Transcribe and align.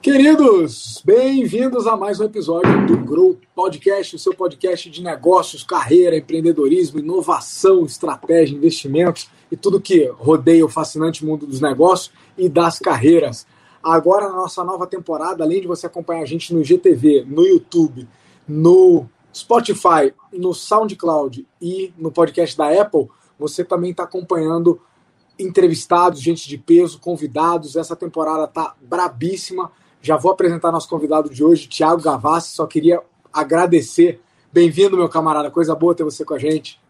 Queridos, 0.00 1.02
bem-vindos 1.04 1.86
a 1.86 1.96
mais 1.96 2.20
um 2.20 2.24
episódio 2.24 2.86
do 2.86 2.96
Grow 2.98 3.36
Podcast, 3.54 4.16
o 4.16 4.18
seu 4.18 4.34
podcast 4.34 4.90
de 4.90 5.02
negócios, 5.02 5.62
carreira, 5.62 6.16
empreendedorismo, 6.16 6.98
inovação, 6.98 7.84
estratégia, 7.84 8.56
investimentos 8.56 9.30
e 9.50 9.56
tudo 9.56 9.80
que 9.80 10.06
rodeia 10.16 10.64
o 10.64 10.68
fascinante 10.68 11.24
mundo 11.24 11.46
dos 11.46 11.60
negócios 11.60 12.12
e 12.38 12.48
das 12.48 12.78
carreiras. 12.78 13.46
Agora, 13.82 14.28
na 14.28 14.36
nossa 14.36 14.62
nova 14.62 14.86
temporada, 14.86 15.42
além 15.42 15.60
de 15.60 15.66
você 15.66 15.86
acompanhar 15.86 16.22
a 16.22 16.26
gente 16.26 16.54
no 16.54 16.62
GTV, 16.62 17.24
no 17.26 17.46
YouTube, 17.46 18.06
no 18.46 19.06
Spotify, 19.34 20.14
no 20.32 20.54
SoundCloud 20.54 21.46
e 21.60 21.92
no 21.98 22.10
podcast 22.10 22.56
da 22.56 22.68
Apple, 22.80 23.08
você 23.38 23.64
também 23.64 23.90
está 23.90 24.04
acompanhando 24.04 24.80
entrevistados, 25.38 26.20
gente 26.20 26.48
de 26.48 26.56
peso, 26.56 27.00
convidados. 27.00 27.76
Essa 27.76 27.96
temporada 27.96 28.46
tá 28.46 28.74
brabíssima. 28.80 29.72
Já 30.00 30.16
vou 30.16 30.30
apresentar 30.30 30.70
nosso 30.70 30.88
convidado 30.88 31.28
de 31.28 31.42
hoje, 31.42 31.66
Thiago 31.66 32.00
Gavassi. 32.00 32.54
Só 32.54 32.66
queria 32.66 33.00
agradecer. 33.32 34.20
Bem-vindo, 34.52 34.96
meu 34.96 35.08
camarada. 35.08 35.50
Coisa 35.50 35.74
boa 35.74 35.94
ter 35.94 36.04
você 36.04 36.24
com 36.24 36.34
a 36.34 36.38
gente. 36.38 36.80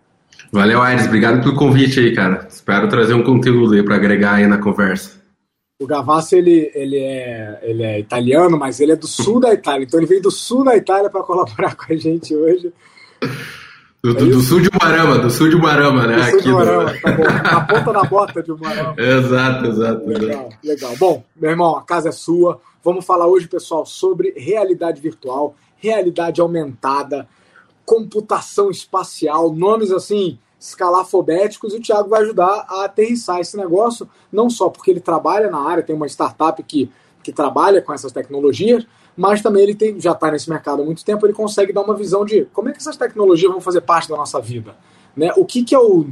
Valeu, 0.52 0.83
Aires. 0.83 1.07
Obrigado 1.07 1.43
pelo 1.43 1.57
convite 1.57 2.01
aí, 2.01 2.15
cara. 2.15 2.47
Espero 2.51 2.88
trazer 2.88 3.15
um 3.15 3.23
conteúdo 3.23 3.74
aí 3.74 3.83
para 3.83 3.95
agregar 3.95 4.35
aí 4.35 4.47
na 4.47 4.59
conversa. 4.59 5.23
O 5.84 5.87
Gavassi, 5.87 6.37
ele, 6.37 6.70
ele, 6.74 6.98
é, 6.98 7.61
ele 7.62 7.83
é 7.83 8.01
italiano, 8.01 8.59
mas 8.59 8.80
ele 8.80 8.93
é 8.93 8.97
do 8.97 9.06
sul 9.06 9.38
da 9.38 9.52
Itália. 9.52 9.84
Então 9.84 10.01
ele 10.01 10.07
veio 10.07 10.23
do 10.23 10.30
sul 10.30 10.65
da 10.65 10.74
Itália 10.74 11.10
para 11.10 11.23
colaborar 11.23 11.77
com 11.77 11.93
a 11.93 11.97
gente 11.97 12.34
hoje. 12.34 12.73
Do, 14.02 14.15
do, 14.15 14.30
do, 14.30 14.41
sul 14.41 14.60
de 14.60 14.70
Umarama, 14.70 15.19
do 15.19 15.30
sul 15.30 15.51
de 15.51 15.57
Umarama, 15.57 16.07
né? 16.07 16.16
Do 16.16 16.30
sul 16.30 16.41
de 16.41 16.51
Umarama, 16.51 16.91
do... 16.91 17.01
tá 17.01 17.12
bom. 17.12 17.23
Na 17.45 17.60
ponta 17.60 17.93
da 17.93 18.05
bota 18.05 18.43
de 18.43 18.52
Umarama. 18.52 18.95
exato, 18.99 19.66
exato. 19.66 20.07
Legal, 20.09 20.49
legal. 20.65 20.96
Bom, 20.96 21.24
meu 21.37 21.51
irmão, 21.51 21.77
a 21.77 21.82
casa 21.82 22.09
é 22.09 22.12
sua. 22.12 22.59
Vamos 22.82 23.05
falar 23.05 23.27
hoje, 23.27 23.46
pessoal, 23.46 23.85
sobre 23.85 24.32
realidade 24.38 25.02
virtual, 25.02 25.55
realidade 25.77 26.40
aumentada, 26.40 27.29
computação 27.85 28.71
espacial, 28.71 29.52
nomes 29.52 29.93
assim 29.93 30.38
escalafobéticos 30.68 31.74
e 31.74 31.76
o 31.76 31.80
Thiago 31.80 32.09
vai 32.09 32.23
ajudar 32.23 32.66
a 32.68 32.84
aterrissar 32.84 33.38
esse 33.40 33.57
negócio, 33.57 34.09
não 34.32 34.48
só 34.48 34.71
porque 34.71 34.90
ele 34.90 35.01
trabalha 35.01 35.51
na 35.51 35.60
área, 35.60 35.82
tem 35.82 35.95
uma 35.95 36.06
startup 36.06 36.62
que, 36.62 36.90
que 37.23 37.32
trabalha 37.32 37.82
com 37.82 37.93
essas 37.93 38.12
tecnologias, 38.12 38.87
mas 39.16 39.43
também 39.43 39.62
ele 39.62 39.74
tem, 39.74 40.01
já 40.01 40.12
está 40.12 40.30
nesse 40.30 40.48
mercado 40.48 40.82
há 40.82 40.84
muito 40.84 41.04
tempo, 41.04 41.26
ele 41.26 41.34
consegue 41.34 41.73
dar 41.73 41.82
uma 41.82 41.95
visão 41.95 42.24
de 42.24 42.46
como 42.46 42.71
é 42.71 42.73
que 42.73 42.79
essas 42.79 42.96
tecnologias 42.96 43.51
vão 43.51 43.60
fazer 43.60 43.82
parte 43.82 44.09
da 44.09 44.16
nossa 44.16 44.40
vida. 44.40 44.74
Né? 45.15 45.30
O 45.37 45.45
que, 45.45 45.62
que 45.62 45.74
é 45.74 45.79
o, 45.79 46.06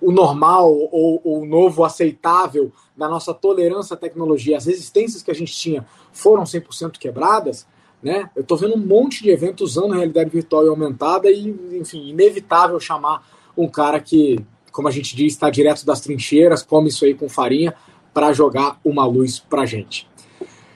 o 0.00 0.12
normal 0.12 0.72
ou 0.92 1.20
o 1.24 1.44
novo 1.44 1.84
aceitável 1.84 2.72
da 2.96 3.08
nossa 3.08 3.34
tolerância 3.34 3.94
à 3.94 3.96
tecnologia, 3.96 4.56
as 4.56 4.66
resistências 4.66 5.22
que 5.22 5.30
a 5.30 5.34
gente 5.34 5.52
tinha 5.52 5.84
foram 6.12 6.44
100% 6.44 6.92
quebradas, 6.92 7.66
né? 8.00 8.30
Eu 8.36 8.42
estou 8.42 8.58
vendo 8.58 8.74
um 8.74 8.86
monte 8.86 9.22
de 9.22 9.30
eventos 9.30 9.76
usando 9.76 9.94
realidade 9.94 10.28
virtual 10.28 10.64
e 10.64 10.68
aumentada 10.68 11.30
e, 11.30 11.48
enfim, 11.72 12.10
inevitável 12.10 12.78
chamar 12.78 13.26
um 13.56 13.68
cara 13.68 14.00
que, 14.00 14.38
como 14.72 14.88
a 14.88 14.90
gente 14.90 15.14
diz, 15.16 15.32
está 15.32 15.50
direto 15.50 15.84
das 15.86 16.00
trincheiras, 16.00 16.62
come 16.62 16.88
isso 16.88 17.04
aí 17.04 17.14
com 17.14 17.28
farinha 17.28 17.74
para 18.12 18.32
jogar 18.32 18.78
uma 18.84 19.04
luz 19.04 19.38
para 19.38 19.66
gente. 19.66 20.08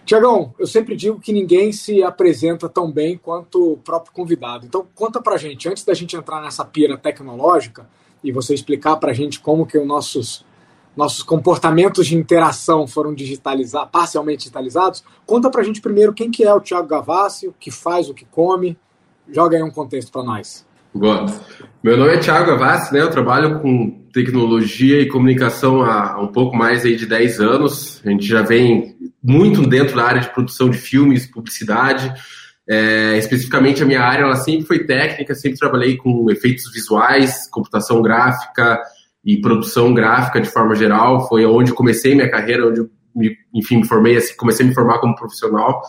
Tiagão, 0.08 0.54
eu 0.58 0.66
sempre 0.66 0.96
digo 0.96 1.20
que 1.20 1.34
ninguém 1.34 1.70
se 1.70 2.02
apresenta 2.02 2.66
tão 2.66 2.90
bem 2.90 3.18
quanto 3.18 3.74
o 3.74 3.76
próprio 3.76 4.10
convidado. 4.10 4.64
Então, 4.64 4.86
conta 4.94 5.20
pra 5.20 5.36
gente, 5.36 5.68
antes 5.68 5.84
da 5.84 5.92
gente 5.92 6.16
entrar 6.16 6.40
nessa 6.40 6.64
pira 6.64 6.96
tecnológica 6.96 7.86
e 8.24 8.32
você 8.32 8.54
explicar 8.54 8.96
pra 8.96 9.12
gente 9.12 9.38
como 9.38 9.66
que 9.66 9.76
os 9.76 9.86
nossos, 9.86 10.46
nossos 10.96 11.22
comportamentos 11.22 12.06
de 12.06 12.16
interação 12.16 12.86
foram 12.86 13.14
digitalizados, 13.14 13.90
parcialmente 13.90 14.38
digitalizados, 14.38 15.04
conta 15.26 15.50
pra 15.50 15.62
gente 15.62 15.82
primeiro 15.82 16.14
quem 16.14 16.30
que 16.30 16.42
é 16.42 16.54
o 16.54 16.60
Thiago 16.60 16.88
Gavassi, 16.88 17.46
o 17.46 17.52
que 17.52 17.70
faz, 17.70 18.08
o 18.08 18.14
que 18.14 18.24
come. 18.24 18.78
Joga 19.30 19.58
aí 19.58 19.62
um 19.62 19.70
contexto 19.70 20.10
para 20.10 20.22
nós. 20.22 20.66
Gosto. 20.94 21.46
Meu 21.82 21.96
nome 21.96 22.14
é 22.14 22.18
Thiago 22.18 22.46
Gavassi, 22.46 22.92
né? 22.92 23.02
Eu 23.02 23.10
trabalho 23.10 23.60
com 23.60 23.90
tecnologia 24.12 25.00
e 25.00 25.08
comunicação 25.08 25.82
há 25.82 26.20
um 26.20 26.28
pouco 26.28 26.56
mais 26.56 26.84
aí 26.84 26.96
de 26.96 27.06
10 27.06 27.40
anos. 27.40 28.02
A 28.04 28.10
gente 28.10 28.26
já 28.26 28.42
vem 28.42 28.96
muito 29.22 29.66
dentro 29.66 29.96
da 29.96 30.04
área 30.04 30.20
de 30.20 30.32
produção 30.32 30.70
de 30.70 30.78
filmes, 30.78 31.26
publicidade. 31.26 32.12
É, 32.68 33.16
especificamente 33.16 33.82
a 33.82 33.86
minha 33.86 34.02
área, 34.02 34.24
ela 34.24 34.36
sempre 34.36 34.66
foi 34.66 34.84
técnica, 34.84 35.34
sempre 35.34 35.58
trabalhei 35.58 35.96
com 35.96 36.30
efeitos 36.30 36.70
visuais, 36.72 37.48
computação 37.50 38.02
gráfica 38.02 38.78
e 39.24 39.40
produção 39.40 39.94
gráfica 39.94 40.40
de 40.40 40.48
forma 40.48 40.74
geral. 40.74 41.28
Foi 41.28 41.46
onde 41.46 41.72
comecei 41.72 42.14
minha 42.14 42.30
carreira, 42.30 42.66
onde 42.68 42.82
me, 43.14 43.36
enfim, 43.54 43.78
me 43.78 43.86
formei, 43.86 44.16
assim, 44.16 44.34
comecei 44.36 44.66
a 44.66 44.68
me 44.68 44.74
formar 44.74 44.98
como 44.98 45.14
profissional. 45.14 45.80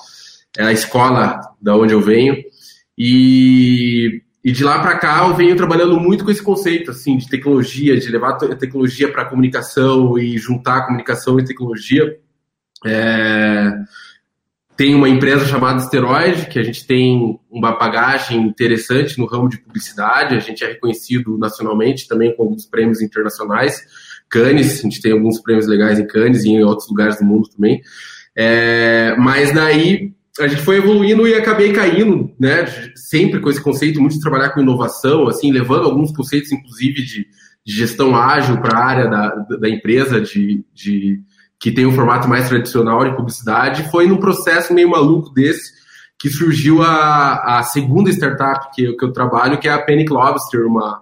É 0.58 0.64
a 0.64 0.72
escola 0.72 1.42
da 1.62 1.76
onde 1.76 1.94
eu 1.94 2.02
venho. 2.02 2.36
E, 2.98 4.22
e 4.50 4.52
de 4.52 4.64
lá 4.64 4.80
para 4.80 4.98
cá 4.98 5.28
eu 5.28 5.36
venho 5.36 5.56
trabalhando 5.56 6.00
muito 6.00 6.26
com 6.26 6.32
esse 6.32 6.42
conceito 6.42 6.90
assim 6.92 7.16
de 7.18 7.30
tecnologia, 7.30 8.00
de 8.00 8.10
levar 8.10 8.32
a 8.32 8.56
tecnologia 8.56 9.12
para 9.12 9.26
comunicação 9.26 10.18
e 10.18 10.38
juntar 10.38 10.88
comunicação 10.88 11.40
e 11.40 11.46
tecnologia 11.46 12.18
é, 12.86 13.72
tem 14.76 14.96
uma 14.96 15.10
empresa 15.10 15.46
chamada 15.46 15.82
Steroid, 15.82 16.48
que 16.48 16.58
a 16.58 16.64
gente 16.64 16.88
tem 16.88 17.38
uma 17.52 17.78
bagagem 17.78 18.42
interessante 18.42 19.20
no 19.20 19.26
ramo 19.26 19.50
de 19.50 19.58
publicidade, 19.58 20.36
a 20.36 20.40
gente 20.40 20.64
é 20.64 20.68
reconhecido 20.68 21.38
nacionalmente 21.38 22.08
também 22.08 22.36
com 22.36 22.44
alguns 22.44 22.66
prêmios 22.66 23.02
internacionais. 23.02 23.82
Cannes, 24.30 24.80
a 24.80 24.82
gente 24.84 25.02
tem 25.02 25.12
alguns 25.12 25.42
prêmios 25.42 25.68
legais 25.68 26.00
em 26.00 26.08
Cannes 26.08 26.46
e 26.46 26.50
em 26.50 26.64
outros 26.64 26.88
lugares 26.88 27.20
do 27.20 27.26
mundo 27.26 27.50
também. 27.50 27.82
É, 28.36 29.16
mas 29.18 29.54
daí 29.54 30.14
a 30.40 30.48
gente 30.48 30.62
foi 30.62 30.78
evoluindo 30.78 31.28
e 31.28 31.34
acabei 31.34 31.72
caindo, 31.74 32.32
né? 32.40 32.66
Sempre 32.96 33.40
com 33.40 33.50
esse 33.50 33.62
conceito 33.62 34.00
muito 34.00 34.16
de 34.16 34.22
trabalhar 34.22 34.50
com 34.50 34.62
inovação, 34.62 35.28
assim, 35.28 35.52
levando 35.52 35.86
alguns 35.86 36.12
conceitos, 36.12 36.52
inclusive, 36.52 37.04
de, 37.04 37.28
de 37.66 37.74
gestão 37.74 38.16
ágil 38.16 38.60
para 38.62 38.78
a 38.78 38.86
área 38.86 39.08
da, 39.08 39.30
da 39.60 39.70
empresa, 39.70 40.22
de, 40.22 40.64
de 40.74 41.20
que 41.60 41.72
tem 41.72 41.86
um 41.86 41.92
formato 41.92 42.28
mais 42.28 42.48
tradicional 42.48 43.04
de 43.04 43.16
publicidade, 43.16 43.90
foi 43.92 44.08
num 44.08 44.18
processo 44.18 44.74
meio 44.74 44.90
maluco 44.90 45.34
desse 45.34 45.78
que 46.18 46.30
surgiu 46.30 46.82
a, 46.82 47.60
a 47.60 47.64
segunda 47.64 48.10
startup 48.10 48.74
que, 48.74 48.94
que 48.94 49.06
eu 49.06 49.12
trabalho, 49.12 49.58
que 49.58 49.68
é 49.68 49.72
a 49.72 49.82
Panic 49.82 50.12
Lobster, 50.12 50.66
uma, 50.66 51.02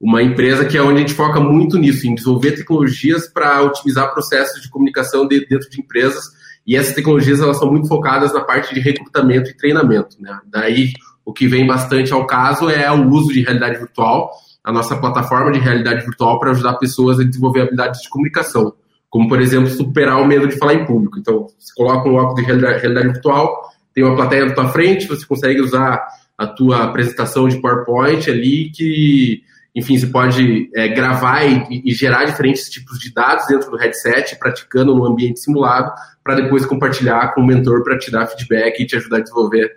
uma 0.00 0.22
empresa 0.22 0.64
que 0.64 0.76
é 0.76 0.82
onde 0.82 0.96
a 0.96 1.00
gente 1.00 1.14
foca 1.14 1.38
muito 1.38 1.78
nisso, 1.78 2.06
em 2.06 2.14
desenvolver 2.14 2.52
tecnologias 2.52 3.28
para 3.28 3.62
otimizar 3.62 4.12
processos 4.12 4.60
de 4.62 4.68
comunicação 4.68 5.26
de, 5.26 5.46
dentro 5.46 5.68
de 5.70 5.80
empresas, 5.80 6.24
e 6.66 6.76
essas 6.76 6.94
tecnologias 6.94 7.40
elas 7.40 7.58
são 7.58 7.70
muito 7.70 7.88
focadas 7.88 8.32
na 8.32 8.40
parte 8.40 8.74
de 8.74 8.80
recrutamento 8.80 9.50
e 9.50 9.56
treinamento. 9.56 10.16
Né? 10.20 10.38
Daí, 10.46 10.92
o 11.24 11.32
que 11.32 11.46
vem 11.46 11.66
bastante 11.66 12.12
ao 12.12 12.26
caso 12.26 12.68
é 12.68 12.90
o 12.90 13.08
uso 13.08 13.32
de 13.32 13.42
realidade 13.42 13.78
virtual, 13.78 14.30
a 14.62 14.72
nossa 14.72 14.96
plataforma 14.96 15.50
de 15.52 15.58
realidade 15.58 16.04
virtual 16.04 16.38
para 16.38 16.50
ajudar 16.50 16.74
pessoas 16.74 17.18
a 17.18 17.24
desenvolver 17.24 17.62
habilidades 17.62 18.02
de 18.02 18.08
comunicação 18.08 18.74
como 19.10 19.28
por 19.28 19.40
exemplo 19.40 19.68
superar 19.68 20.22
o 20.22 20.26
medo 20.26 20.46
de 20.46 20.56
falar 20.56 20.74
em 20.74 20.86
público. 20.86 21.18
Então, 21.18 21.48
você 21.58 21.72
coloca 21.76 22.08
um 22.08 22.14
óculos 22.14 22.36
de 22.36 22.42
realidade, 22.42 22.80
realidade 22.80 23.08
virtual, 23.08 23.70
tem 23.92 24.04
uma 24.04 24.14
plateia 24.14 24.46
na 24.46 24.54
tua 24.54 24.68
frente, 24.68 25.08
você 25.08 25.26
consegue 25.26 25.60
usar 25.60 26.06
a 26.38 26.46
tua 26.46 26.84
apresentação 26.84 27.48
de 27.48 27.60
PowerPoint 27.60 28.30
ali 28.30 28.70
que, 28.70 29.42
enfim, 29.74 29.96
você 29.96 30.06
pode 30.06 30.68
é, 30.74 30.88
gravar 30.88 31.44
e, 31.44 31.82
e, 31.84 31.92
gerar 31.92 32.24
diferentes 32.24 32.68
tipos 32.68 32.98
de 32.98 33.12
dados 33.12 33.46
dentro 33.46 33.70
do 33.70 33.76
headset, 33.76 34.36
praticando 34.38 34.94
no 34.94 35.06
ambiente 35.06 35.40
simulado, 35.40 35.92
para 36.24 36.34
depois 36.34 36.66
compartilhar 36.66 37.32
com 37.34 37.40
o 37.40 37.46
mentor 37.46 37.84
para 37.84 37.96
te 37.96 38.10
dar 38.10 38.26
feedback 38.26 38.80
e 38.80 38.86
te 38.86 38.96
ajudar 38.96 39.18
a 39.18 39.20
desenvolver 39.20 39.70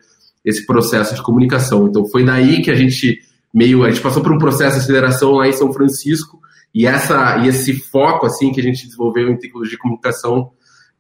esse 0.43 0.65
processo 0.65 1.13
de 1.13 1.21
comunicação. 1.21 1.87
Então, 1.87 2.05
foi 2.05 2.25
daí 2.25 2.61
que 2.61 2.71
a 2.71 2.75
gente 2.75 3.19
meio, 3.53 3.83
a 3.83 3.89
gente 3.89 4.01
passou 4.01 4.23
por 4.23 4.33
um 4.33 4.39
processo 4.39 4.77
de 4.77 4.83
aceleração 4.83 5.33
lá 5.33 5.47
em 5.47 5.53
São 5.53 5.71
Francisco, 5.71 6.41
e, 6.73 6.88
essa, 6.88 7.38
e 7.38 7.47
esse 7.47 7.73
foco 7.73 8.25
assim 8.25 8.51
que 8.51 8.59
a 8.59 8.63
gente 8.63 8.85
desenvolveu 8.85 9.29
em 9.29 9.38
tecnologia 9.38 9.75
de 9.75 9.81
comunicação 9.81 10.51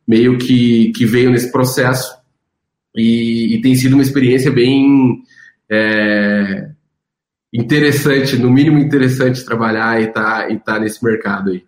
meio 0.07 0.37
que, 0.37 0.91
que 0.91 1.05
veio 1.05 1.31
nesse 1.31 1.51
processo 1.51 2.15
e, 2.95 3.55
e 3.55 3.61
tem 3.61 3.73
sido 3.73 3.93
uma 3.93 4.03
experiência 4.03 4.51
bem 4.51 5.23
é, 5.69 6.69
interessante, 7.53 8.35
no 8.37 8.49
mínimo 8.49 8.79
interessante 8.79 9.45
trabalhar 9.45 10.01
e 10.01 10.07
tá, 10.07 10.49
e 10.49 10.59
tá 10.59 10.79
nesse 10.79 11.03
mercado 11.03 11.51
aí. 11.51 11.65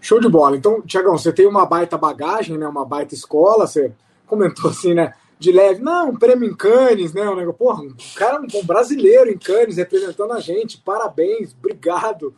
Show 0.00 0.20
de 0.20 0.28
bola. 0.28 0.56
Então, 0.56 0.82
Tiagão, 0.82 1.16
você 1.16 1.32
tem 1.32 1.46
uma 1.46 1.66
baita 1.66 1.96
bagagem, 1.96 2.56
né? 2.56 2.66
Uma 2.66 2.84
baita 2.84 3.14
escola, 3.14 3.66
você 3.66 3.92
comentou 4.26 4.70
assim, 4.70 4.94
né? 4.94 5.14
de 5.38 5.52
leve. 5.52 5.80
Não, 5.80 6.10
um 6.10 6.16
prêmio 6.16 6.50
em 6.50 6.54
Cannes, 6.54 7.12
né? 7.12 7.28
Um 7.28 7.36
negócio, 7.36 7.58
porra, 7.58 7.82
um 7.82 7.94
cara 8.16 8.40
um 8.40 8.64
brasileiro 8.64 9.30
em 9.30 9.38
Cannes 9.38 9.76
representando 9.76 10.32
a 10.32 10.40
gente. 10.40 10.78
Parabéns, 10.78 11.54
obrigado. 11.56 12.34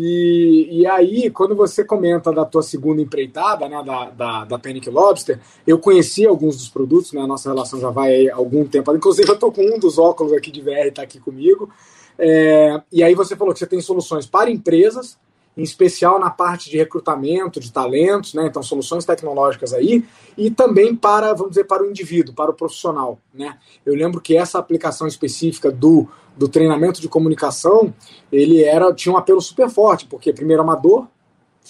E, 0.00 0.68
e 0.70 0.86
aí, 0.86 1.28
quando 1.28 1.56
você 1.56 1.84
comenta 1.84 2.32
da 2.32 2.44
tua 2.44 2.62
segunda 2.62 3.02
empreitada, 3.02 3.68
né, 3.68 3.82
da, 3.84 4.10
da, 4.10 4.44
da 4.44 4.56
Panic 4.56 4.88
Lobster, 4.88 5.40
eu 5.66 5.76
conheci 5.80 6.24
alguns 6.24 6.56
dos 6.56 6.68
produtos, 6.68 7.12
né, 7.12 7.20
a 7.20 7.26
nossa 7.26 7.48
relação 7.48 7.80
já 7.80 7.90
vai 7.90 8.28
há 8.28 8.36
algum 8.36 8.64
tempo. 8.64 8.94
Inclusive, 8.94 9.28
eu 9.28 9.34
estou 9.34 9.50
com 9.50 9.60
um 9.60 9.76
dos 9.76 9.98
óculos 9.98 10.32
aqui 10.32 10.52
de 10.52 10.60
VR, 10.60 10.86
está 10.86 11.02
aqui 11.02 11.18
comigo. 11.18 11.68
É, 12.16 12.80
e 12.92 13.02
aí 13.02 13.12
você 13.16 13.34
falou 13.34 13.52
que 13.52 13.58
você 13.58 13.66
tem 13.66 13.80
soluções 13.80 14.24
para 14.24 14.48
empresas, 14.48 15.18
em 15.58 15.62
especial 15.62 16.20
na 16.20 16.30
parte 16.30 16.70
de 16.70 16.76
recrutamento 16.76 17.58
de 17.58 17.72
talentos, 17.72 18.32
né? 18.32 18.46
Então, 18.46 18.62
soluções 18.62 19.04
tecnológicas 19.04 19.74
aí, 19.74 20.04
e 20.36 20.52
também 20.52 20.94
para, 20.94 21.34
vamos 21.34 21.50
dizer, 21.50 21.64
para 21.64 21.82
o 21.82 21.90
indivíduo, 21.90 22.32
para 22.32 22.52
o 22.52 22.54
profissional, 22.54 23.18
né? 23.34 23.58
Eu 23.84 23.96
lembro 23.96 24.20
que 24.20 24.36
essa 24.36 24.56
aplicação 24.56 25.08
específica 25.08 25.68
do, 25.68 26.06
do 26.36 26.48
treinamento 26.48 27.00
de 27.00 27.08
comunicação, 27.08 27.92
ele 28.30 28.62
era 28.62 28.94
tinha 28.94 29.12
um 29.12 29.18
apelo 29.18 29.40
super 29.40 29.68
forte, 29.68 30.06
porque 30.06 30.32
primeiro 30.32 30.62
amador, 30.62 31.08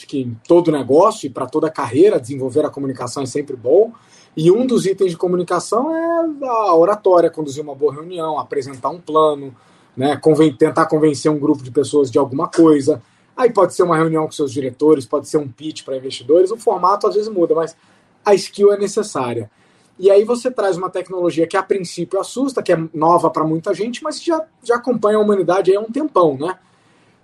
que 0.07 0.21
em 0.21 0.39
todo 0.47 0.71
negócio 0.71 1.27
e 1.27 1.31
para 1.31 1.47
toda 1.47 1.71
carreira 1.71 2.21
desenvolver 2.21 2.65
a 2.67 2.71
comunicação 2.71 3.23
é 3.23 3.27
sempre 3.27 3.57
bom. 3.57 3.91
E 4.37 4.53
um 4.53 4.67
dos 4.67 4.85
itens 4.85 5.13
de 5.13 5.17
comunicação 5.17 5.97
é 5.97 6.47
a 6.47 6.75
oratória, 6.75 7.31
conduzir 7.31 7.65
uma 7.65 7.75
boa 7.75 7.95
reunião, 7.95 8.39
apresentar 8.39 8.91
um 8.91 9.01
plano, 9.01 9.57
né, 9.97 10.17
conven 10.17 10.55
tentar 10.55 10.87
convencer 10.87 11.33
um 11.33 11.39
grupo 11.41 11.65
de 11.65 11.73
pessoas 11.73 12.11
de 12.11 12.19
alguma 12.19 12.47
coisa, 12.47 13.03
Aí 13.39 13.53
pode 13.53 13.73
ser 13.73 13.85
uma 13.85 13.97
reunião 13.97 14.27
com 14.27 14.33
seus 14.33 14.53
diretores, 14.53 15.07
pode 15.07 15.29
ser 15.29 15.37
um 15.37 15.47
pitch 15.47 15.85
para 15.85 15.97
investidores, 15.97 16.51
o 16.51 16.57
formato 16.57 17.07
às 17.07 17.15
vezes 17.15 17.29
muda, 17.29 17.55
mas 17.55 17.77
a 18.25 18.35
skill 18.35 18.73
é 18.73 18.77
necessária. 18.77 19.49
E 19.97 20.11
aí 20.11 20.25
você 20.25 20.51
traz 20.51 20.77
uma 20.77 20.91
tecnologia 20.91 21.47
que 21.47 21.57
a 21.57 21.63
princípio 21.63 22.19
assusta, 22.19 22.65
que 22.65 22.73
é 22.73 22.89
nova 22.93 23.31
para 23.31 23.45
muita 23.45 23.73
gente, 23.73 24.03
mas 24.03 24.21
já, 24.21 24.45
já 24.65 24.75
acompanha 24.75 25.19
a 25.19 25.21
humanidade 25.21 25.73
há 25.73 25.79
um 25.79 25.85
tempão, 25.85 26.37
né? 26.37 26.59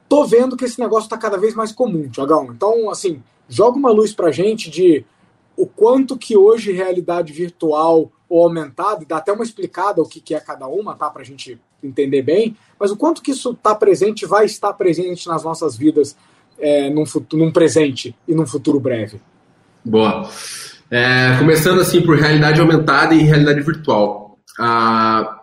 Tô 0.08 0.24
vendo 0.24 0.56
que 0.56 0.64
esse 0.64 0.78
negócio 0.78 1.06
está 1.06 1.18
cada 1.18 1.36
vez 1.36 1.52
mais 1.52 1.72
comum, 1.72 2.08
Tiagão. 2.08 2.52
Então, 2.52 2.88
assim, 2.90 3.20
joga 3.48 3.76
uma 3.76 3.90
luz 3.90 4.14
para 4.14 4.30
gente 4.30 4.70
de 4.70 5.04
o 5.56 5.66
quanto 5.66 6.16
que 6.16 6.36
hoje 6.36 6.70
realidade 6.70 7.32
virtual 7.32 8.12
ou 8.28 8.44
aumentada, 8.44 9.04
dá 9.04 9.16
até 9.16 9.32
uma 9.32 9.42
explicada 9.42 10.00
o 10.00 10.08
que, 10.08 10.20
que 10.20 10.32
é 10.32 10.38
cada 10.38 10.68
uma, 10.68 10.94
tá? 10.94 11.10
Para 11.10 11.22
a 11.22 11.24
gente 11.24 11.60
entender 11.86 12.22
bem, 12.22 12.56
mas 12.78 12.90
o 12.90 12.96
quanto 12.96 13.22
que 13.22 13.30
isso 13.30 13.52
está 13.52 13.74
presente, 13.74 14.26
vai 14.26 14.46
estar 14.46 14.72
presente 14.72 15.26
nas 15.28 15.44
nossas 15.44 15.76
vidas 15.76 16.16
é, 16.58 16.90
num, 16.90 17.06
futuro, 17.06 17.44
num 17.44 17.52
presente 17.52 18.14
e 18.26 18.34
num 18.34 18.46
futuro 18.46 18.80
breve. 18.80 19.20
Boa. 19.84 20.28
É, 20.90 21.36
começando 21.38 21.80
assim 21.80 22.00
por 22.02 22.16
realidade 22.16 22.60
aumentada 22.60 23.14
e 23.14 23.22
realidade 23.22 23.60
virtual. 23.60 24.38
Ah, 24.58 25.40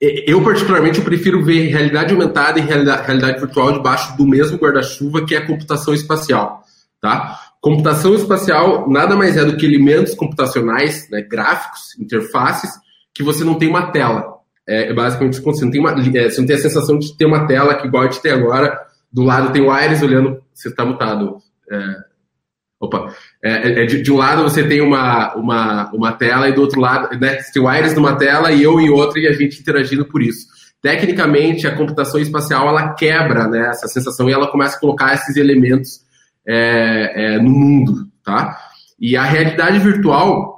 eu, 0.00 0.42
particularmente, 0.42 0.98
eu 0.98 1.04
prefiro 1.04 1.42
ver 1.42 1.68
realidade 1.68 2.12
aumentada 2.12 2.58
e 2.58 2.62
realidade, 2.62 3.06
realidade 3.06 3.40
virtual 3.40 3.72
debaixo 3.72 4.16
do 4.16 4.26
mesmo 4.26 4.58
guarda-chuva 4.58 5.24
que 5.24 5.34
é 5.34 5.38
a 5.38 5.46
computação 5.46 5.94
espacial. 5.94 6.62
Tá? 7.00 7.38
Computação 7.60 8.14
espacial 8.14 8.90
nada 8.90 9.16
mais 9.16 9.36
é 9.36 9.44
do 9.44 9.56
que 9.56 9.64
elementos 9.64 10.14
computacionais, 10.14 11.08
né, 11.10 11.22
gráficos, 11.22 11.98
interfaces, 11.98 12.70
que 13.14 13.22
você 13.22 13.44
não 13.44 13.54
tem 13.54 13.68
uma 13.68 13.90
tela. 13.90 14.33
É, 14.66 14.90
é, 14.90 14.94
basicamente 14.94 15.40
você 15.40 15.64
não 15.64 15.70
tem 15.70 15.80
uma, 15.80 15.92
é, 15.92 16.30
você 16.30 16.40
não 16.40 16.46
tem 16.46 16.56
a 16.56 16.60
sensação 16.60 16.98
de 16.98 17.16
ter 17.16 17.26
uma 17.26 17.46
tela 17.46 17.74
que 17.74 17.86
igual 17.86 18.04
a 18.04 18.06
gente 18.06 18.22
tem 18.22 18.32
agora, 18.32 18.80
do 19.12 19.22
lado 19.22 19.52
tem 19.52 19.62
o 19.62 19.70
Aires 19.70 20.02
olhando, 20.02 20.42
você 20.52 20.68
está 20.68 20.84
mutado. 20.84 21.38
É, 21.70 21.96
opa, 22.80 23.14
é, 23.42 23.50
é, 23.50 23.82
é, 23.82 23.86
de, 23.86 24.02
de, 24.02 24.12
um 24.12 24.16
lado 24.16 24.42
você 24.42 24.66
tem 24.66 24.80
uma, 24.80 25.34
uma, 25.34 25.90
uma 25.92 26.12
tela 26.12 26.48
e 26.48 26.52
do 26.52 26.62
outro 26.62 26.80
lado, 26.80 27.18
né, 27.18 27.38
você 27.38 27.52
tem 27.52 27.62
o 27.62 27.68
Aires 27.68 27.94
numa 27.94 28.16
tela 28.16 28.52
e 28.52 28.62
eu 28.62 28.80
em 28.80 28.88
outra 28.88 29.20
e 29.20 29.26
a 29.26 29.32
gente 29.32 29.60
interagindo 29.60 30.06
por 30.06 30.22
isso. 30.22 30.46
Tecnicamente, 30.80 31.66
a 31.66 31.76
computação 31.76 32.20
espacial 32.20 32.68
ela 32.68 32.94
quebra 32.94 33.48
né, 33.48 33.68
essa 33.68 33.88
sensação 33.88 34.28
e 34.28 34.32
ela 34.32 34.50
começa 34.50 34.76
a 34.76 34.80
colocar 34.80 35.14
esses 35.14 35.36
elementos 35.36 36.04
no 37.40 37.48
mundo, 37.48 38.06
tá? 38.22 38.54
E 39.00 39.16
a 39.16 39.22
realidade 39.22 39.78
virtual 39.78 40.53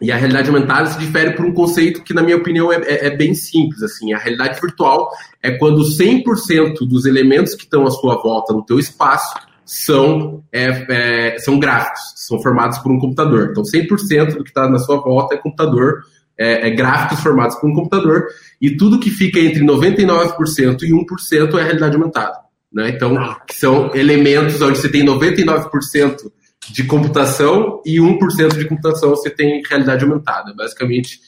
e 0.00 0.10
a 0.10 0.16
realidade 0.16 0.48
aumentada 0.48 0.86
se 0.86 0.98
difere 0.98 1.32
por 1.32 1.44
um 1.44 1.52
conceito 1.52 2.02
que, 2.02 2.14
na 2.14 2.22
minha 2.22 2.36
opinião, 2.36 2.72
é, 2.72 2.76
é, 2.76 3.06
é 3.08 3.16
bem 3.16 3.34
simples. 3.34 3.82
Assim, 3.82 4.12
a 4.12 4.18
realidade 4.18 4.58
virtual 4.60 5.10
é 5.42 5.50
quando 5.50 5.82
100% 5.82 6.78
dos 6.88 7.04
elementos 7.04 7.54
que 7.54 7.64
estão 7.64 7.86
à 7.86 7.90
sua 7.90 8.16
volta 8.16 8.54
no 8.54 8.64
teu 8.64 8.78
espaço 8.78 9.34
são, 9.64 10.42
é, 10.50 11.34
é 11.34 11.38
são 11.38 11.58
gráficos, 11.58 12.00
são 12.16 12.40
formados 12.40 12.78
por 12.78 12.90
um 12.90 12.98
computador. 12.98 13.48
Então, 13.50 13.62
100% 13.62 14.36
do 14.36 14.44
que 14.44 14.50
está 14.50 14.68
na 14.68 14.78
sua 14.78 14.96
volta 14.96 15.34
é 15.34 15.38
computador, 15.38 16.00
é, 16.38 16.68
é, 16.68 16.70
gráficos 16.70 17.20
formados 17.20 17.56
por 17.56 17.68
um 17.68 17.74
computador, 17.74 18.24
e 18.60 18.76
tudo 18.76 18.98
que 18.98 19.10
fica 19.10 19.38
entre 19.38 19.62
99% 19.62 20.82
e 20.82 20.92
1% 20.92 21.58
é 21.58 21.60
a 21.60 21.64
realidade 21.64 21.94
aumentada. 21.94 22.38
Né? 22.72 22.88
Então, 22.88 23.14
são 23.50 23.94
elementos 23.94 24.62
onde 24.62 24.78
você 24.78 24.88
tem 24.88 25.04
99% 25.04 26.32
de 26.70 26.84
computação 26.84 27.82
e 27.84 27.98
1% 27.98 28.56
de 28.56 28.68
computação 28.68 29.10
você 29.10 29.30
tem 29.30 29.62
realidade 29.68 30.04
aumentada. 30.04 30.54
Basicamente, 30.54 31.20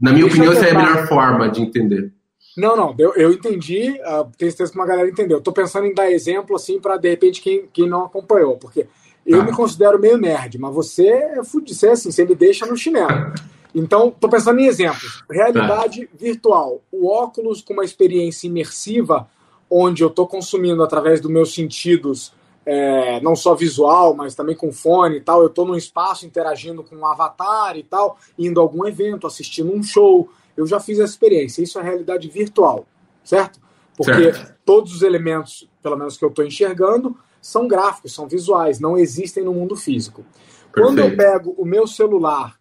na 0.00 0.12
minha 0.12 0.24
Deixa 0.24 0.36
opinião, 0.36 0.52
essa 0.52 0.66
é 0.66 0.76
a 0.76 0.78
melhor 0.78 1.06
forma 1.06 1.48
de 1.48 1.62
entender. 1.62 2.12
Não, 2.56 2.76
não, 2.76 2.94
eu, 2.98 3.14
eu 3.14 3.32
entendi, 3.32 3.90
uh, 4.00 4.28
tenho 4.36 4.50
certeza 4.50 4.72
que 4.72 4.78
uma 4.78 4.86
galera 4.86 5.08
entendeu. 5.08 5.38
Estou 5.38 5.54
pensando 5.54 5.86
em 5.86 5.94
dar 5.94 6.10
exemplo, 6.10 6.56
assim, 6.56 6.80
para 6.80 6.96
de 6.96 7.08
repente 7.08 7.40
quem, 7.40 7.68
quem 7.72 7.88
não 7.88 8.04
acompanhou, 8.04 8.56
porque 8.56 8.86
eu 9.24 9.40
ah. 9.40 9.44
me 9.44 9.52
considero 9.52 10.00
meio 10.00 10.18
nerd, 10.18 10.58
mas 10.58 10.74
você 10.74 11.06
é 11.06 11.44
fudido, 11.44 11.74
você, 11.74 11.88
é 11.88 11.92
assim, 11.92 12.10
você 12.10 12.24
me 12.24 12.34
deixa 12.34 12.66
no 12.66 12.76
chinelo. 12.76 13.32
Então, 13.72 14.08
estou 14.08 14.28
pensando 14.28 14.58
em 14.58 14.66
exemplos. 14.66 15.22
Realidade 15.30 16.04
tá. 16.04 16.12
virtual. 16.18 16.82
O 16.90 17.08
óculos 17.08 17.62
com 17.62 17.72
uma 17.72 17.84
experiência 17.84 18.48
imersiva, 18.48 19.28
onde 19.70 20.02
eu 20.02 20.08
estou 20.08 20.26
consumindo 20.26 20.82
através 20.82 21.20
dos 21.20 21.30
meus 21.30 21.54
sentidos 21.54 22.32
é, 22.64 23.20
não 23.20 23.34
só 23.34 23.54
visual, 23.54 24.14
mas 24.14 24.34
também 24.34 24.54
com 24.54 24.72
fone 24.72 25.16
e 25.16 25.20
tal. 25.20 25.40
Eu 25.40 25.48
estou 25.48 25.66
num 25.66 25.76
espaço 25.76 26.26
interagindo 26.26 26.82
com 26.82 26.96
um 26.96 27.06
avatar 27.06 27.76
e 27.76 27.82
tal, 27.82 28.18
indo 28.38 28.60
a 28.60 28.62
algum 28.62 28.86
evento, 28.86 29.26
assistindo 29.26 29.72
um 29.72 29.82
show. 29.82 30.28
Eu 30.56 30.66
já 30.66 30.78
fiz 30.78 30.98
essa 30.98 31.12
experiência. 31.12 31.62
Isso 31.62 31.78
é 31.78 31.82
realidade 31.82 32.28
virtual, 32.28 32.86
certo? 33.24 33.60
Porque 33.96 34.32
certo. 34.32 34.54
todos 34.64 34.94
os 34.94 35.02
elementos, 35.02 35.68
pelo 35.82 35.96
menos 35.96 36.16
que 36.16 36.24
eu 36.24 36.28
estou 36.28 36.44
enxergando, 36.44 37.16
são 37.40 37.66
gráficos, 37.66 38.14
são 38.14 38.28
visuais, 38.28 38.80
não 38.80 38.98
existem 38.98 39.42
no 39.42 39.54
mundo 39.54 39.76
físico. 39.76 40.22
Perfeito. 40.22 40.72
Quando 40.72 40.98
eu 40.98 41.16
pego 41.16 41.54
o 41.56 41.64
meu 41.64 41.86
celular, 41.86 42.58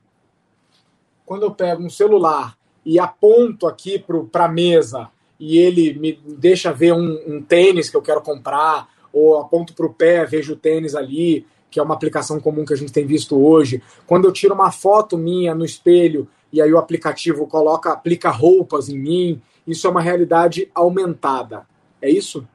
quando 1.25 1.44
eu 1.44 1.52
pego 1.52 1.84
um 1.84 1.90
celular 1.90 2.57
e 2.86 3.00
aponto 3.00 3.68
aqui 3.68 4.04
para 4.31 4.45
a 4.45 4.50
mesa 4.50 5.10
e 5.40 5.57
ele 5.57 5.94
me 5.94 6.13
deixa 6.13 6.74
ver 6.74 6.94
um, 6.94 7.22
um 7.28 7.42
tênis 7.42 7.90
que 7.90 7.95
eu 7.95 8.02
quero 8.02 8.22
comprar 8.22 8.90
ou 9.11 9.39
aponto 9.39 9.73
para 9.73 9.85
o 9.85 9.94
pé, 9.94 10.25
vejo 10.25 10.53
o 10.53 10.56
tênis 10.56 10.95
ali, 10.95 11.45
que 11.69 11.79
é 11.79 11.83
uma 11.83 11.94
aplicação 11.94 12.39
comum 12.39 12.65
que 12.65 12.73
a 12.73 12.77
gente 12.77 12.91
tem 12.91 13.06
visto 13.06 13.39
hoje. 13.39 13.81
Quando 14.07 14.25
eu 14.25 14.31
tiro 14.31 14.53
uma 14.53 14.71
foto 14.71 15.17
minha 15.17 15.53
no 15.53 15.65
espelho 15.65 16.27
e 16.51 16.61
aí 16.61 16.71
o 16.73 16.77
aplicativo 16.77 17.45
coloca, 17.47 17.91
aplica 17.91 18.29
roupas 18.29 18.89
em 18.89 18.97
mim, 18.97 19.41
isso 19.67 19.85
é 19.85 19.89
uma 19.89 20.01
realidade 20.01 20.69
aumentada. 20.73 21.63
É 22.01 22.09
isso? 22.09 22.47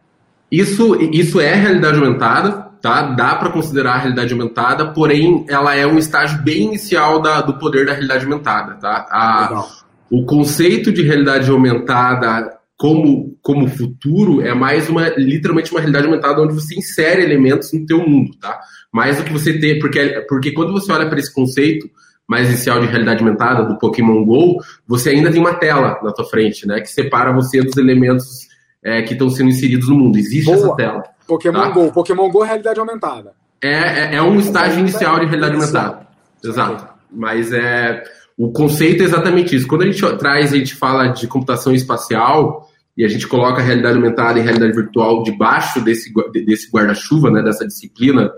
Isso, 0.51 0.97
isso 1.13 1.41
é 1.41 1.55
realidade 1.55 1.99
aumentada, 1.99 2.71
tá? 2.81 3.03
Dá 3.03 3.37
para 3.37 3.51
considerar 3.51 3.95
a 3.95 3.99
realidade 3.99 4.33
aumentada, 4.33 4.93
porém 4.93 5.45
ela 5.49 5.75
é 5.75 5.87
um 5.87 5.99
estágio 5.99 6.43
bem 6.43 6.65
inicial 6.65 7.21
da, 7.21 7.41
do 7.41 7.59
poder 7.59 7.87
da 7.87 7.93
realidade 7.93 8.25
aumentada, 8.25 8.75
tá? 8.75 9.07
A, 9.11 9.67
o 10.11 10.25
conceito 10.25 10.93
de 10.93 11.03
realidade 11.03 11.51
aumentada 11.51 12.59
como, 12.77 13.37
como 13.41 13.69
futuro 13.69 14.43
é 14.43 14.53
mais 14.53 14.89
uma 14.89 15.09
literalmente 15.11 15.71
uma 15.71 15.81
realidade 15.81 16.07
aumentada 16.07 16.43
onde 16.43 16.55
você 16.55 16.77
insere 16.77 17.23
elementos 17.23 17.73
no 17.73 17.87
teu 17.87 18.07
mundo, 18.07 18.37
tá? 18.41 18.61
Mais 18.93 19.17
do 19.17 19.25
que 19.25 19.33
você 19.33 19.59
ter, 19.59 19.79
porque, 19.79 20.25
porque 20.29 20.53
quando 20.53 20.73
você 20.73 20.91
olha 20.93 21.09
para 21.09 21.19
esse 21.19 21.33
conceito 21.33 21.89
mais 22.27 22.49
inicial 22.49 22.81
de 22.81 22.87
realidade 22.87 23.21
aumentada 23.21 23.65
do 23.65 23.79
Pokémon 23.79 24.25
Go, 24.25 24.59
você 24.87 25.11
ainda 25.11 25.31
tem 25.31 25.41
uma 25.41 25.55
tela 25.55 26.01
na 26.03 26.13
tua 26.13 26.25
frente, 26.25 26.67
né? 26.67 26.81
Que 26.81 26.89
separa 26.89 27.33
você 27.33 27.63
dos 27.63 27.77
elementos 27.77 28.49
é, 28.83 29.03
que 29.03 29.13
estão 29.13 29.31
sendo 29.31 29.51
inseridos 29.51 29.89
no 29.89 29.97
mundo. 29.97 30.19
Existe 30.19 30.47
Boa. 30.47 30.57
essa 30.57 30.77
tela. 30.77 31.03
Pokémon 31.27 31.61
tá? 31.61 31.69
Go. 31.71 31.93
Pokémon 31.93 32.31
Go 32.31 32.45
é 32.45 32.49
realidade 32.49 32.81
aumentada. 32.81 33.33
É, 33.63 33.71
é, 33.71 34.15
é 34.17 34.23
um 34.23 34.39
estágio 34.39 34.81
inicial 34.81 35.21
de 35.21 35.27
realidade 35.27 35.55
aumentada. 35.55 36.07
Exato. 36.43 36.89
Mas 37.11 37.53
é 37.53 38.03
o 38.37 38.51
conceito 38.51 39.03
é 39.03 39.07
exatamente 39.07 39.55
isso. 39.55 39.67
Quando 39.67 39.83
a 39.83 39.87
gente 39.87 40.01
traz, 40.19 40.53
a 40.53 40.57
gente 40.57 40.75
fala 40.75 41.09
de 41.09 41.27
computação 41.27 41.75
espacial 41.75 42.69
e 42.97 43.05
a 43.05 43.09
gente 43.09 43.27
coloca 43.27 43.61
a 43.61 43.65
realidade 43.65 43.97
aumentada 43.97 44.39
e 44.39 44.43
realidade 44.43 44.73
virtual 44.73 45.23
debaixo 45.23 45.81
desse, 45.81 46.13
desse 46.33 46.71
guarda-chuva, 46.71 47.31
né, 47.31 47.43
dessa 47.43 47.67
disciplina 47.67 48.31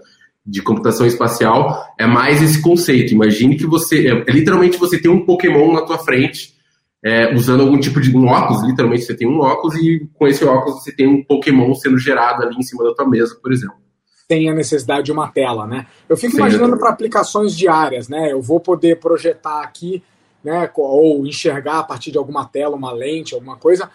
de 0.44 0.62
computação 0.62 1.06
espacial, 1.06 1.84
é 1.98 2.06
mais 2.06 2.40
esse 2.40 2.60
conceito. 2.60 3.12
Imagine 3.12 3.56
que 3.56 3.66
você, 3.66 4.08
é, 4.08 4.24
é 4.28 4.32
literalmente 4.32 4.78
você 4.78 4.98
tem 4.98 5.10
um 5.10 5.24
Pokémon 5.24 5.72
na 5.72 5.82
tua 5.82 5.98
frente, 5.98 6.54
é, 7.02 7.34
usando 7.34 7.62
algum 7.62 7.78
tipo 7.78 8.00
de 8.00 8.16
um 8.16 8.26
óculos, 8.26 8.64
literalmente 8.64 9.04
você 9.04 9.14
tem 9.14 9.28
um 9.28 9.40
óculos 9.40 9.76
e 9.76 10.08
com 10.14 10.26
esse 10.26 10.44
óculos 10.44 10.82
você 10.82 10.94
tem 10.94 11.06
um 11.06 11.24
Pokémon 11.24 11.74
sendo 11.74 11.98
gerado 11.98 12.42
ali 12.42 12.56
em 12.56 12.62
cima 12.62 12.84
da 12.84 12.94
tua 12.94 13.08
mesa, 13.08 13.36
por 13.42 13.52
exemplo 13.52 13.85
tem 14.28 14.50
a 14.50 14.54
necessidade 14.54 15.04
de 15.04 15.12
uma 15.12 15.28
tela, 15.28 15.66
né? 15.66 15.86
Eu 16.08 16.16
fico 16.16 16.32
Sim, 16.32 16.38
imaginando 16.38 16.76
para 16.76 16.90
aplicações 16.90 17.56
diárias, 17.56 18.08
né? 18.08 18.32
Eu 18.32 18.42
vou 18.42 18.58
poder 18.58 18.98
projetar 18.98 19.62
aqui, 19.62 20.02
né? 20.42 20.70
Ou 20.74 21.26
enxergar 21.26 21.78
a 21.78 21.84
partir 21.84 22.10
de 22.10 22.18
alguma 22.18 22.44
tela, 22.44 22.76
uma 22.76 22.92
lente, 22.92 23.34
alguma 23.34 23.56
coisa, 23.56 23.90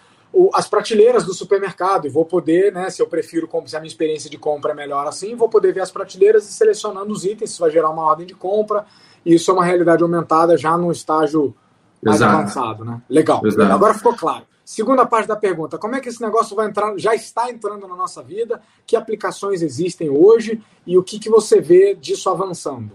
as 0.54 0.66
prateleiras 0.66 1.24
do 1.24 1.34
supermercado 1.34 2.06
e 2.06 2.10
vou 2.10 2.24
poder, 2.24 2.72
né, 2.72 2.88
se 2.88 3.02
eu 3.02 3.06
prefiro, 3.06 3.48
se 3.66 3.76
a 3.76 3.80
minha 3.80 3.88
experiência 3.88 4.30
de 4.30 4.38
compra 4.38 4.72
é 4.72 4.74
melhor 4.74 5.06
assim, 5.06 5.34
vou 5.34 5.48
poder 5.48 5.72
ver 5.72 5.80
as 5.80 5.90
prateleiras 5.90 6.48
e 6.48 6.52
selecionando 6.52 7.12
os 7.12 7.24
itens, 7.24 7.50
isso 7.50 7.60
vai 7.60 7.70
gerar 7.70 7.90
uma 7.90 8.02
ordem 8.02 8.26
de 8.26 8.34
compra, 8.34 8.86
e 9.26 9.34
isso 9.34 9.50
é 9.50 9.54
uma 9.54 9.64
realidade 9.64 10.02
aumentada 10.02 10.56
já 10.56 10.76
no 10.76 10.90
estágio 10.90 11.54
mais 12.02 12.16
Exato. 12.16 12.36
avançado, 12.36 12.84
né? 12.84 13.00
Legal. 13.08 13.42
Exato. 13.44 13.72
Agora 13.72 13.94
ficou 13.94 14.16
claro. 14.16 14.44
Segunda 14.64 15.04
parte 15.04 15.28
da 15.28 15.36
pergunta: 15.36 15.78
como 15.78 15.96
é 15.96 16.00
que 16.00 16.08
esse 16.08 16.22
negócio 16.22 16.54
vai 16.54 16.68
entrar, 16.68 16.96
já 16.96 17.14
está 17.14 17.50
entrando 17.50 17.86
na 17.86 17.96
nossa 17.96 18.22
vida? 18.22 18.60
Que 18.86 18.96
aplicações 18.96 19.62
existem 19.62 20.08
hoje 20.08 20.60
e 20.86 20.96
o 20.96 21.02
que, 21.02 21.18
que 21.18 21.28
você 21.28 21.60
vê 21.60 21.94
disso 21.94 22.30
avançando? 22.30 22.92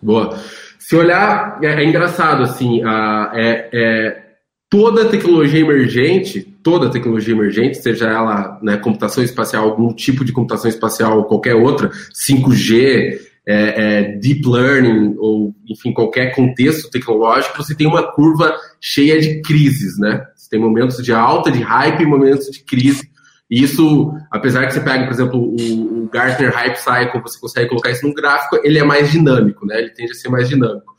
Boa. 0.00 0.38
Se 0.78 0.96
olhar, 0.96 1.58
é, 1.62 1.82
é 1.82 1.84
engraçado, 1.84 2.42
assim, 2.42 2.82
a, 2.82 3.32
é, 3.34 3.70
é, 3.72 4.22
toda 4.68 5.08
tecnologia 5.08 5.60
emergente, 5.60 6.40
toda 6.62 6.90
tecnologia 6.90 7.34
emergente, 7.34 7.82
seja 7.82 8.08
ela 8.08 8.58
né, 8.62 8.76
computação 8.76 9.22
espacial, 9.22 9.64
algum 9.64 9.92
tipo 9.92 10.24
de 10.24 10.32
computação 10.32 10.70
espacial 10.70 11.18
ou 11.18 11.24
qualquer 11.24 11.54
outra, 11.54 11.90
5G, 12.28 13.18
é, 13.46 13.52
é, 13.52 14.02
deep 14.18 14.46
learning 14.46 15.16
ou 15.18 15.54
enfim 15.68 15.92
qualquer 15.92 16.34
contexto 16.34 16.90
tecnológico, 16.90 17.56
você 17.56 17.74
tem 17.74 17.86
uma 17.86 18.12
curva 18.12 18.54
cheia 18.80 19.20
de 19.20 19.42
crises, 19.42 19.98
né? 19.98 20.24
Você 20.34 20.48
tem 20.50 20.60
momentos 20.60 20.96
de 21.02 21.12
alta, 21.12 21.50
de 21.50 21.60
hype, 21.60 22.02
e 22.02 22.06
momentos 22.06 22.46
de 22.46 22.64
crise. 22.64 23.10
E 23.50 23.62
isso, 23.62 24.12
apesar 24.30 24.66
que 24.66 24.72
você 24.72 24.80
pega, 24.80 25.04
por 25.04 25.12
exemplo, 25.12 25.40
o, 25.40 26.04
o 26.04 26.08
Gartner 26.08 26.52
Hype 26.52 26.76
Cycle, 26.76 27.20
você 27.20 27.38
consegue 27.38 27.68
colocar 27.68 27.90
isso 27.90 28.06
num 28.06 28.14
gráfico, 28.14 28.60
ele 28.62 28.78
é 28.78 28.84
mais 28.84 29.10
dinâmico, 29.10 29.66
né? 29.66 29.78
Ele 29.78 29.90
tende 29.90 30.12
a 30.12 30.14
ser 30.14 30.28
mais 30.28 30.48
dinâmico. 30.48 30.94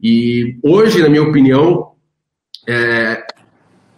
E 0.00 0.58
hoje, 0.62 1.02
na 1.02 1.08
minha 1.08 1.22
opinião, 1.22 1.92
é, 2.68 3.24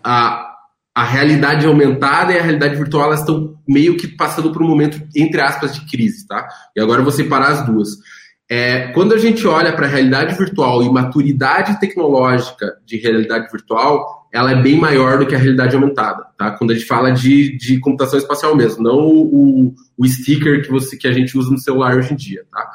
a, 0.02 0.54
a 0.94 1.04
realidade 1.04 1.66
aumentada 1.66 2.32
e 2.32 2.38
a 2.38 2.42
realidade 2.42 2.76
virtual 2.76 3.12
estão 3.12 3.56
meio 3.68 3.96
que 3.96 4.08
passando 4.08 4.50
por 4.52 4.62
um 4.62 4.68
momento, 4.68 5.00
entre 5.14 5.40
aspas, 5.40 5.74
de 5.74 5.86
crise, 5.86 6.26
tá? 6.26 6.48
E 6.74 6.80
agora 6.80 7.00
eu 7.00 7.04
vou 7.04 7.12
separar 7.12 7.50
as 7.50 7.66
duas. 7.66 7.90
É, 8.50 8.88
quando 8.92 9.12
a 9.12 9.18
gente 9.18 9.46
olha 9.46 9.74
para 9.74 9.86
a 9.86 9.90
realidade 9.90 10.36
virtual 10.36 10.82
e 10.82 10.90
maturidade 10.90 11.78
tecnológica 11.78 12.78
de 12.86 12.96
realidade 12.96 13.50
virtual, 13.52 14.26
ela 14.32 14.52
é 14.52 14.62
bem 14.62 14.78
maior 14.78 15.18
do 15.18 15.26
que 15.26 15.34
a 15.34 15.38
realidade 15.38 15.74
aumentada, 15.74 16.24
tá? 16.36 16.52
Quando 16.52 16.70
a 16.70 16.74
gente 16.74 16.86
fala 16.86 17.10
de, 17.10 17.56
de 17.58 17.78
computação 17.78 18.18
espacial 18.18 18.56
mesmo, 18.56 18.82
não 18.82 18.98
o, 18.98 19.74
o 19.96 20.06
sticker 20.06 20.62
que, 20.62 20.70
você, 20.70 20.96
que 20.96 21.06
a 21.06 21.12
gente 21.12 21.36
usa 21.36 21.50
no 21.50 21.58
celular 21.58 21.96
hoje 21.96 22.14
em 22.14 22.16
dia, 22.16 22.44
tá? 22.50 22.70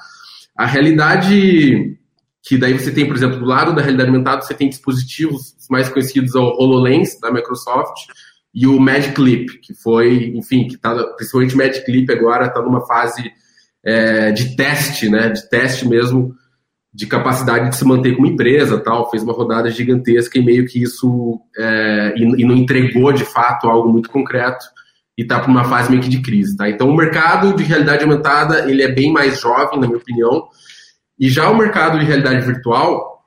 A 0.56 0.65
realidade 0.65 1.98
que 2.44 2.58
daí 2.58 2.77
você 2.77 2.92
tem, 2.92 3.08
por 3.08 3.15
exemplo, 3.15 3.39
do 3.39 3.46
lado 3.46 3.74
da 3.74 3.82
realidade 3.82 4.10
aumentada, 4.10 4.42
você 4.42 4.53
tem 4.53 4.68
dispositivos 4.68 5.56
mais 5.70 5.88
conhecidos 5.88 6.36
ao 6.36 6.60
HoloLens 6.60 7.18
da 7.20 7.32
Microsoft 7.32 8.08
e 8.53 8.68
o 8.68 8.80
Magic 8.80 9.20
Leap, 9.20 9.48
que 9.62 9.74
foi, 9.74 10.34
enfim, 10.36 10.68
que 10.68 10.77
tá, 10.77 10.94
principalmente 11.15 11.56
o 11.56 11.58
Magic 11.58 11.89
Leap 11.89 12.10
agora 12.12 12.48
está 12.48 12.62
numa 12.62 12.86
fase 12.86 13.32
é, 13.86 14.32
de 14.32 14.56
teste, 14.56 15.10
né, 15.10 15.30
de 15.30 15.50
teste 15.50 15.88
mesmo 15.88 16.36
de 16.94 17.08
capacidade 17.08 17.70
de 17.70 17.75
se 17.75 17.86
manter 17.86 18.16
como 18.16 18.28
empresa, 18.28 18.80
tal, 18.80 19.10
fez 19.10 19.24
uma 19.24 19.34
rodada 19.34 19.70
gigantesca 19.72 20.38
e 20.38 20.46
meio 20.46 20.68
que 20.68 20.82
isso 20.82 21.42
é, 21.58 22.13
e, 22.16 22.42
e, 22.42 22.46
não 22.46 22.56
entregou 22.56 23.12
de 23.12 23.25
fato 23.25 23.68
algo 23.68 23.90
muito 23.92 24.10
concreto 24.10 24.63
e 25.18 25.24
está 25.24 25.40
para 25.40 25.50
uma 25.50 25.63
fase 25.63 25.90
meio 25.90 26.04
que 26.04 26.10
de 26.10 26.22
crise, 26.22 26.56
tá? 26.56 26.70
Então 26.70 26.90
o 26.90 26.96
mercado 26.96 27.56
de 27.56 27.63
realidade 27.63 28.04
aumentada 28.04 28.70
ele 28.70 28.84
é 28.84 28.92
bem 28.92 29.12
mais 29.12 29.40
jovem, 29.40 29.80
na 29.80 29.88
minha 29.88 29.98
opinião, 29.98 30.48
e 31.20 31.30
já 31.30 31.50
o 31.50 31.58
mercado 31.58 32.00
de 32.00 32.06
realidade 32.06 32.46
virtual, 32.46 33.24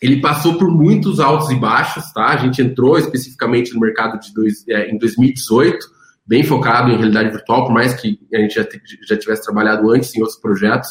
ele 0.00 0.20
passou 0.20 0.54
por 0.58 0.70
muitos 0.70 1.20
altos 1.20 1.50
e 1.50 1.54
baixos, 1.54 2.10
tá? 2.12 2.28
A 2.28 2.36
gente 2.36 2.62
entrou 2.62 2.98
especificamente 2.98 3.74
no 3.74 3.80
mercado 3.80 4.18
de 4.18 4.32
dois, 4.32 4.66
é, 4.68 4.90
em 4.90 4.96
2018, 4.96 5.78
bem 6.26 6.42
focado 6.44 6.90
em 6.90 6.96
realidade 6.96 7.30
virtual, 7.30 7.66
por 7.66 7.72
mais 7.72 7.94
que 7.94 8.18
a 8.32 8.38
gente 8.38 8.54
já, 8.54 8.66
já 9.06 9.16
tivesse 9.16 9.44
trabalhado 9.44 9.90
antes 9.90 10.14
em 10.14 10.20
outros 10.20 10.38
projetos, 10.38 10.88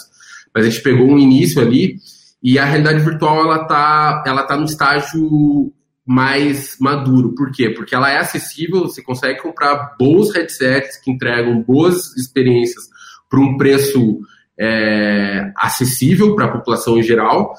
mas 0.53 0.65
a 0.65 0.69
gente 0.69 0.81
pegou 0.81 1.07
um 1.07 1.17
início 1.17 1.61
ali 1.61 1.95
e 2.43 2.57
a 2.57 2.65
realidade 2.65 2.99
virtual 2.99 3.39
ela 3.39 3.65
tá, 3.65 4.23
ela 4.25 4.43
tá 4.43 4.57
no 4.57 4.65
estágio 4.65 5.71
mais 6.05 6.75
maduro. 6.79 7.33
Por 7.35 7.51
quê? 7.51 7.69
Porque 7.69 7.95
ela 7.95 8.11
é 8.11 8.17
acessível, 8.17 8.81
você 8.81 9.01
consegue 9.01 9.41
comprar 9.41 9.95
bons 9.97 10.33
headsets 10.33 10.97
que 10.97 11.11
entregam 11.11 11.61
boas 11.61 12.15
experiências 12.17 12.89
por 13.29 13.39
um 13.39 13.57
preço 13.57 14.19
é, 14.59 15.51
acessível 15.55 16.35
para 16.35 16.45
a 16.45 16.51
população 16.51 16.97
em 16.97 17.03
geral. 17.03 17.53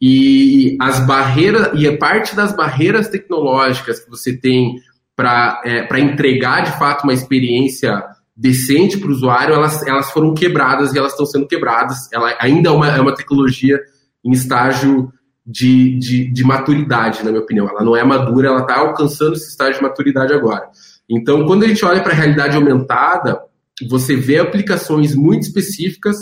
E 0.00 0.76
as 0.80 1.06
barreiras, 1.06 1.70
e 1.74 1.88
a 1.88 1.96
parte 1.96 2.36
das 2.36 2.54
barreiras 2.54 3.08
tecnológicas 3.08 4.00
que 4.00 4.10
você 4.10 4.36
tem 4.36 4.76
para 5.16 5.60
é, 5.64 6.00
entregar 6.00 6.62
de 6.64 6.78
fato 6.78 7.04
uma 7.04 7.12
experiência 7.12 8.02
decente 8.36 8.98
para 8.98 9.08
o 9.08 9.12
usuário, 9.12 9.54
elas, 9.54 9.86
elas 9.86 10.10
foram 10.10 10.34
quebradas 10.34 10.92
e 10.92 10.98
elas 10.98 11.12
estão 11.12 11.24
sendo 11.24 11.46
quebradas. 11.46 12.10
Ela 12.12 12.36
ainda 12.40 12.68
é 12.68 12.72
uma, 12.72 12.88
é 12.88 13.00
uma 13.00 13.14
tecnologia 13.14 13.80
em 14.24 14.32
estágio 14.32 15.12
de, 15.46 15.98
de, 15.98 16.32
de, 16.32 16.44
maturidade, 16.44 17.22
na 17.22 17.30
minha 17.30 17.42
opinião. 17.42 17.68
Ela 17.68 17.84
não 17.84 17.94
é 17.94 18.02
madura, 18.02 18.48
ela 18.48 18.62
está 18.62 18.78
alcançando 18.78 19.34
esse 19.34 19.50
estágio 19.50 19.76
de 19.76 19.82
maturidade 19.82 20.32
agora. 20.32 20.68
Então, 21.08 21.46
quando 21.46 21.64
a 21.64 21.68
gente 21.68 21.84
olha 21.84 22.02
para 22.02 22.12
a 22.12 22.16
realidade 22.16 22.56
aumentada, 22.56 23.40
você 23.88 24.16
vê 24.16 24.38
aplicações 24.38 25.14
muito 25.14 25.42
específicas 25.42 26.16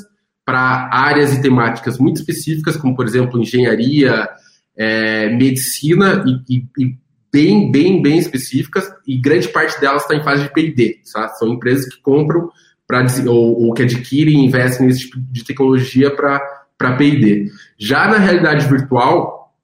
para 0.45 0.91
áreas 0.93 1.33
e 1.33 1.41
temáticas 1.41 1.99
muito 1.99 2.17
específicas, 2.19 2.77
como, 2.77 2.97
por 2.97 3.07
exemplo, 3.07 3.41
engenharia, 3.41 4.29
é, 4.77 5.29
medicina 5.37 6.25
e, 6.27 6.57
e, 6.57 6.67
e, 6.79 6.97
bem, 7.33 7.73
bem, 7.73 8.03
bem 8.03 8.19
específicas, 8.19 8.93
e 9.07 9.17
grande 9.17 9.49
parte 9.49 9.81
delas 9.81 10.03
está 10.03 10.15
em 10.15 10.23
fase 10.23 10.43
de 10.43 10.53
P&D. 10.53 11.01
Tá? 11.13 11.29
São 11.31 11.49
empresas 11.49 11.89
que 11.89 12.01
compram 12.03 12.51
pra, 12.87 13.07
ou, 13.27 13.65
ou 13.65 13.75
que 13.75 13.83
adquirem 13.83 14.41
e 14.41 14.45
investem 14.45 14.87
nesse 14.87 15.01
tipo 15.07 15.19
de 15.19 15.43
tecnologia 15.43 16.15
para 16.15 16.97
P&D. 16.97 17.51
Já 17.79 18.07
na 18.07 18.19
realidade 18.19 18.69
virtual, 18.69 19.55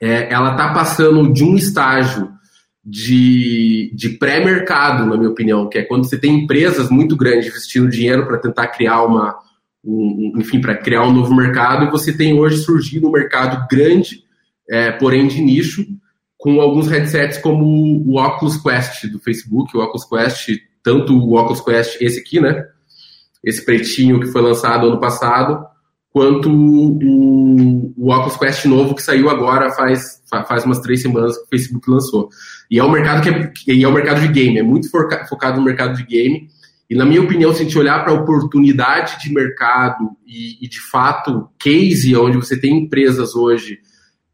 é, 0.00 0.32
ela 0.32 0.52
está 0.52 0.72
passando 0.72 1.32
de 1.32 1.42
um 1.42 1.56
estágio 1.56 2.32
de, 2.84 3.90
de 3.92 4.10
pré-mercado, 4.10 5.04
na 5.06 5.16
minha 5.16 5.30
opinião, 5.30 5.68
que 5.68 5.78
é 5.78 5.82
quando 5.82 6.04
você 6.04 6.16
tem 6.16 6.44
empresas 6.44 6.88
muito 6.88 7.16
grandes 7.16 7.48
investindo 7.48 7.88
dinheiro 7.88 8.26
para 8.26 8.38
tentar 8.38 8.68
criar 8.68 9.02
uma, 9.02 9.36
um, 9.84 10.34
enfim, 10.36 10.60
para 10.60 10.76
criar 10.76 11.02
um 11.02 11.12
novo 11.12 11.34
mercado, 11.34 11.86
e 11.86 11.90
você 11.90 12.16
tem 12.16 12.38
hoje 12.38 12.58
surgido 12.58 13.08
um 13.08 13.12
mercado 13.12 13.66
grande, 13.68 14.22
é, 14.70 14.92
porém 14.92 15.26
de 15.26 15.40
nicho, 15.40 15.84
com 16.46 16.60
alguns 16.60 16.86
headsets 16.86 17.38
como 17.38 17.64
o 18.06 18.20
Oculus 18.20 18.56
Quest 18.56 19.04
do 19.08 19.18
Facebook, 19.18 19.76
o 19.76 19.80
Oculus 19.80 20.04
Quest, 20.04 20.56
tanto 20.80 21.18
o 21.18 21.36
Oculus 21.36 21.60
Quest, 21.60 22.00
esse 22.00 22.20
aqui, 22.20 22.38
né? 22.38 22.64
Esse 23.42 23.64
pretinho 23.64 24.20
que 24.20 24.28
foi 24.28 24.40
lançado 24.40 24.86
ano 24.86 25.00
passado, 25.00 25.66
quanto 26.12 26.48
o, 26.48 27.92
o 27.96 28.12
Oculus 28.12 28.36
Quest 28.36 28.64
novo 28.66 28.94
que 28.94 29.02
saiu 29.02 29.28
agora 29.28 29.72
faz, 29.72 30.22
faz 30.46 30.64
umas 30.64 30.78
três 30.78 31.02
semanas 31.02 31.36
que 31.36 31.42
o 31.42 31.48
Facebook 31.48 31.90
lançou. 31.90 32.28
E 32.70 32.78
é 32.78 32.84
um 32.84 32.92
mercado 32.92 33.22
que 33.22 33.68
é, 33.68 33.74
e 33.74 33.82
é 33.82 33.88
um 33.88 33.92
mercado 33.92 34.20
de 34.20 34.28
game, 34.28 34.56
é 34.56 34.62
muito 34.62 34.88
focado 35.28 35.58
no 35.58 35.64
mercado 35.64 35.96
de 35.96 36.04
game. 36.04 36.48
E, 36.88 36.94
na 36.94 37.04
minha 37.04 37.22
opinião, 37.22 37.52
se 37.52 37.62
a 37.62 37.64
gente 37.64 37.76
olhar 37.76 38.04
para 38.04 38.12
a 38.12 38.20
oportunidade 38.20 39.20
de 39.20 39.34
mercado 39.34 40.10
e, 40.24 40.64
e, 40.64 40.68
de 40.68 40.78
fato, 40.78 41.48
case 41.58 42.14
onde 42.14 42.36
você 42.36 42.56
tem 42.56 42.84
empresas 42.84 43.34
hoje 43.34 43.80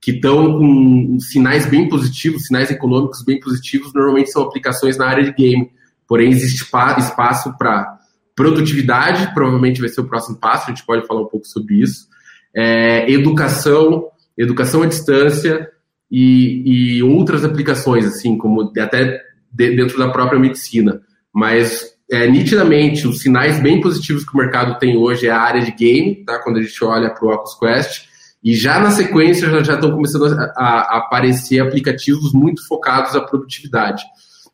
que 0.02 0.10
estão 0.10 0.58
com 0.58 1.16
sinais 1.20 1.64
bem 1.64 1.88
positivos, 1.88 2.46
sinais 2.46 2.72
econômicos 2.72 3.24
bem 3.24 3.38
positivos, 3.38 3.94
normalmente 3.94 4.32
são 4.32 4.42
aplicações 4.42 4.98
na 4.98 5.06
área 5.06 5.22
de 5.22 5.32
game. 5.32 5.70
Porém, 6.08 6.30
existe 6.30 6.64
espaço 6.64 7.56
para 7.56 8.00
produtividade, 8.34 9.32
provavelmente 9.32 9.80
vai 9.80 9.88
ser 9.88 10.00
o 10.00 10.08
próximo 10.08 10.38
passo, 10.38 10.64
a 10.66 10.74
gente 10.74 10.84
pode 10.84 11.06
falar 11.06 11.22
um 11.22 11.28
pouco 11.28 11.46
sobre 11.46 11.76
isso. 11.76 12.08
É, 12.54 13.08
educação, 13.10 14.08
educação 14.36 14.82
à 14.82 14.86
distância 14.86 15.70
e, 16.10 16.96
e 16.96 17.02
outras 17.04 17.44
aplicações, 17.44 18.04
assim, 18.04 18.36
como 18.36 18.72
até 18.76 19.22
dentro 19.52 19.98
da 19.98 20.10
própria 20.10 20.38
medicina. 20.38 21.00
Mas 21.32 21.92
é, 22.10 22.26
nitidamente, 22.26 23.06
os 23.06 23.20
sinais 23.20 23.62
bem 23.62 23.80
positivos 23.80 24.24
que 24.24 24.34
o 24.34 24.36
mercado 24.36 24.78
tem 24.80 24.96
hoje 24.96 25.28
é 25.28 25.30
a 25.30 25.40
área 25.40 25.62
de 25.62 25.70
game, 25.70 26.24
tá? 26.24 26.40
quando 26.40 26.58
a 26.58 26.62
gente 26.62 26.84
olha 26.84 27.08
para 27.08 27.24
o 27.24 27.30
Oculus 27.30 27.58
Quest, 27.58 28.11
e 28.42 28.54
já 28.54 28.80
na 28.80 28.90
sequência 28.90 29.48
já, 29.62 29.74
estão 29.74 29.92
começando 29.92 30.26
a, 30.26 30.52
a, 30.56 30.98
aparecer 30.98 31.60
aplicativos 31.60 32.32
muito 32.32 32.66
focados 32.66 33.14
à 33.14 33.20
produtividade. 33.20 34.02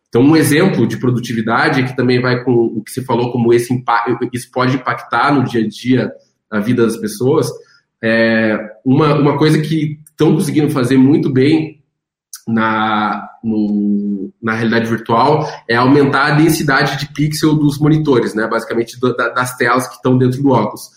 Então, 0.09 0.23
um 0.23 0.37
exemplo 0.37 0.87
de 0.87 0.99
produtividade 0.99 1.85
que 1.85 1.97
também 1.97 2.21
vai 2.21 2.42
com 2.42 2.52
o 2.52 2.83
que 2.83 2.90
você 2.90 3.02
falou, 3.02 3.33
como 3.33 3.52
esse 3.52 3.73
isso 4.33 4.50
pode 4.50 4.76
impactar 4.76 5.35
no 5.35 5.45
dia 5.45 5.62
a 5.62 5.68
dia 5.68 6.12
a 6.50 6.61
vida 6.61 6.85
das 6.85 6.97
pessoas. 6.97 7.49
É 8.02 8.59
uma, 8.85 9.14
uma 9.14 9.38
coisa 9.38 9.61
que 9.61 9.99
estão 10.11 10.35
conseguindo 10.35 10.71
fazer 10.71 10.97
muito 10.97 11.30
bem 11.30 11.78
na, 12.47 13.28
no, 13.45 14.33
na 14.42 14.54
realidade 14.54 14.88
virtual 14.88 15.47
é 15.68 15.76
aumentar 15.76 16.33
a 16.33 16.35
densidade 16.37 16.99
de 16.99 17.12
pixel 17.12 17.54
dos 17.54 17.78
monitores, 17.78 18.35
né? 18.35 18.47
basicamente 18.47 18.99
do, 18.99 19.14
da, 19.14 19.28
das 19.28 19.57
telas 19.57 19.87
que 19.87 19.97
estão 19.97 20.16
dentro 20.16 20.42
do 20.42 20.50
óculos. 20.50 20.88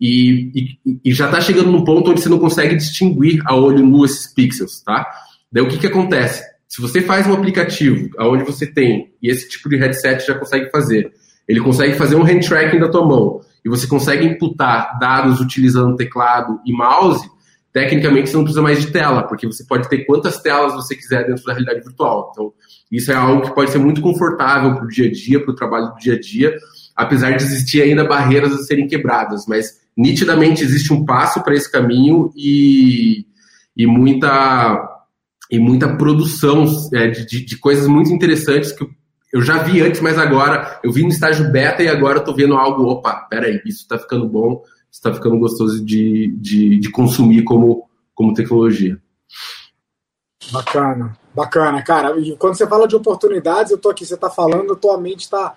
E, 0.00 0.78
e, 0.86 1.00
e 1.04 1.12
já 1.12 1.26
está 1.26 1.40
chegando 1.40 1.72
num 1.72 1.84
ponto 1.84 2.10
onde 2.10 2.20
você 2.20 2.28
não 2.28 2.38
consegue 2.38 2.76
distinguir 2.76 3.42
a 3.44 3.54
olho 3.54 3.84
nu 3.84 4.04
esses 4.04 4.32
pixels. 4.32 4.80
Tá? 4.82 5.06
Daí 5.50 5.62
o 5.62 5.68
que, 5.68 5.78
que 5.78 5.86
acontece? 5.86 6.42
se 6.68 6.82
você 6.82 7.00
faz 7.00 7.26
um 7.26 7.32
aplicativo 7.32 8.10
onde 8.20 8.44
você 8.44 8.66
tem, 8.66 9.12
e 9.22 9.30
esse 9.30 9.48
tipo 9.48 9.68
de 9.70 9.76
headset 9.76 10.24
já 10.26 10.34
consegue 10.34 10.70
fazer, 10.70 11.10
ele 11.48 11.60
consegue 11.60 11.94
fazer 11.94 12.14
um 12.14 12.22
hand 12.22 12.40
tracking 12.40 12.78
da 12.78 12.90
tua 12.90 13.06
mão, 13.06 13.40
e 13.64 13.68
você 13.68 13.86
consegue 13.86 14.26
imputar 14.26 14.98
dados 15.00 15.40
utilizando 15.40 15.96
teclado 15.96 16.60
e 16.66 16.72
mouse, 16.72 17.26
tecnicamente 17.72 18.28
você 18.28 18.36
não 18.36 18.44
precisa 18.44 18.62
mais 18.62 18.80
de 18.80 18.92
tela, 18.92 19.22
porque 19.22 19.46
você 19.46 19.64
pode 19.64 19.88
ter 19.88 20.04
quantas 20.04 20.42
telas 20.42 20.74
você 20.74 20.94
quiser 20.94 21.26
dentro 21.26 21.42
da 21.44 21.52
realidade 21.52 21.80
virtual. 21.80 22.30
Então, 22.32 22.52
isso 22.92 23.10
é 23.10 23.14
algo 23.14 23.42
que 23.42 23.54
pode 23.54 23.70
ser 23.70 23.78
muito 23.78 24.02
confortável 24.02 24.74
para 24.74 24.84
o 24.84 24.88
dia 24.88 25.08
a 25.08 25.12
dia, 25.12 25.42
para 25.42 25.50
o 25.50 25.56
trabalho 25.56 25.88
do 25.88 25.96
dia 25.96 26.14
a 26.14 26.20
dia, 26.20 26.54
apesar 26.94 27.30
de 27.30 27.42
existir 27.42 27.80
ainda 27.80 28.04
barreiras 28.04 28.52
a 28.52 28.58
serem 28.58 28.86
quebradas, 28.86 29.46
mas 29.48 29.80
nitidamente 29.98 30.62
existe 30.62 30.92
um 30.92 31.04
passo 31.04 31.42
para 31.42 31.56
esse 31.56 31.70
caminho 31.70 32.32
e, 32.36 33.26
e 33.76 33.84
muita 33.84 34.94
e 35.50 35.58
muita 35.58 35.96
produção 35.96 36.66
é, 36.92 37.08
de, 37.08 37.44
de, 37.44 37.56
coisas 37.56 37.86
muito 37.88 38.12
interessantes 38.12 38.70
que 38.70 38.86
eu 39.32 39.40
já 39.40 39.62
vi 39.62 39.80
antes, 39.80 40.00
mas 40.02 40.18
agora 40.18 40.78
eu 40.84 40.92
vi 40.92 41.02
no 41.02 41.08
estágio 41.08 41.50
beta 41.50 41.82
e 41.82 41.88
agora 41.88 42.18
eu 42.18 42.24
tô 42.24 42.34
vendo 42.34 42.54
algo, 42.54 42.84
opa, 42.84 43.26
peraí, 43.30 43.60
isso 43.64 43.80
está 43.80 43.98
ficando 43.98 44.28
bom, 44.28 44.62
isso 44.90 45.00
está 45.00 45.12
ficando 45.12 45.38
gostoso 45.38 45.82
de, 45.84 46.28
de, 46.36 46.78
de 46.78 46.90
consumir 46.90 47.44
como, 47.44 47.88
como 48.14 48.34
tecnologia. 48.34 49.00
Bacana, 50.52 51.16
bacana, 51.34 51.82
cara. 51.82 52.18
E 52.20 52.36
quando 52.36 52.56
você 52.56 52.66
fala 52.66 52.86
de 52.86 52.96
oportunidades, 52.96 53.72
eu 53.72 53.78
tô 53.78 53.90
aqui, 53.90 54.04
você 54.04 54.14
está 54.14 54.30
falando, 54.30 54.76
tua 54.76 54.98
mente 54.98 55.20
está 55.20 55.56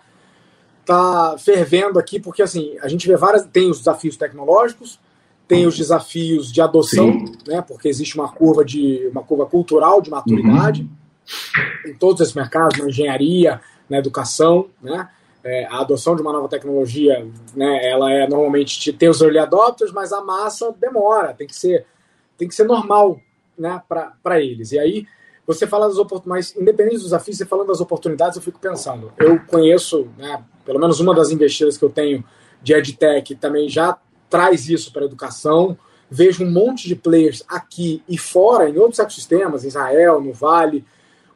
tá 0.86 1.36
fervendo 1.38 2.00
aqui, 2.00 2.20
porque 2.20 2.42
assim, 2.42 2.76
a 2.82 2.88
gente 2.88 3.08
vê 3.08 3.16
várias. 3.16 3.46
Tem 3.46 3.70
os 3.70 3.80
desafios 3.80 4.18
tecnológicos, 4.18 5.00
tem 5.48 5.66
os 5.68 5.78
desafios 5.78 6.52
de 6.52 6.62
adoção, 6.62 7.12
Sim. 7.12 7.34
né? 7.48 7.62
Porque 7.62 7.88
existe 7.88 8.16
uma 8.16 8.32
curva 8.32 8.64
de 8.64 9.08
uma 9.12 9.24
curva 9.24 9.46
cultural 9.46 10.02
de 10.02 10.10
maturidade 10.10 10.82
uhum. 10.82 11.92
em 11.92 11.94
todos 11.96 12.22
esses 12.22 12.34
mercados, 12.34 12.78
na 12.78 12.88
engenharia, 12.88 13.62
na 13.90 13.98
educação, 13.98 14.68
né? 14.82 15.10
É, 15.44 15.66
a 15.66 15.80
adoção 15.80 16.16
de 16.16 16.22
uma 16.22 16.32
nova 16.32 16.48
tecnologia, 16.48 17.28
né? 17.56 17.90
Ela 17.90 18.12
é 18.12 18.28
normalmente 18.28 18.94
ter 18.94 19.10
os 19.10 19.22
early 19.22 19.40
adopters, 19.40 19.92
mas 19.92 20.14
a 20.14 20.22
massa 20.22 20.74
demora, 20.80 21.34
tem 21.34 21.48
que 21.48 21.56
ser 21.56 21.86
tem 22.38 22.48
que 22.48 22.56
ser 22.56 22.64
normal, 22.64 23.20
né? 23.58 23.82
Para 23.88 24.42
eles. 24.42 24.72
E 24.72 24.80
aí 24.80 25.06
você 25.46 25.66
fala 25.66 25.88
das 25.88 25.98
oportunidades, 25.98 26.54
mas 26.54 26.62
independente 26.62 26.96
dos 26.96 27.06
desafios, 27.06 27.38
você 27.38 27.46
falando 27.46 27.68
das 27.68 27.82
oportunidades, 27.82 28.36
eu 28.36 28.42
fico 28.42 28.60
pensando. 28.60 29.12
Eu 29.18 29.40
conheço, 29.46 30.08
né? 30.18 30.44
Pelo 30.66 30.80
menos 30.80 31.00
uma 31.00 31.14
das 31.14 31.32
investidas 31.32 31.78
que 31.78 31.84
eu 31.84 31.90
tenho 31.90 32.24
de 32.62 32.74
EdTech 32.74 33.36
também 33.36 33.68
já 33.68 33.98
traz 34.30 34.70
isso 34.70 34.94
para 34.94 35.02
a 35.02 35.06
educação. 35.06 35.78
Vejo 36.10 36.44
um 36.44 36.52
monte 36.52 36.88
de 36.88 36.96
players 36.96 37.44
aqui 37.48 38.04
e 38.08 38.18
fora, 38.18 38.70
em 38.70 38.78
outros 38.78 39.00
ecossistemas, 39.00 39.64
Israel, 39.64 40.22
no 40.22 40.34
Vale, 40.34 40.86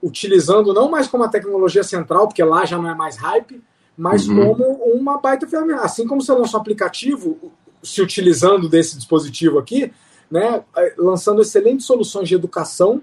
utilizando 0.01 0.73
não 0.73 0.89
mais 0.89 1.07
como 1.07 1.23
a 1.23 1.29
tecnologia 1.29 1.83
central, 1.83 2.27
porque 2.27 2.43
lá 2.43 2.65
já 2.65 2.77
não 2.77 2.89
é 2.89 2.93
mais 2.93 3.17
hype, 3.17 3.61
mas 3.97 4.27
uhum. 4.27 4.53
como 4.53 4.63
uma 4.93 5.17
baita 5.19 5.47
ferramenta. 5.47 5.81
Assim 5.81 6.05
como 6.05 6.21
você 6.21 6.33
lança 6.33 6.57
um 6.57 6.59
aplicativo 6.59 7.53
se 7.81 8.01
utilizando 8.01 8.67
desse 8.67 8.95
dispositivo 8.97 9.57
aqui, 9.57 9.91
né, 10.29 10.63
lançando 10.97 11.41
excelentes 11.41 11.85
soluções 11.85 12.27
de 12.27 12.35
educação 12.35 13.01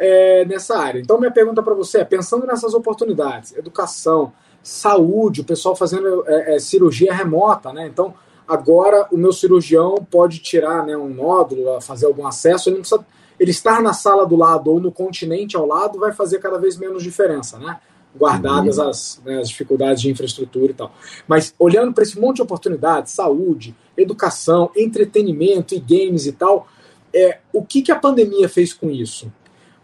é, 0.00 0.46
nessa 0.46 0.78
área. 0.78 0.98
Então, 0.98 1.18
minha 1.18 1.30
pergunta 1.30 1.62
para 1.62 1.74
você 1.74 1.98
é: 1.98 2.04
pensando 2.04 2.46
nessas 2.46 2.72
oportunidades, 2.72 3.54
educação, 3.54 4.32
saúde, 4.62 5.42
o 5.42 5.44
pessoal 5.44 5.76
fazendo 5.76 6.24
é, 6.26 6.56
é, 6.56 6.58
cirurgia 6.58 7.12
remota, 7.12 7.70
né? 7.72 7.86
Então, 7.86 8.14
agora 8.48 9.06
o 9.12 9.18
meu 9.18 9.32
cirurgião 9.32 9.94
pode 10.10 10.38
tirar 10.38 10.84
né, 10.86 10.96
um 10.96 11.10
nódulo, 11.10 11.80
fazer 11.82 12.06
algum 12.06 12.26
acesso, 12.26 12.70
ele 12.70 12.76
não 12.76 12.82
precisa. 12.82 13.06
Ele 13.38 13.52
estar 13.52 13.80
na 13.80 13.94
sala 13.94 14.26
do 14.26 14.36
lado 14.36 14.70
ou 14.70 14.78
no 14.78 14.92
continente 14.92 15.56
ao 15.56 15.66
lado 15.66 15.98
vai 15.98 16.12
fazer 16.12 16.40
cada 16.40 16.58
vez 16.58 16.76
menos 16.76 17.02
diferença, 17.02 17.58
né? 17.58 17.78
Guardadas 18.14 18.76
uhum. 18.76 18.88
as, 18.88 19.20
né, 19.24 19.38
as 19.38 19.48
dificuldades 19.48 20.02
de 20.02 20.10
infraestrutura 20.10 20.72
e 20.72 20.74
tal. 20.74 20.92
Mas 21.26 21.54
olhando 21.58 21.94
para 21.94 22.02
esse 22.02 22.20
monte 22.20 22.36
de 22.36 22.42
oportunidades, 22.42 23.12
saúde, 23.12 23.74
educação, 23.96 24.70
entretenimento 24.76 25.74
e 25.74 25.80
games 25.80 26.26
e 26.26 26.32
tal, 26.32 26.66
é, 27.14 27.38
o 27.50 27.64
que, 27.64 27.80
que 27.80 27.92
a 27.92 27.96
pandemia 27.96 28.46
fez 28.46 28.74
com 28.74 28.90
isso? 28.90 29.32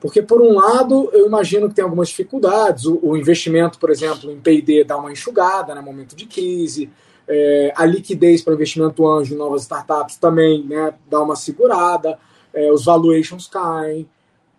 Porque, 0.00 0.20
por 0.20 0.42
um 0.42 0.54
lado, 0.54 1.10
eu 1.12 1.26
imagino 1.26 1.68
que 1.68 1.74
tem 1.74 1.84
algumas 1.84 2.08
dificuldades. 2.08 2.84
O, 2.84 2.98
o 3.02 3.16
investimento, 3.16 3.78
por 3.78 3.90
exemplo, 3.90 4.30
em 4.30 4.38
PD 4.38 4.84
dá 4.84 4.96
uma 4.96 5.10
enxugada 5.10 5.74
no 5.74 5.80
né, 5.80 5.86
momento 5.86 6.14
de 6.14 6.26
crise. 6.26 6.90
É, 7.28 7.72
a 7.74 7.84
liquidez 7.84 8.42
para 8.42 8.54
investimento 8.54 9.06
anjo 9.06 9.34
em 9.34 9.38
novas 9.38 9.62
startups 9.62 10.16
também 10.16 10.64
né, 10.64 10.94
dá 11.08 11.22
uma 11.22 11.34
segurada. 11.34 12.18
É, 12.52 12.70
os 12.70 12.84
valuations 12.84 13.46
caem. 13.46 14.08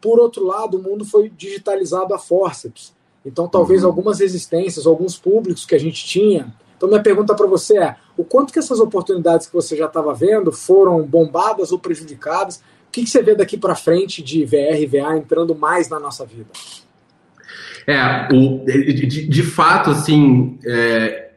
Por 0.02 0.20
outro 0.20 0.46
lado, 0.46 0.78
o 0.78 0.82
mundo 0.82 1.06
foi 1.06 1.30
digitalizado 1.30 2.14
a 2.14 2.20
forceps. 2.20 2.96
Então, 3.26 3.48
talvez 3.48 3.84
uhum. 3.84 3.90
algumas 3.90 4.20
resistências, 4.20 4.88
alguns 4.88 5.18
públicos 5.18 5.66
que 5.66 5.76
a 5.76 5.80
gente 5.80 6.06
tinha. 6.06 6.54
Então, 6.78 6.88
minha 6.88 7.02
pergunta 7.02 7.36
para 7.36 7.48
você 7.48 7.78
é: 7.78 7.96
o 8.16 8.24
quanto 8.24 8.54
que 8.54 8.60
essas 8.60 8.80
oportunidades 8.80 9.48
que 9.48 9.54
você 9.54 9.76
já 9.76 9.86
estava 9.86 10.14
vendo 10.14 10.52
foram 10.52 11.04
bombadas 11.04 11.72
ou 11.72 11.80
prejudicadas? 11.80 12.62
Que, 12.98 13.04
que 13.04 13.10
você 13.12 13.22
vê 13.22 13.36
daqui 13.36 13.58
para 13.58 13.76
frente 13.76 14.24
de 14.24 14.44
VR 14.44 14.82
e 14.82 14.88
VA 14.88 15.16
entrando 15.16 15.54
mais 15.54 15.88
na 15.88 16.00
nossa 16.00 16.26
vida? 16.26 16.48
É, 17.86 18.28
o, 18.34 18.66
de, 18.66 19.28
de 19.28 19.44
fato, 19.44 19.92
assim, 19.92 20.58
é, 20.66 21.30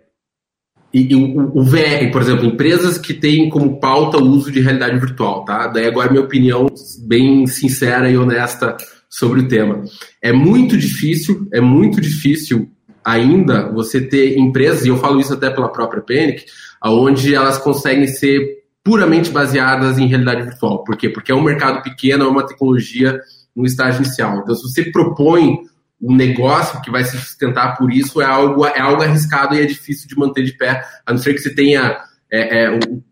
e, 0.92 1.14
o, 1.14 1.58
o, 1.58 1.62
VR, 1.62 2.10
por 2.10 2.22
exemplo, 2.22 2.46
empresas 2.46 2.96
que 2.96 3.12
têm 3.12 3.50
como 3.50 3.78
pauta 3.78 4.16
o 4.16 4.26
uso 4.26 4.50
de 4.50 4.58
realidade 4.60 4.98
virtual, 4.98 5.44
tá? 5.44 5.66
Daí 5.66 5.86
agora 5.86 6.10
minha 6.10 6.24
opinião 6.24 6.66
bem 7.06 7.46
sincera 7.46 8.08
e 8.08 8.16
honesta 8.16 8.78
sobre 9.10 9.40
o 9.40 9.48
tema. 9.48 9.84
É 10.22 10.32
muito 10.32 10.78
difícil, 10.78 11.46
é 11.52 11.60
muito 11.60 12.00
difícil 12.00 12.70
ainda 13.04 13.70
você 13.70 14.00
ter 14.00 14.38
empresas, 14.38 14.86
e 14.86 14.88
eu 14.88 14.96
falo 14.96 15.20
isso 15.20 15.34
até 15.34 15.50
pela 15.50 15.68
própria 15.68 16.00
Panic, 16.00 16.46
onde 16.82 17.34
elas 17.34 17.58
conseguem 17.58 18.06
ser 18.06 18.59
puramente 18.82 19.30
baseadas 19.30 19.98
em 19.98 20.06
realidade 20.06 20.42
virtual. 20.42 20.84
Por 20.84 20.96
quê? 20.96 21.08
Porque 21.08 21.32
é 21.32 21.34
um 21.34 21.42
mercado 21.42 21.82
pequeno, 21.82 22.24
é 22.24 22.28
uma 22.28 22.46
tecnologia 22.46 23.20
no 23.54 23.66
estágio 23.66 24.02
inicial. 24.02 24.38
Então, 24.38 24.54
se 24.54 24.62
você 24.62 24.90
propõe 24.90 25.58
um 26.00 26.14
negócio 26.14 26.80
que 26.80 26.90
vai 26.90 27.04
se 27.04 27.18
sustentar 27.18 27.76
por 27.76 27.92
isso, 27.92 28.20
é 28.22 28.24
algo, 28.24 28.64
é 28.64 28.80
algo 28.80 29.02
arriscado 29.02 29.54
e 29.54 29.60
é 29.60 29.66
difícil 29.66 30.08
de 30.08 30.16
manter 30.16 30.44
de 30.44 30.56
pé, 30.56 30.82
a 31.04 31.12
não 31.12 31.18
ser 31.18 31.34
que 31.34 31.40
você 31.40 31.54
tenha 31.54 31.98
é, 32.32 32.64
é, 32.64 32.70
um, 32.70 33.02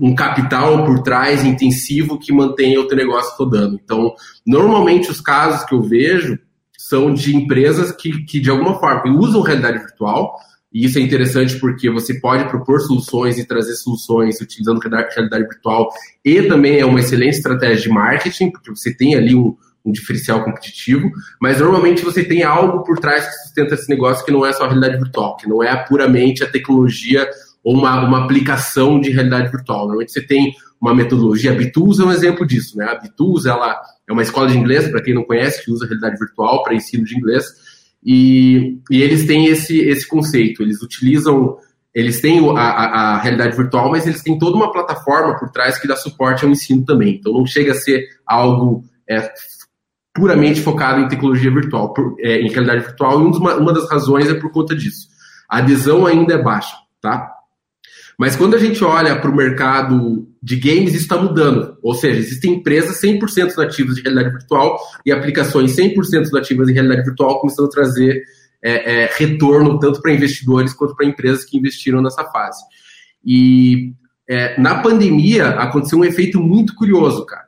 um, 0.00 0.14
capital 0.14 0.84
por 0.86 1.02
trás 1.02 1.44
intensivo 1.44 2.18
que 2.18 2.32
mantenha 2.32 2.80
o 2.80 2.88
teu 2.88 2.96
negócio 2.96 3.36
rodando. 3.36 3.78
Então, 3.82 4.14
normalmente 4.46 5.10
os 5.10 5.20
casos 5.20 5.66
que 5.66 5.74
eu 5.74 5.82
vejo 5.82 6.38
são 6.78 7.12
de 7.12 7.36
empresas 7.36 7.92
que, 7.92 8.24
que 8.24 8.40
de 8.40 8.48
alguma 8.48 8.78
forma 8.78 9.12
usam 9.18 9.42
realidade 9.42 9.78
virtual, 9.80 10.36
e 10.76 10.84
isso 10.84 10.98
é 10.98 11.00
interessante 11.00 11.58
porque 11.58 11.88
você 11.88 12.20
pode 12.20 12.50
propor 12.50 12.82
soluções 12.82 13.38
e 13.38 13.46
trazer 13.46 13.74
soluções 13.76 14.38
utilizando 14.42 14.78
realidade 14.78 15.48
virtual 15.48 15.88
e 16.22 16.42
também 16.42 16.78
é 16.78 16.84
uma 16.84 17.00
excelente 17.00 17.36
estratégia 17.36 17.84
de 17.84 17.88
marketing, 17.88 18.50
porque 18.50 18.68
você 18.68 18.94
tem 18.94 19.14
ali 19.14 19.34
um, 19.34 19.56
um 19.82 19.90
diferencial 19.90 20.44
competitivo, 20.44 21.10
mas 21.40 21.60
normalmente 21.60 22.04
você 22.04 22.22
tem 22.22 22.42
algo 22.42 22.84
por 22.84 22.98
trás 22.98 23.26
que 23.26 23.32
sustenta 23.44 23.72
esse 23.72 23.88
negócio 23.88 24.22
que 24.22 24.30
não 24.30 24.44
é 24.44 24.52
só 24.52 24.64
a 24.64 24.66
realidade 24.66 24.98
virtual, 24.98 25.38
que 25.38 25.48
não 25.48 25.62
é 25.62 25.74
puramente 25.74 26.44
a 26.44 26.46
tecnologia 26.46 27.26
ou 27.64 27.72
uma, 27.74 28.06
uma 28.06 28.24
aplicação 28.26 29.00
de 29.00 29.10
realidade 29.10 29.50
virtual. 29.50 29.84
Normalmente 29.84 30.12
você 30.12 30.20
tem 30.20 30.52
uma 30.78 30.94
metodologia, 30.94 31.52
a 31.52 31.54
Bitus 31.54 32.00
é 32.00 32.04
um 32.04 32.12
exemplo 32.12 32.46
disso, 32.46 32.76
né? 32.76 32.84
A 32.84 32.96
Bitus, 32.96 33.46
ela 33.46 33.80
é 34.06 34.12
uma 34.12 34.20
escola 34.20 34.48
de 34.48 34.58
inglês, 34.58 34.86
para 34.90 35.02
quem 35.02 35.14
não 35.14 35.24
conhece, 35.24 35.64
que 35.64 35.70
usa 35.70 35.86
realidade 35.86 36.18
virtual 36.18 36.62
para 36.62 36.74
ensino 36.74 37.02
de 37.02 37.16
inglês, 37.16 37.46
e, 38.04 38.78
e 38.90 39.02
eles 39.02 39.26
têm 39.26 39.46
esse, 39.46 39.78
esse 39.80 40.06
conceito, 40.06 40.62
eles 40.62 40.82
utilizam, 40.82 41.56
eles 41.94 42.20
têm 42.20 42.38
a, 42.50 42.60
a, 42.60 43.14
a, 43.14 43.18
realidade 43.18 43.56
virtual, 43.56 43.90
mas 43.90 44.06
eles 44.06 44.22
têm 44.22 44.38
toda 44.38 44.56
uma 44.56 44.72
plataforma 44.72 45.38
por 45.38 45.50
trás 45.50 45.78
que 45.78 45.88
dá 45.88 45.96
suporte 45.96 46.44
ao 46.44 46.50
ensino 46.50 46.84
também. 46.84 47.16
Então 47.16 47.32
não 47.32 47.46
chega 47.46 47.72
a 47.72 47.76
ser 47.76 48.06
algo 48.26 48.84
é, 49.08 49.32
puramente 50.14 50.60
focado 50.60 51.00
em 51.00 51.08
tecnologia 51.08 51.50
virtual, 51.50 51.92
por, 51.92 52.16
é, 52.20 52.40
em 52.40 52.48
realidade 52.48 52.84
virtual, 52.84 53.20
e 53.20 53.24
uma, 53.24 53.54
uma 53.56 53.72
das 53.72 53.88
razões 53.90 54.28
é 54.28 54.34
por 54.34 54.50
conta 54.50 54.74
disso. 54.74 55.08
A 55.48 55.58
adesão 55.58 56.06
ainda 56.06 56.34
é 56.34 56.42
baixa, 56.42 56.76
tá? 57.00 57.35
Mas 58.18 58.34
quando 58.34 58.54
a 58.54 58.58
gente 58.58 58.82
olha 58.82 59.20
para 59.20 59.30
o 59.30 59.36
mercado 59.36 60.26
de 60.42 60.56
games, 60.56 60.94
isso 60.94 61.02
está 61.02 61.18
mudando. 61.18 61.76
Ou 61.82 61.94
seja, 61.94 62.18
existem 62.18 62.54
empresas 62.54 63.00
100% 63.00 63.56
nativas 63.56 63.96
de 63.96 64.02
realidade 64.02 64.30
virtual 64.30 64.78
e 65.04 65.12
aplicações 65.12 65.76
100% 65.76 66.30
nativas 66.32 66.68
de 66.68 66.72
realidade 66.72 67.04
virtual 67.04 67.40
começando 67.40 67.66
a 67.66 67.70
trazer 67.70 68.22
é, 68.62 69.04
é, 69.04 69.10
retorno 69.16 69.78
tanto 69.78 70.00
para 70.00 70.12
investidores 70.12 70.72
quanto 70.72 70.96
para 70.96 71.06
empresas 71.06 71.44
que 71.44 71.58
investiram 71.58 72.00
nessa 72.00 72.24
fase. 72.24 72.62
E 73.24 73.92
é, 74.28 74.58
na 74.60 74.82
pandemia 74.82 75.48
aconteceu 75.50 75.98
um 75.98 76.04
efeito 76.04 76.40
muito 76.40 76.74
curioso, 76.74 77.26
cara. 77.26 77.46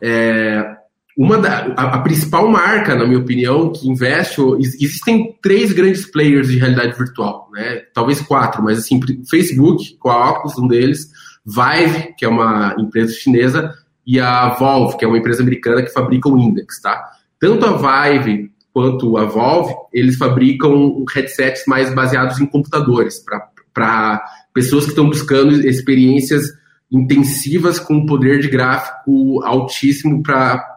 É, 0.00 0.75
uma 1.16 1.38
da, 1.38 1.72
a, 1.76 1.94
a, 1.94 1.98
principal 2.00 2.46
marca, 2.48 2.94
na 2.94 3.06
minha 3.06 3.18
opinião, 3.18 3.72
que 3.72 3.88
investe, 3.88 4.40
existem 4.58 5.34
três 5.42 5.72
grandes 5.72 6.04
players 6.04 6.48
de 6.48 6.58
realidade 6.58 6.96
virtual, 6.96 7.48
né? 7.52 7.82
Talvez 7.94 8.20
quatro, 8.20 8.62
mas 8.62 8.78
assim, 8.78 9.00
Facebook, 9.28 9.96
com 9.98 10.10
a 10.10 10.30
Oculus, 10.30 10.58
um 10.58 10.68
deles, 10.68 11.10
Vive, 11.44 12.14
que 12.18 12.24
é 12.24 12.28
uma 12.28 12.76
empresa 12.78 13.14
chinesa, 13.14 13.74
e 14.06 14.20
a 14.20 14.50
Valve, 14.50 14.98
que 14.98 15.04
é 15.04 15.08
uma 15.08 15.18
empresa 15.18 15.42
americana 15.42 15.82
que 15.82 15.92
fabrica 15.92 16.28
o 16.28 16.38
Index, 16.38 16.80
tá? 16.80 17.02
tanto 17.40 17.64
a 17.64 17.76
Vive 17.76 18.50
quanto 18.72 19.16
a 19.16 19.24
Valve, 19.24 19.74
eles 19.92 20.16
fabricam 20.16 21.04
headsets 21.14 21.64
mais 21.66 21.94
baseados 21.94 22.38
em 22.40 22.46
computadores, 22.46 23.24
para 23.72 24.22
pessoas 24.52 24.84
que 24.84 24.90
estão 24.90 25.08
buscando 25.08 25.52
experiências 25.66 26.44
intensivas 26.90 27.78
com 27.78 28.06
poder 28.06 28.40
de 28.40 28.48
gráfico 28.48 29.42
altíssimo 29.42 30.22
para 30.22 30.75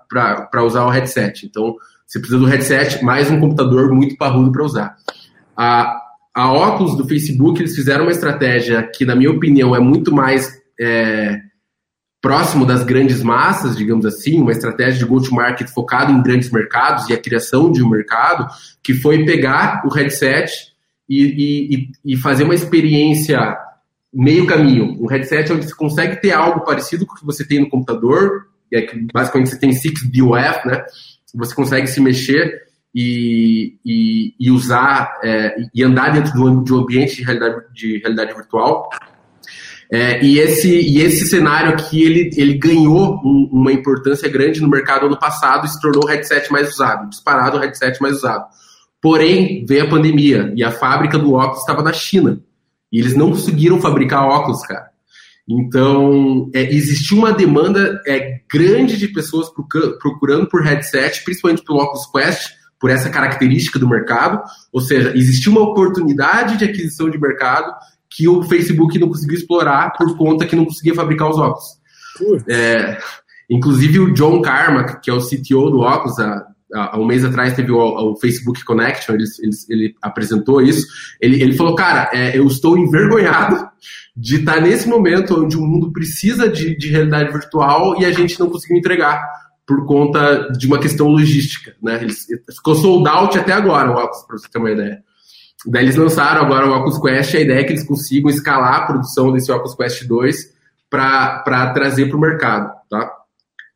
usar 0.63 0.86
o 0.86 0.89
headset. 0.89 1.45
Então, 1.45 1.76
você 2.06 2.19
precisa 2.19 2.39
do 2.39 2.45
headset 2.45 3.04
mais 3.04 3.30
um 3.30 3.39
computador 3.39 3.93
muito 3.93 4.17
parrudo 4.17 4.52
para 4.52 4.63
usar. 4.63 4.95
A, 5.56 5.95
a 6.34 6.52
Oculus 6.52 6.95
do 6.95 7.08
Facebook, 7.08 7.62
eles 7.62 7.76
fizeram 7.76 8.06
uma 8.06 8.12
estratégia 8.12 8.82
que, 8.84 9.06
na 9.06 9.15
minha 9.15 9.30
opinião, 9.30 9.76
é 9.76 9.80
muito 9.80 10.12
mais 10.12 10.50
é, 10.80 11.39
próximo 12.22 12.65
das 12.65 12.84
grandes 12.84 13.22
massas, 13.22 13.78
digamos 13.78 14.06
assim, 14.06 14.41
uma 14.41 14.52
estratégia 14.52 15.00
de 15.00 15.06
go-to-market 15.06 15.69
focada 15.69 16.12
em 16.12 16.22
grandes 16.22 16.52
mercados 16.52 17.10
e 17.10 17.13
a 17.13 17.17
criação 17.17 17.72
de 17.72 17.84
um 17.84 17.89
mercado, 17.89 18.48
que 18.84 18.93
foi 18.93 19.24
pegar 19.26 19.84
o 19.86 19.89
headset 19.89 20.52
e, 21.08 21.91
e, 22.06 22.13
e 22.13 22.17
fazer 22.17 22.43
uma 22.43 22.56
experiência 22.56 23.58
meio 24.13 24.45
caminho. 24.45 24.98
Um 25.02 25.08
headset 25.08 25.52
onde 25.54 25.65
você 25.65 25.76
consegue 25.76 26.17
ter 26.22 26.32
algo 26.32 26.65
parecido 26.65 27.06
com 27.06 27.13
o 27.13 27.17
que 27.17 27.26
você 27.26 27.45
tem 27.45 27.60
no 27.60 27.69
computador, 27.69 28.48
é 28.77 28.82
que 28.82 29.08
basicamente 29.13 29.49
você 29.49 29.60
tem 29.60 29.71
6BOF, 29.71 30.65
né? 30.65 30.86
Você 31.36 31.53
consegue 31.53 31.88
se 31.88 32.01
mexer 32.01 32.69
e, 32.93 33.77
e, 33.86 34.34
e 34.39 34.51
usar 34.51 35.19
é, 35.23 35.55
e 35.73 35.84
andar 35.84 36.12
dentro 36.12 36.34
de 36.34 36.39
um, 36.39 36.63
de 36.63 36.73
um 36.73 36.77
ambiente 36.79 37.17
de 37.17 37.23
realidade, 37.23 37.62
de 37.73 37.97
realidade 37.99 38.34
virtual. 38.34 38.89
É, 39.91 40.23
e, 40.23 40.38
esse, 40.38 40.69
e 40.69 41.01
esse 41.01 41.27
cenário 41.27 41.71
aqui, 41.71 42.03
ele, 42.03 42.29
ele 42.38 42.53
ganhou 42.53 43.19
um, 43.25 43.49
uma 43.51 43.71
importância 43.71 44.29
grande 44.29 44.62
no 44.62 44.69
mercado 44.69 45.08
ano 45.08 45.17
passado 45.17 45.65
e 45.65 45.69
se 45.69 45.82
tornou 45.82 46.03
o 46.03 46.08
headset 46.08 46.51
mais 46.51 46.69
usado, 46.69 47.10
disparado 47.10 47.58
o 47.58 47.60
headset 47.60 47.99
mais 47.99 48.17
usado. 48.17 48.45
Porém, 49.01 49.65
veio 49.67 49.86
a 49.86 49.89
pandemia 49.89 50.53
e 50.55 50.63
a 50.63 50.71
fábrica 50.71 51.17
do 51.17 51.34
óculos 51.34 51.62
estava 51.62 51.82
na 51.82 51.93
China. 51.93 52.39
E 52.91 52.99
eles 52.99 53.15
não 53.15 53.32
conseguiram 53.32 53.82
fabricar 53.82 54.27
óculos, 54.27 54.62
cara. 54.62 54.89
Então, 55.50 56.50
é, 56.54 56.62
existiu 56.62 57.18
uma 57.18 57.34
demanda 57.34 58.00
é, 58.06 58.40
grande 58.52 58.98
de 58.98 59.08
pessoas 59.08 59.48
procurando 60.00 60.48
por 60.48 60.62
headset, 60.62 61.24
principalmente 61.24 61.64
pelo 61.64 61.80
Oculus 61.80 62.06
Quest, 62.12 62.52
por 62.80 62.92
essa 62.92 63.10
característica 63.10 63.80
do 63.80 63.90
mercado. 63.90 64.44
Ou 64.72 64.80
seja, 64.80 65.12
existiu 65.18 65.52
uma 65.52 65.62
oportunidade 65.62 66.58
de 66.58 66.66
aquisição 66.66 67.10
de 67.10 67.20
mercado 67.20 67.74
que 68.08 68.28
o 68.28 68.44
Facebook 68.44 69.00
não 69.00 69.08
conseguiu 69.08 69.38
explorar 69.38 69.94
por 69.94 70.16
conta 70.16 70.46
que 70.46 70.56
não 70.56 70.66
conseguia 70.66 70.94
fabricar 70.94 71.30
os 71.30 71.38
óculos. 71.38 71.80
É, 72.48 72.98
inclusive 73.50 74.00
o 74.00 74.14
John 74.14 74.42
Carmack, 74.42 75.02
que 75.02 75.10
é 75.10 75.14
o 75.14 75.20
CTO 75.20 75.72
do 75.72 75.80
óculos, 75.80 76.20
há, 76.20 76.46
há 76.73 76.99
um 76.99 77.05
mês 77.05 77.25
atrás 77.25 77.55
teve 77.55 77.71
o, 77.71 77.77
o 77.77 78.15
Facebook 78.17 78.63
Connection, 78.63 79.15
ele, 79.15 79.23
ele, 79.41 79.55
ele, 79.69 79.95
apresentou 80.01 80.62
isso. 80.62 80.88
Ele, 81.19 81.41
ele 81.41 81.53
falou, 81.53 81.75
cara, 81.75 82.10
é, 82.13 82.38
eu 82.38 82.45
estou 82.47 82.77
envergonhado 82.77 83.67
de 84.15 84.38
estar 84.38 84.62
nesse 84.62 84.88
momento 84.88 85.43
onde 85.43 85.58
o 85.58 85.62
mundo 85.62 85.91
precisa 85.91 86.49
de, 86.49 86.77
de 86.77 86.89
realidade 86.89 87.32
virtual 87.32 87.99
e 87.99 88.05
a 88.05 88.12
gente 88.12 88.39
não 88.39 88.49
conseguiu 88.49 88.77
entregar 88.77 89.23
por 89.65 89.86
conta 89.86 90.49
de 90.58 90.65
uma 90.67 90.79
questão 90.79 91.08
logística, 91.08 91.75
né? 91.82 91.99
Ficou 92.55 92.73
sold 92.75 93.08
out 93.08 93.38
até 93.38 93.53
agora 93.53 93.91
o 93.91 93.93
óculos, 93.93 94.25
para 94.25 94.38
você 94.38 94.49
ter 94.49 94.58
uma 94.58 94.71
ideia. 94.71 95.03
Daí 95.65 95.84
eles 95.84 95.95
lançaram 95.95 96.41
agora 96.41 96.67
o 96.67 96.73
Oculus 96.73 96.99
Quest, 96.99 97.36
a 97.36 97.39
ideia 97.39 97.60
é 97.60 97.63
que 97.63 97.73
eles 97.73 97.86
consigam 97.86 98.29
escalar 98.29 98.73
a 98.73 98.86
produção 98.88 99.32
desse 99.32 99.51
Oculus 99.51 99.75
Quest 99.75 100.05
2 100.05 100.36
para 100.89 101.71
trazer 101.73 102.08
para 102.08 102.17
o 102.17 102.19
mercado, 102.19 102.71
tá? 102.89 103.12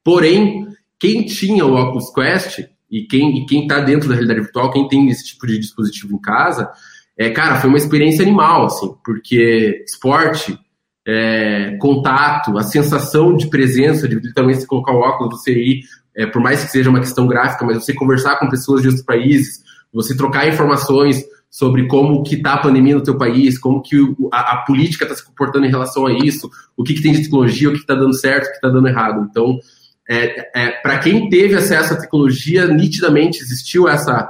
Porém, 0.04 0.68
quem 1.00 1.26
tinha 1.26 1.66
o 1.66 1.76
Oculus 1.76 2.12
Quest 2.12 2.68
e 2.94 3.08
quem 3.08 3.44
está 3.64 3.80
dentro 3.80 4.08
da 4.08 4.14
realidade 4.14 4.42
virtual, 4.42 4.70
quem 4.70 4.88
tem 4.88 5.10
esse 5.10 5.26
tipo 5.26 5.48
de 5.48 5.58
dispositivo 5.58 6.16
em 6.16 6.22
casa, 6.22 6.70
é, 7.18 7.32
cara, 7.32 7.60
foi 7.60 7.70
uma 7.70 7.78
experiência 7.78 8.22
animal, 8.22 8.68
assim, 8.68 8.94
porque 9.04 9.84
esporte, 9.84 10.56
é, 11.08 11.76
contato, 11.80 12.56
a 12.56 12.62
sensação 12.62 13.36
de 13.36 13.48
presença, 13.48 14.08
de 14.08 14.16
literalmente 14.16 14.62
você 14.62 14.68
colocar 14.68 14.94
o 14.94 15.00
óculos, 15.00 15.42
você 15.42 15.54
ir, 15.54 15.84
é, 16.16 16.28
por 16.28 16.40
mais 16.40 16.64
que 16.64 16.72
seja 16.72 16.90
uma 16.90 17.00
questão 17.00 17.26
gráfica, 17.26 17.66
mas 17.66 17.84
você 17.84 17.96
conversar 17.96 18.38
com 18.38 18.48
pessoas 18.48 18.82
de 18.82 18.90
outros 18.90 19.06
países, 19.06 19.64
você 19.92 20.16
trocar 20.16 20.48
informações 20.48 21.24
sobre 21.50 21.88
como 21.88 22.24
que 22.24 22.36
está 22.36 22.54
a 22.54 22.62
pandemia 22.62 22.96
no 22.96 23.04
teu 23.04 23.18
país, 23.18 23.60
como 23.60 23.82
que 23.82 23.96
a, 24.32 24.54
a, 24.54 24.58
política 24.66 25.06
está 25.06 25.16
se 25.16 25.26
comportando 25.26 25.66
em 25.66 25.70
relação 25.70 26.06
a 26.08 26.14
isso, 26.14 26.50
o 26.76 26.84
que, 26.84 26.96
que 26.96 27.02
tem 27.02 27.14
de 27.14 27.24
tecnologia, 27.24 27.70
o 27.70 27.74
que 27.74 27.80
está 27.80 27.94
dando 27.94 28.14
certo, 28.14 28.46
o 28.46 28.50
que 28.50 28.56
está 28.56 28.70
dando 28.70 28.88
errado. 28.88 29.28
Então, 29.30 29.60
é, 30.10 30.50
é, 30.56 30.72
para 30.82 31.00
quem 31.00 31.30
teve 31.30 31.56
acesso 31.56 31.94
à 31.94 31.98
tecnologia, 31.98 32.68
nitidamente 32.68 33.42
existiu 33.42 33.88
essa... 33.88 34.30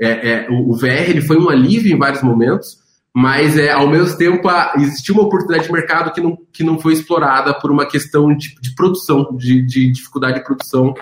É, 0.00 0.30
é 0.30 0.46
o, 0.50 0.74
VR 0.74 1.08
ele 1.10 1.20
foi 1.20 1.38
um 1.38 1.48
alívio 1.48 1.94
em 1.94 1.98
vários 1.98 2.22
momentos, 2.22 2.78
mas 3.14 3.56
é, 3.58 3.70
ao 3.70 3.86
mesmo 3.86 4.16
tempo 4.16 4.48
a, 4.48 4.72
existiu 4.76 5.14
uma 5.14 5.24
oportunidade 5.24 5.66
de 5.66 5.72
mercado 5.72 6.12
que 6.12 6.20
não, 6.20 6.36
que 6.52 6.64
não 6.64 6.78
foi 6.78 6.94
explorada 6.94 7.54
por 7.54 7.70
uma 7.70 7.86
questão 7.86 8.34
de, 8.34 8.54
de 8.60 8.74
produção, 8.74 9.36
de, 9.36 9.62
de 9.62 9.92
dificuldade 9.92 10.38
de 10.38 10.44
produção 10.44 10.94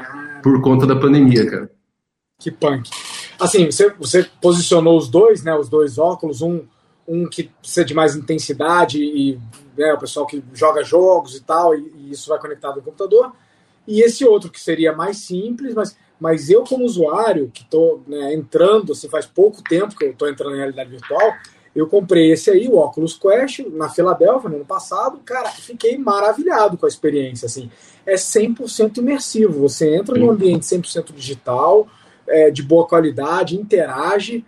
por 0.43 0.61
conta 0.61 0.87
da 0.87 0.97
pandemia, 0.97 1.49
cara. 1.49 1.71
Que 2.39 2.51
punk. 2.51 2.91
Assim, 3.39 3.67
você, 3.67 3.91
você 3.99 4.27
posicionou 4.41 4.97
os 4.97 5.09
dois, 5.09 5.43
né? 5.43 5.55
Os 5.55 5.69
dois 5.69 5.99
óculos, 5.99 6.41
um, 6.41 6.63
um 7.07 7.29
que 7.29 7.45
precisa 7.61 7.85
de 7.85 7.95
mais 7.95 8.17
intensidade 8.17 8.99
e 8.99 9.39
né, 9.77 9.93
o 9.93 9.99
pessoal 9.99 10.27
que 10.27 10.43
joga 10.55 10.83
jogos 10.83 11.37
e 11.37 11.43
tal, 11.43 11.75
e, 11.75 11.93
e, 11.97 12.13
isso 12.13 12.29
vai 12.29 12.39
conectado 12.39 12.77
ao 12.77 12.83
computador. 12.83 13.33
E 13.87 14.03
esse 14.03 14.25
outro 14.25 14.51
que 14.51 14.61
seria 14.61 14.93
mais 14.93 15.19
simples, 15.19 15.75
mas, 15.75 15.97
mas 16.21 16.51
eu 16.51 16.65
como 16.65 16.85
usuário, 16.85 17.51
que 17.53 17.63
estou 17.63 18.03
né, 18.07 18.35
entrando, 18.35 18.93
assim, 18.93 19.09
faz 19.09 19.27
pouco 19.27 19.63
tempo 19.63 19.97
que 19.97 20.05
eu 20.05 20.11
estou 20.11 20.29
entrando 20.29 20.55
em 20.55 20.59
realidade 20.59 20.91
virtual, 20.91 21.33
eu 21.75 21.87
comprei 21.87 22.33
esse 22.33 22.51
aí, 22.51 22.67
o 22.67 22.79
Oculus 22.79 23.17
Quest, 23.17 23.61
na 23.73 23.89
Filadélfia, 23.89 24.51
no 24.51 24.57
ano 24.57 24.65
passado. 24.65 25.21
Cara, 25.25 25.51
fiquei 25.51 25.97
maravilhado 25.97 26.77
com 26.77 26.85
a 26.85 26.89
experiência. 26.89 27.47
Assim. 27.47 27.71
É 28.05 28.17
100% 28.17 28.99
imersivo. 28.99 29.61
Você 29.61 29.95
entra 29.95 30.19
num 30.19 30.31
ambiente 30.31 30.67
100% 30.67 31.15
digital, 31.15 31.87
é, 32.27 32.51
de 32.51 32.63
boa 32.63 32.87
qualidade, 32.89 33.57
interage. 33.57 34.45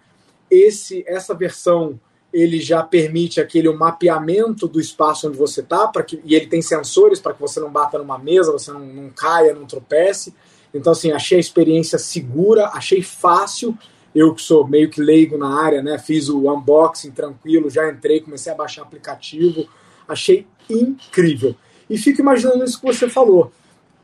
Esse, 0.50 1.04
essa 1.06 1.32
versão 1.32 1.98
ele 2.32 2.60
já 2.60 2.82
permite 2.82 3.40
aquele 3.40 3.70
mapeamento 3.72 4.66
do 4.66 4.80
espaço 4.80 5.28
onde 5.28 5.36
você 5.36 5.60
está, 5.60 5.90
e 6.24 6.34
ele 6.34 6.46
tem 6.46 6.62
sensores 6.62 7.20
para 7.20 7.34
que 7.34 7.40
você 7.40 7.60
não 7.60 7.70
bata 7.70 7.98
numa 7.98 8.18
mesa, 8.18 8.52
você 8.52 8.72
não, 8.72 8.80
não 8.80 9.10
caia, 9.10 9.54
não 9.54 9.66
tropece. 9.66 10.34
Então, 10.72 10.92
assim, 10.92 11.12
achei 11.12 11.36
a 11.36 11.40
experiência 11.40 11.98
segura, 11.98 12.68
achei 12.68 13.02
fácil. 13.02 13.76
Eu 14.14 14.34
que 14.34 14.42
sou 14.42 14.66
meio 14.66 14.88
que 14.88 15.00
leigo 15.00 15.36
na 15.36 15.62
área, 15.62 15.82
né? 15.82 15.98
Fiz 15.98 16.28
o 16.28 16.50
unboxing 16.50 17.10
tranquilo, 17.10 17.68
já 17.68 17.90
entrei, 17.90 18.20
comecei 18.20 18.52
a 18.52 18.56
baixar 18.56 18.82
aplicativo. 18.82 19.68
Achei 20.08 20.46
incrível. 20.68 21.54
E 21.88 21.98
fico 21.98 22.20
imaginando 22.20 22.64
isso 22.64 22.80
que 22.80 22.86
você 22.86 23.08
falou 23.08 23.52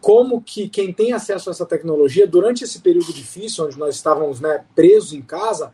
como 0.00 0.40
que 0.40 0.68
quem 0.68 0.92
tem 0.92 1.12
acesso 1.12 1.50
a 1.50 1.52
essa 1.52 1.66
tecnologia, 1.66 2.26
durante 2.26 2.64
esse 2.64 2.80
período 2.80 3.12
difícil, 3.12 3.66
onde 3.66 3.78
nós 3.78 3.96
estávamos 3.96 4.40
né, 4.40 4.64
presos 4.74 5.12
em 5.12 5.22
casa, 5.22 5.72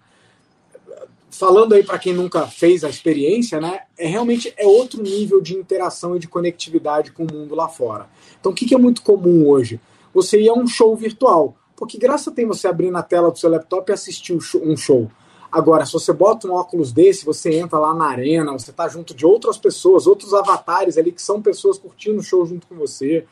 falando 1.38 1.74
aí 1.74 1.82
para 1.82 1.98
quem 1.98 2.12
nunca 2.12 2.46
fez 2.46 2.84
a 2.84 2.88
experiência, 2.88 3.60
né, 3.60 3.80
é 3.98 4.06
realmente 4.06 4.52
é 4.56 4.66
outro 4.66 5.02
nível 5.02 5.40
de 5.40 5.54
interação 5.54 6.16
e 6.16 6.18
de 6.18 6.28
conectividade 6.28 7.12
com 7.12 7.24
o 7.24 7.32
mundo 7.32 7.54
lá 7.54 7.68
fora. 7.68 8.08
Então, 8.38 8.52
o 8.52 8.54
que, 8.54 8.66
que 8.66 8.74
é 8.74 8.78
muito 8.78 9.02
comum 9.02 9.48
hoje? 9.48 9.80
Você 10.12 10.40
ir 10.40 10.48
a 10.48 10.54
um 10.54 10.66
show 10.66 10.94
virtual. 10.96 11.56
Porque 11.76 11.98
graça 11.98 12.30
tem 12.30 12.46
você 12.46 12.68
abrir 12.68 12.90
na 12.90 13.02
tela 13.02 13.32
do 13.32 13.38
seu 13.38 13.50
laptop 13.50 13.90
e 13.90 13.92
assistir 13.92 14.32
um 14.32 14.76
show. 14.76 15.10
Agora, 15.50 15.84
se 15.84 15.92
você 15.92 16.12
bota 16.12 16.46
um 16.46 16.52
óculos 16.52 16.92
desse, 16.92 17.24
você 17.24 17.52
entra 17.52 17.78
lá 17.78 17.92
na 17.92 18.06
arena, 18.06 18.52
você 18.52 18.70
está 18.70 18.86
junto 18.88 19.12
de 19.12 19.26
outras 19.26 19.58
pessoas, 19.58 20.06
outros 20.06 20.32
avatares 20.32 20.96
ali 20.96 21.10
que 21.10 21.20
são 21.20 21.42
pessoas 21.42 21.78
curtindo 21.78 22.20
o 22.20 22.22
show 22.22 22.46
junto 22.46 22.66
com 22.66 22.76
você 22.76 23.26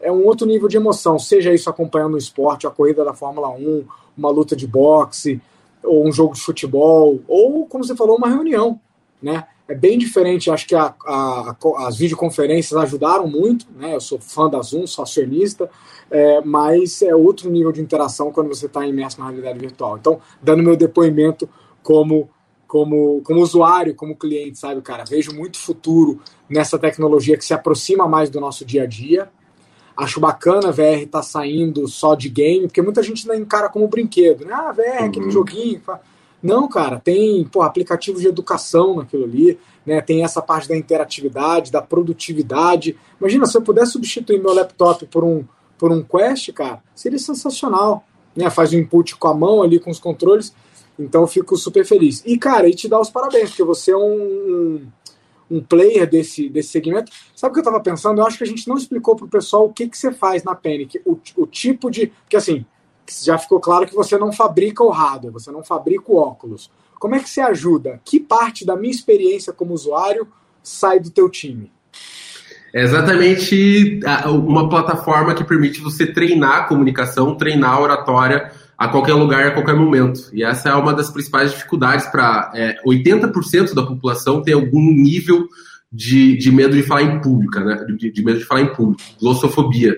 é 0.00 0.12
um 0.12 0.24
outro 0.24 0.46
nível 0.46 0.68
de 0.68 0.76
emoção, 0.76 1.18
seja 1.18 1.52
isso 1.52 1.70
acompanhando 1.70 2.14
o 2.14 2.18
esporte, 2.18 2.66
a 2.66 2.70
corrida 2.70 3.04
da 3.04 3.14
Fórmula 3.14 3.48
1, 3.48 3.84
uma 4.16 4.30
luta 4.30 4.54
de 4.54 4.66
boxe, 4.66 5.40
ou 5.82 6.06
um 6.06 6.12
jogo 6.12 6.34
de 6.34 6.40
futebol, 6.40 7.20
ou, 7.28 7.66
como 7.66 7.84
você 7.84 7.96
falou, 7.96 8.16
uma 8.16 8.28
reunião, 8.28 8.80
né? 9.22 9.46
É 9.68 9.74
bem 9.74 9.98
diferente, 9.98 10.48
acho 10.48 10.66
que 10.66 10.76
a, 10.76 10.94
a, 11.04 11.56
as 11.78 11.96
videoconferências 11.96 12.78
ajudaram 12.78 13.26
muito, 13.26 13.66
né? 13.76 13.94
Eu 13.94 14.00
sou 14.00 14.18
fã 14.20 14.48
da 14.48 14.62
Zoom, 14.62 14.86
sou 14.86 15.02
acionista, 15.02 15.68
é, 16.08 16.40
mas 16.42 17.02
é 17.02 17.14
outro 17.14 17.50
nível 17.50 17.72
de 17.72 17.80
interação 17.80 18.30
quando 18.30 18.48
você 18.48 18.66
está 18.66 18.86
imerso 18.86 19.18
na 19.18 19.26
realidade 19.26 19.58
virtual. 19.58 19.96
Então, 19.98 20.20
dando 20.40 20.62
meu 20.62 20.76
depoimento 20.76 21.48
como 21.82 22.30
como, 22.66 23.22
como 23.22 23.40
usuário, 23.40 23.94
como 23.94 24.16
cliente, 24.16 24.58
sabe, 24.58 24.82
cara? 24.82 25.04
Vejo 25.04 25.32
muito 25.32 25.58
futuro 25.58 26.20
nessa 26.48 26.78
tecnologia 26.78 27.36
que 27.36 27.44
se 27.44 27.54
aproxima 27.54 28.08
mais 28.08 28.28
do 28.28 28.40
nosso 28.40 28.64
dia 28.64 28.82
a 28.82 28.86
dia, 28.86 29.30
Acho 29.96 30.20
bacana 30.20 30.68
a 30.68 30.72
VR 30.72 31.06
tá 31.10 31.22
saindo 31.22 31.88
só 31.88 32.14
de 32.14 32.28
game, 32.28 32.66
porque 32.66 32.82
muita 32.82 33.02
gente 33.02 33.28
ainda 33.30 33.42
encara 33.42 33.68
como 33.68 33.88
brinquedo, 33.88 34.44
né? 34.44 34.52
Ah, 34.52 34.72
VR, 34.72 35.00
uhum. 35.00 35.06
aquele 35.06 35.30
joguinho. 35.30 35.80
Não, 36.42 36.68
cara, 36.68 37.00
tem 37.00 37.44
pô, 37.44 37.62
aplicativos 37.62 38.20
de 38.20 38.28
educação 38.28 38.96
naquilo 38.96 39.24
ali, 39.24 39.58
né? 39.86 40.00
Tem 40.00 40.22
essa 40.22 40.42
parte 40.42 40.68
da 40.68 40.76
interatividade, 40.76 41.72
da 41.72 41.80
produtividade. 41.80 42.96
Imagina, 43.18 43.46
se 43.46 43.56
eu 43.56 43.62
pudesse 43.62 43.92
substituir 43.92 44.40
meu 44.40 44.52
laptop 44.52 45.06
por 45.06 45.24
um, 45.24 45.44
por 45.78 45.90
um 45.90 46.02
Quest, 46.02 46.52
cara, 46.52 46.82
seria 46.94 47.18
sensacional. 47.18 48.04
né, 48.36 48.50
faz 48.50 48.72
o 48.72 48.76
input 48.76 49.16
com 49.16 49.28
a 49.28 49.34
mão 49.34 49.62
ali, 49.62 49.80
com 49.80 49.90
os 49.90 49.98
controles. 49.98 50.54
Então 50.98 51.22
eu 51.22 51.26
fico 51.26 51.56
super 51.56 51.84
feliz. 51.86 52.22
E, 52.26 52.36
cara, 52.38 52.68
e 52.68 52.74
te 52.74 52.86
dar 52.86 53.00
os 53.00 53.10
parabéns, 53.10 53.50
porque 53.50 53.64
você 53.64 53.92
é 53.92 53.96
um, 53.96 54.86
um 55.50 55.62
player 55.62 56.08
desse, 56.08 56.48
desse 56.48 56.70
segmento. 56.70 57.12
Sabe 57.34 57.50
o 57.50 57.54
que 57.54 57.60
eu 57.60 57.62
estava 57.62 57.82
pensando? 57.82 58.20
Eu 58.20 58.26
acho 58.26 58.38
que 58.38 58.44
a 58.44 58.46
gente 58.46 58.66
não 58.68 58.76
explicou 58.76 59.16
para 59.16 59.26
o 59.26 59.28
pessoal 59.28 59.66
o 59.66 59.72
que, 59.72 59.88
que 59.88 59.96
você 59.96 60.12
faz 60.12 60.42
na 60.44 60.54
Panic, 60.54 61.00
o, 61.04 61.18
o 61.36 61.46
tipo 61.46 61.90
de. 61.90 62.08
Porque 62.08 62.36
assim, 62.36 62.64
já 63.22 63.38
ficou 63.38 63.60
claro 63.60 63.86
que 63.86 63.94
você 63.94 64.18
não 64.18 64.32
fabrica 64.32 64.82
o 64.82 64.90
hardware, 64.90 65.32
você 65.32 65.50
não 65.50 65.62
fabrica 65.62 66.10
o 66.10 66.16
óculos. 66.16 66.70
Como 66.98 67.14
é 67.14 67.20
que 67.20 67.28
você 67.28 67.40
ajuda? 67.40 68.00
Que 68.04 68.18
parte 68.18 68.64
da 68.64 68.74
minha 68.74 68.90
experiência 68.90 69.52
como 69.52 69.74
usuário 69.74 70.26
sai 70.62 70.98
do 70.98 71.10
teu 71.10 71.28
time? 71.28 71.70
É 72.76 72.82
exatamente 72.82 74.00
uma 74.26 74.68
plataforma 74.68 75.34
que 75.34 75.42
permite 75.42 75.80
você 75.80 76.06
treinar 76.06 76.58
a 76.58 76.64
comunicação, 76.64 77.34
treinar 77.34 77.72
a 77.72 77.80
oratória 77.80 78.52
a 78.76 78.86
qualquer 78.86 79.14
lugar, 79.14 79.46
a 79.46 79.50
qualquer 79.52 79.74
momento. 79.74 80.28
E 80.30 80.44
essa 80.44 80.68
é 80.68 80.74
uma 80.74 80.92
das 80.92 81.10
principais 81.10 81.52
dificuldades 81.52 82.04
para 82.04 82.52
é, 82.54 82.76
80% 82.86 83.72
da 83.72 83.82
população 83.82 84.42
ter 84.42 84.52
algum 84.52 84.92
nível 84.92 85.48
de, 85.90 86.36
de 86.36 86.52
medo 86.52 86.76
de 86.76 86.82
falar 86.82 87.00
em 87.00 87.18
público, 87.18 87.58
né? 87.60 87.82
De, 87.96 88.12
de, 88.12 88.22
medo 88.22 88.40
de 88.40 88.44
falar 88.44 88.60
em 88.60 88.74
público, 88.74 89.02
glossofobia. 89.18 89.96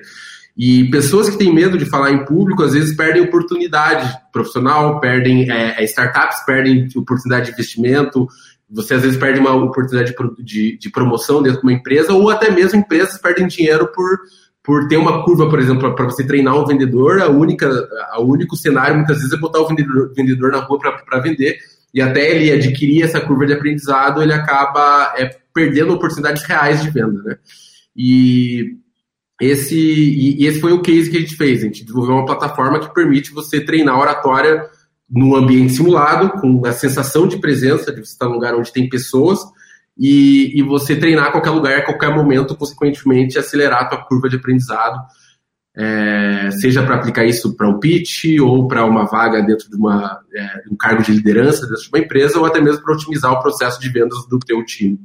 E 0.57 0.85
pessoas 0.89 1.29
que 1.29 1.37
têm 1.37 1.53
medo 1.53 1.77
de 1.77 1.85
falar 1.85 2.13
em 2.13 2.25
público, 2.25 2.63
às 2.63 2.75
vezes 2.75 2.97
perdem 2.97 3.23
oportunidade 3.23 4.17
profissional, 4.33 5.01
perdem 5.01 5.51
é, 5.51 5.83
é 5.83 5.85
startups, 5.85 6.45
perdem 6.47 6.87
oportunidade 6.95 7.47
de 7.47 7.53
investimento, 7.55 8.29
você 8.71 8.95
às 8.95 9.03
vezes 9.03 9.19
perde 9.19 9.41
uma 9.41 9.55
oportunidade 9.55 10.15
de, 10.15 10.45
de, 10.45 10.79
de 10.79 10.91
promoção 10.91 11.43
dentro 11.43 11.61
de 11.61 11.67
uma 11.67 11.73
empresa, 11.73 12.13
ou 12.13 12.29
até 12.31 12.51
mesmo 12.51 12.79
empresas 12.79 13.19
perdem 13.19 13.47
dinheiro 13.47 13.91
por 13.93 14.19
por 14.69 14.87
ter 14.87 14.99
uma 14.99 15.25
curva, 15.25 15.49
por 15.49 15.59
exemplo, 15.59 15.95
para 15.95 16.05
você 16.05 16.27
treinar 16.27 16.55
um 16.55 16.67
vendedor, 16.67 17.23
a 17.23 17.29
única, 17.31 17.67
a 18.11 18.21
único 18.21 18.55
cenário 18.55 18.97
muitas 18.97 19.17
vezes 19.17 19.33
é 19.33 19.37
botar 19.39 19.61
o 19.61 19.67
vendedor, 19.67 20.13
vendedor 20.15 20.51
na 20.51 20.59
rua 20.59 20.79
para 20.79 21.21
vender 21.21 21.57
e 21.95 22.03
até 22.03 22.31
ele 22.31 22.53
adquirir 22.53 23.03
essa 23.03 23.19
curva 23.19 23.47
de 23.47 23.55
aprendizado, 23.55 24.23
ele 24.23 24.35
acaba 24.35 25.15
é, 25.17 25.31
perdendo 25.55 25.95
oportunidades 25.95 26.43
reais 26.43 26.83
de 26.83 26.91
venda, 26.91 27.23
né? 27.23 27.39
E 27.97 28.77
esse, 29.41 29.75
e, 29.75 30.43
e 30.43 30.47
esse 30.47 30.61
foi 30.61 30.73
o 30.73 30.83
case 30.83 31.11
que 31.11 31.17
a 31.17 31.21
gente 31.21 31.37
fez. 31.37 31.61
A 31.61 31.65
gente 31.65 31.85
desenvolveu 31.85 32.17
uma 32.17 32.27
plataforma 32.27 32.79
que 32.79 32.93
permite 32.93 33.33
você 33.33 33.65
treinar 33.65 33.99
oratória 33.99 34.67
no 35.11 35.35
ambiente 35.35 35.73
simulado, 35.73 36.41
com 36.41 36.67
a 36.67 36.73
sensação 36.73 37.27
de 37.27 37.39
presença, 37.39 37.93
de 37.93 38.01
você 38.01 38.13
estar 38.13 38.27
num 38.27 38.35
lugar 38.35 38.55
onde 38.55 38.73
tem 38.73 38.89
pessoas, 38.89 39.41
e, 39.97 40.59
e 40.59 40.63
você 40.63 40.95
treinar 40.95 41.27
a 41.27 41.33
qualquer 41.33 41.51
lugar, 41.51 41.79
a 41.79 41.85
qualquer 41.85 42.15
momento, 42.15 42.57
consequentemente 42.57 43.39
acelerar 43.39 43.83
a 43.83 43.85
tua 43.87 44.05
curva 44.05 44.29
de 44.29 44.37
aprendizado, 44.37 45.01
é, 45.77 46.51
seja 46.51 46.83
para 46.83 46.97
aplicar 46.97 47.25
isso 47.25 47.57
para 47.57 47.69
um 47.69 47.79
pitch 47.79 48.25
ou 48.41 48.67
para 48.67 48.85
uma 48.85 49.07
vaga 49.07 49.41
dentro 49.43 49.71
de 49.71 49.77
uma, 49.77 50.21
é, 50.35 50.63
um 50.71 50.77
cargo 50.77 51.03
de 51.03 51.13
liderança 51.13 51.67
dentro 51.67 51.83
de 51.83 51.89
uma 51.89 51.99
empresa 52.01 52.39
ou 52.39 52.45
até 52.45 52.61
mesmo 52.61 52.83
para 52.83 52.95
otimizar 52.95 53.33
o 53.33 53.41
processo 53.41 53.81
de 53.81 53.89
vendas 53.89 54.27
do 54.27 54.39
teu 54.39 54.65
time. 54.65 54.99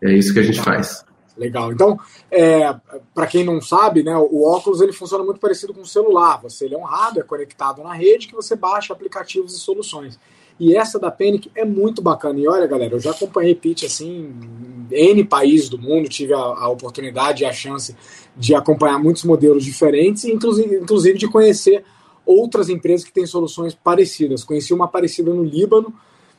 É 0.00 0.12
isso 0.12 0.32
que 0.32 0.38
a 0.38 0.44
gente 0.44 0.60
faz. 0.60 1.04
Legal. 1.40 1.72
Então, 1.72 1.98
é, 2.30 2.74
para 3.14 3.26
quem 3.26 3.42
não 3.42 3.62
sabe, 3.62 4.02
né, 4.02 4.14
o 4.14 4.44
óculos 4.44 4.82
ele 4.82 4.92
funciona 4.92 5.24
muito 5.24 5.40
parecido 5.40 5.72
com 5.72 5.80
o 5.80 5.86
celular. 5.86 6.38
Você 6.42 6.66
ele 6.66 6.74
é 6.74 6.78
um 6.78 6.84
hardware 6.84 7.24
conectado 7.24 7.82
na 7.82 7.94
rede 7.94 8.28
que 8.28 8.34
você 8.34 8.54
baixa 8.54 8.92
aplicativos 8.92 9.56
e 9.56 9.58
soluções. 9.58 10.18
E 10.58 10.76
essa 10.76 10.98
da 10.98 11.10
Panic 11.10 11.50
é 11.54 11.64
muito 11.64 12.02
bacana. 12.02 12.38
E 12.38 12.46
olha, 12.46 12.66
galera, 12.66 12.94
eu 12.94 13.00
já 13.00 13.12
acompanhei 13.12 13.54
pitch 13.54 13.84
assim 13.84 14.34
em 14.92 15.10
N 15.12 15.24
países 15.24 15.70
do 15.70 15.78
mundo, 15.78 16.10
tive 16.10 16.34
a, 16.34 16.36
a 16.36 16.68
oportunidade 16.68 17.42
e 17.42 17.46
a 17.46 17.52
chance 17.54 17.96
de 18.36 18.54
acompanhar 18.54 18.98
muitos 18.98 19.24
modelos 19.24 19.64
diferentes, 19.64 20.26
inclusive, 20.26 20.76
inclusive 20.76 21.18
de 21.18 21.26
conhecer 21.26 21.82
outras 22.26 22.68
empresas 22.68 23.06
que 23.06 23.12
têm 23.14 23.24
soluções 23.24 23.74
parecidas. 23.74 24.44
Conheci 24.44 24.74
uma 24.74 24.86
parecida 24.86 25.32
no 25.32 25.42
Líbano, 25.42 25.94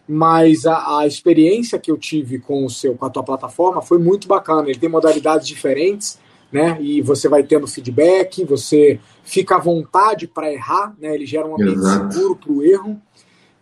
mas 0.08 0.66
a, 0.66 1.00
a, 1.00 1.08
experiência 1.08 1.80
que 1.80 1.90
eu 1.90 1.98
tive 1.98 2.40
com 2.40 2.66
o 2.66 2.70
seu, 2.70 2.96
com 2.96 3.06
a 3.06 3.10
tua 3.10 3.24
plataforma 3.24 3.82
foi 3.82 3.98
muito 3.98 4.28
bacana. 4.28 4.70
Ele 4.70 4.80
tem 4.80 4.90
modalidades 4.90 5.48
diferentes, 5.48 6.20
né? 6.52 6.78
E 6.82 7.02
você 7.02 7.30
vai 7.30 7.44
tendo 7.44 7.68
feedback, 7.68 8.44
você 8.44 9.00
fica 9.24 9.56
à 9.56 9.60
vontade 9.60 10.28
para 10.28 10.52
errar, 10.52 10.94
né? 11.00 11.16
Ele 11.16 11.26
gera 11.26 11.48
um 11.48 11.54
ambiente 11.54 11.80
Exato. 11.80 12.14
seguro 12.14 12.36
para 12.36 12.52
o 12.52 12.64
erro 12.64 13.02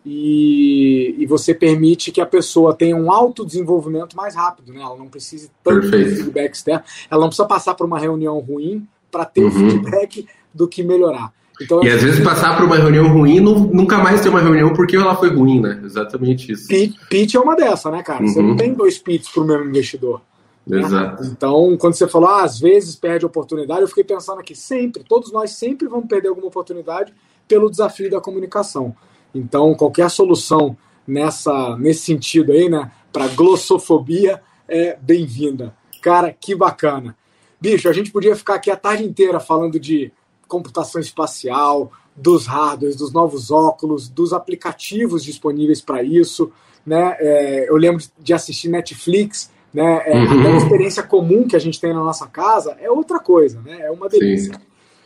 e, 0.04 1.14
e 1.18 1.26
você 1.26 1.54
permite 1.54 2.10
que 2.10 2.20
a 2.20 2.26
pessoa 2.26 2.74
tenha 2.74 2.96
um 2.96 3.12
autodesenvolvimento 3.12 4.16
mais 4.16 4.34
rápido, 4.34 4.72
né? 4.72 4.80
Ela 4.80 4.96
não 4.96 5.08
precisa 5.08 5.50
tanto 5.62 5.90
de 5.90 6.16
feedback 6.16 6.54
externo, 6.54 6.82
ela 7.10 7.20
não 7.20 7.28
precisa 7.28 7.46
passar 7.46 7.74
por 7.74 7.86
uma 7.86 7.98
reunião 7.98 8.38
ruim 8.38 8.86
para 9.10 9.24
ter 9.24 9.44
uhum. 9.44 9.48
o 9.48 9.52
feedback 9.52 10.26
do 10.52 10.66
que 10.66 10.82
melhorar. 10.82 11.32
Então, 11.60 11.82
e 11.84 11.90
às 11.90 12.02
vezes 12.02 12.24
passar 12.24 12.56
por 12.56 12.64
uma 12.64 12.76
reunião 12.76 13.12
ruim, 13.12 13.40
nunca 13.40 13.98
mais 13.98 14.20
ter 14.20 14.30
uma 14.30 14.40
reunião 14.40 14.72
porque 14.72 14.96
ela 14.96 15.14
foi 15.14 15.28
ruim, 15.28 15.60
né? 15.60 15.80
Exatamente 15.84 16.52
isso. 16.52 16.66
Pitch 17.08 17.34
é 17.34 17.38
uma 17.38 17.54
dessa, 17.54 17.90
né, 17.90 18.02
cara? 18.02 18.22
Uhum. 18.22 18.28
Você 18.28 18.42
não 18.42 18.50
uhum. 18.50 18.56
tem 18.56 18.72
dois 18.72 18.98
pitches 18.98 19.28
para 19.28 19.42
o 19.42 19.46
mesmo 19.46 19.64
investidor. 19.66 20.22
Né? 20.66 20.80
Exato. 20.80 21.22
Né? 21.22 21.30
Então, 21.32 21.76
quando 21.78 21.94
você 21.94 22.08
falou, 22.08 22.30
ah, 22.30 22.44
às 22.44 22.58
vezes 22.58 22.96
perde 22.96 23.26
oportunidade, 23.26 23.82
eu 23.82 23.88
fiquei 23.88 24.04
pensando 24.04 24.40
aqui, 24.40 24.54
sempre, 24.54 25.04
todos 25.04 25.32
nós 25.32 25.50
sempre 25.50 25.86
vamos 25.86 26.06
perder 26.06 26.28
alguma 26.28 26.46
oportunidade 26.46 27.12
pelo 27.46 27.70
desafio 27.70 28.10
da 28.10 28.20
comunicação. 28.20 28.94
Então, 29.34 29.74
qualquer 29.74 30.08
solução 30.10 30.76
nessa, 31.06 31.76
nesse 31.76 32.00
sentido 32.00 32.52
aí, 32.52 32.68
né, 32.68 32.90
para 33.12 33.28
glossofobia 33.28 34.40
é 34.68 34.96
bem-vinda. 35.00 35.74
Cara, 36.00 36.32
que 36.32 36.54
bacana. 36.54 37.16
Bicho, 37.60 37.88
a 37.88 37.92
gente 37.92 38.10
podia 38.10 38.34
ficar 38.34 38.54
aqui 38.54 38.70
a 38.70 38.76
tarde 38.76 39.04
inteira 39.04 39.38
falando 39.38 39.78
de 39.78 40.10
computação 40.50 41.00
espacial, 41.00 41.90
dos 42.14 42.46
hardwares, 42.46 42.96
dos 42.96 43.12
novos 43.12 43.50
óculos, 43.50 44.08
dos 44.08 44.32
aplicativos 44.32 45.24
disponíveis 45.24 45.80
para 45.80 46.02
isso. 46.02 46.52
Né? 46.84 47.16
É, 47.18 47.70
eu 47.70 47.76
lembro 47.76 48.04
de 48.18 48.34
assistir 48.34 48.68
Netflix, 48.68 49.50
né? 49.72 50.02
É, 50.04 50.18
uhum. 50.18 50.54
A 50.54 50.56
experiência 50.56 51.02
comum 51.02 51.46
que 51.46 51.54
a 51.54 51.58
gente 51.58 51.80
tem 51.80 51.94
na 51.94 52.02
nossa 52.02 52.26
casa 52.26 52.76
é 52.80 52.90
outra 52.90 53.20
coisa, 53.20 53.60
né? 53.60 53.80
É 53.82 53.90
uma 53.90 54.08
delícia. 54.08 54.54
Sim. 54.54 54.60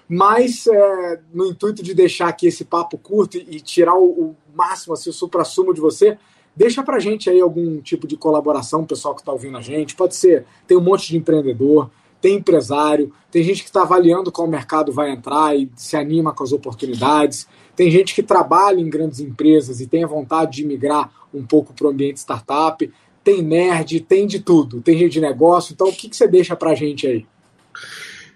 Mas, 0.08 0.66
é, 0.66 1.20
no 1.32 1.46
intuito 1.46 1.82
de 1.82 1.94
deixar 1.94 2.28
aqui 2.28 2.46
esse 2.46 2.64
papo 2.64 2.96
curto 2.98 3.36
e, 3.36 3.56
e 3.56 3.60
tirar 3.60 3.94
o, 3.94 4.04
o, 4.04 4.36
máximo, 4.54 4.94
assim, 4.94 5.10
o 5.10 5.12
supra-sumo 5.12 5.74
de 5.74 5.80
você, 5.80 6.16
deixa 6.54 6.82
pra 6.82 6.98
gente 6.98 7.28
aí 7.28 7.40
algum 7.40 7.80
tipo 7.80 8.06
de 8.06 8.16
colaboração, 8.16 8.84
pessoal 8.84 9.14
que 9.14 9.20
está 9.20 9.32
ouvindo 9.32 9.58
a 9.58 9.60
gente. 9.60 9.94
Pode 9.94 10.14
ser, 10.14 10.46
tem 10.66 10.76
um 10.76 10.82
monte 10.82 11.08
de 11.08 11.16
empreendedor, 11.16 11.90
tem 12.24 12.36
empresário, 12.36 13.12
tem 13.30 13.42
gente 13.42 13.62
que 13.62 13.68
está 13.68 13.82
avaliando 13.82 14.32
qual 14.32 14.48
mercado 14.48 14.90
vai 14.90 15.10
entrar 15.10 15.54
e 15.54 15.70
se 15.76 15.94
anima 15.94 16.32
com 16.32 16.42
as 16.42 16.52
oportunidades, 16.52 17.46
tem 17.76 17.90
gente 17.90 18.14
que 18.14 18.22
trabalha 18.22 18.80
em 18.80 18.88
grandes 18.88 19.20
empresas 19.20 19.78
e 19.78 19.86
tem 19.86 20.04
a 20.04 20.06
vontade 20.06 20.52
de 20.52 20.64
migrar 20.66 21.10
um 21.34 21.44
pouco 21.44 21.74
para 21.74 21.86
o 21.86 21.90
ambiente 21.90 22.16
startup, 22.16 22.90
tem 23.22 23.42
nerd, 23.42 24.00
tem 24.00 24.26
de 24.26 24.40
tudo, 24.40 24.80
tem 24.80 24.96
gente 24.96 25.12
de 25.12 25.20
negócio. 25.20 25.74
Então, 25.74 25.88
o 25.88 25.92
que, 25.92 26.08
que 26.08 26.16
você 26.16 26.26
deixa 26.26 26.56
para 26.56 26.70
a 26.70 26.74
gente 26.74 27.06
aí? 27.06 27.26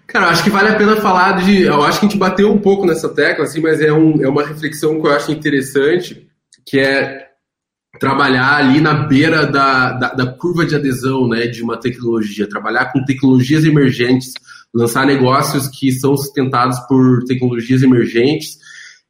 Cara, 0.05 0.27
acho 0.29 0.43
que 0.43 0.51
vale 0.51 0.69
a 0.69 0.75
pena 0.75 0.95
falar 0.97 1.43
de. 1.43 1.63
Eu 1.63 1.81
acho 1.81 1.99
que 1.99 2.05
a 2.05 2.09
gente 2.09 2.19
bateu 2.19 2.51
um 2.51 2.59
pouco 2.59 2.85
nessa 2.85 3.09
tecla, 3.09 3.45
assim, 3.45 3.59
mas 3.59 3.81
é, 3.81 3.91
um, 3.91 4.23
é 4.23 4.29
uma 4.29 4.45
reflexão 4.45 5.01
que 5.01 5.07
eu 5.07 5.11
acho 5.11 5.31
interessante, 5.31 6.27
que 6.63 6.79
é 6.79 7.28
trabalhar 7.99 8.55
ali 8.55 8.79
na 8.79 8.93
beira 8.93 9.45
da, 9.45 9.91
da, 9.91 10.13
da, 10.13 10.25
curva 10.27 10.65
de 10.65 10.75
adesão 10.75 11.27
né, 11.27 11.47
de 11.47 11.61
uma 11.61 11.77
tecnologia, 11.77 12.47
trabalhar 12.47 12.91
com 12.91 13.03
tecnologias 13.03 13.65
emergentes, 13.65 14.33
lançar 14.73 15.05
negócios 15.05 15.67
que 15.67 15.91
são 15.91 16.15
sustentados 16.15 16.79
por 16.87 17.23
tecnologias 17.25 17.83
emergentes. 17.83 18.57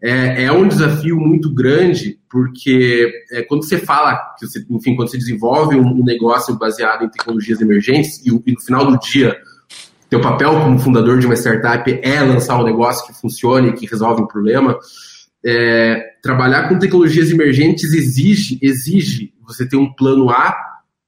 É, 0.02 0.45
é 0.45 0.52
um 0.52 0.67
desafio 0.67 1.17
muito 1.17 1.54
grande, 1.54 2.17
porque 2.30 3.12
é, 3.32 3.43
quando 3.43 3.65
você 3.65 3.78
fala, 3.78 4.17
que 4.39 4.47
você, 4.47 4.65
enfim, 4.69 4.95
quando 4.95 5.10
você 5.10 5.17
desenvolve 5.17 5.75
um, 5.75 6.04
negócio 6.04 6.58
baseado 6.58 7.04
em 7.04 7.10
tecnologias 7.10 7.60
emergentes, 7.60 8.25
e, 8.25 8.30
e 8.30 8.52
no 8.54 8.62
final 8.62 8.86
do 8.86 8.97
dia 8.97 9.38
teu 10.10 10.19
papel 10.19 10.60
como 10.62 10.80
fundador 10.80 11.19
de 11.19 11.28
uma 11.28 11.36
startup 11.36 11.99
é 12.02 12.19
lançar 12.21 12.60
um 12.60 12.63
negócio 12.63 13.06
que 13.06 13.13
funcione, 13.13 13.73
que 13.73 13.86
resolve 13.86 14.23
um 14.23 14.28
problema. 14.28 14.78
É, 15.45 16.02
trabalhar 16.21 16.67
com 16.67 16.78
tecnologias 16.78 17.32
emergentes 17.32 17.93
exige, 17.93 18.60
exige 18.62 19.34
você 19.47 19.67
ter 19.67 19.78
um 19.78 19.93
plano 19.93 20.30
A, 20.30 20.56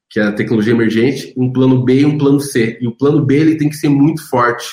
que 0.09 0.19
é 0.19 0.23
a 0.23 0.31
tecnologia 0.31 0.73
emergente, 0.73 1.33
um 1.37 1.51
plano 1.51 1.83
B 1.83 2.01
e 2.01 2.05
um 2.05 2.17
plano 2.17 2.39
C. 2.39 2.77
E 2.81 2.87
o 2.87 2.91
plano 2.91 3.25
B 3.25 3.37
ele 3.37 3.55
tem 3.55 3.69
que 3.69 3.75
ser 3.75 3.89
muito 3.89 4.27
forte, 4.29 4.65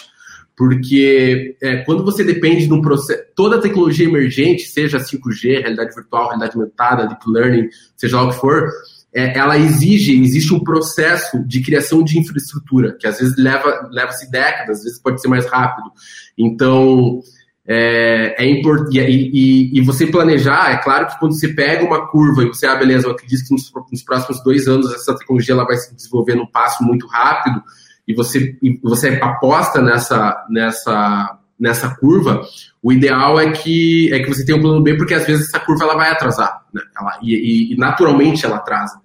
porque 0.56 1.56
é, 1.62 1.78
quando 1.78 2.04
você 2.04 2.24
depende 2.24 2.66
de 2.66 2.72
um 2.72 2.82
processo, 2.82 3.22
toda 3.36 3.60
tecnologia 3.60 4.06
emergente, 4.06 4.62
seja 4.62 4.98
5G, 4.98 5.60
realidade 5.60 5.94
virtual, 5.94 6.28
realidade 6.28 6.56
aumentada, 6.56 7.06
deep 7.06 7.22
learning, 7.28 7.68
seja 7.96 8.16
lá 8.16 8.24
o 8.24 8.30
que 8.30 8.36
for, 8.36 8.68
é, 9.14 9.38
ela 9.38 9.56
exige, 9.56 10.20
existe 10.20 10.52
um 10.52 10.60
processo 10.60 11.42
de 11.46 11.62
criação 11.62 12.02
de 12.02 12.18
infraestrutura, 12.18 12.96
que 12.98 13.06
às 13.06 13.18
vezes 13.18 13.36
leva, 13.38 13.88
leva-se 13.90 14.30
décadas, 14.30 14.78
às 14.78 14.84
vezes 14.84 15.00
pode 15.00 15.20
ser 15.20 15.28
mais 15.28 15.46
rápido. 15.46 15.90
Então, 16.36 17.20
é, 17.68 18.34
é 18.42 18.50
importante. 18.50 18.98
E, 18.98 19.78
e, 19.78 19.80
você 19.82 20.06
planejar, 20.06 20.72
é 20.72 20.78
claro 20.78 21.06
que 21.06 21.18
quando 21.18 21.38
você 21.38 21.48
pega 21.48 21.84
uma 21.84 22.08
curva 22.08 22.42
e 22.42 22.48
você, 22.48 22.66
ah, 22.66 22.74
beleza, 22.74 23.06
eu 23.06 23.10
acredito 23.10 23.46
que 23.46 23.52
nos, 23.52 23.70
nos 23.92 24.02
próximos 24.02 24.42
dois 24.42 24.66
anos 24.66 24.90
essa 24.94 25.14
tecnologia 25.14 25.52
ela 25.54 25.66
vai 25.66 25.76
se 25.76 25.94
desenvolver 25.94 26.34
num 26.34 26.46
passo 26.46 26.82
muito 26.82 27.06
rápido, 27.06 27.62
e 28.06 28.14
você, 28.14 28.56
e 28.62 28.80
você 28.82 29.18
aposta 29.20 29.82
nessa, 29.82 30.46
nessa, 30.48 31.38
nessa 31.60 31.94
curva, 31.96 32.40
o 32.82 32.90
ideal 32.90 33.38
é 33.38 33.52
que, 33.52 34.10
é 34.14 34.20
que 34.20 34.28
você 34.28 34.46
tenha 34.46 34.56
um 34.56 34.62
plano 34.62 34.82
B, 34.82 34.96
porque 34.96 35.12
às 35.12 35.26
vezes 35.26 35.48
essa 35.48 35.60
curva 35.60 35.84
ela 35.84 35.94
vai 35.94 36.10
atrasar, 36.10 36.62
né? 36.72 36.80
ela, 36.98 37.18
e, 37.22 37.74
e, 37.74 37.76
naturalmente 37.76 38.46
ela 38.46 38.56
atrasa. 38.56 38.98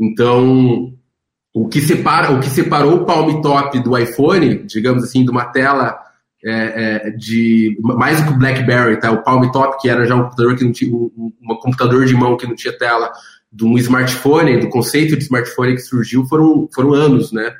Então, 0.00 0.94
o 1.52 1.68
que, 1.68 1.82
separa, 1.82 2.32
o 2.32 2.40
que 2.40 2.48
separou 2.48 3.02
o 3.02 3.04
Palm 3.04 3.42
Top 3.42 3.78
do 3.80 3.98
iPhone, 3.98 4.64
digamos 4.64 5.04
assim, 5.04 5.24
de 5.24 5.30
uma 5.30 5.44
tela 5.44 6.07
é, 6.44 7.08
é, 7.08 7.10
de 7.10 7.76
mais 7.80 8.20
do 8.20 8.28
que 8.28 8.32
o 8.32 8.38
BlackBerry, 8.38 9.00
tá? 9.00 9.10
O 9.10 9.22
Palm 9.22 9.50
Top, 9.50 9.76
que 9.80 9.88
era 9.88 10.06
já 10.06 10.14
um 10.14 10.24
computador 10.24 10.56
que 10.56 10.64
não 10.64 10.72
tinha 10.72 10.94
um, 10.94 11.32
um 11.42 11.56
computador 11.56 12.04
de 12.06 12.14
mão 12.14 12.36
que 12.36 12.46
não 12.46 12.54
tinha 12.54 12.76
tela, 12.76 13.10
de 13.52 13.64
um 13.64 13.76
smartphone, 13.78 14.60
do 14.60 14.68
conceito 14.68 15.16
de 15.16 15.24
smartphone 15.24 15.74
que 15.74 15.80
surgiu, 15.80 16.24
foram, 16.26 16.68
foram 16.72 16.92
anos, 16.92 17.32
né? 17.32 17.52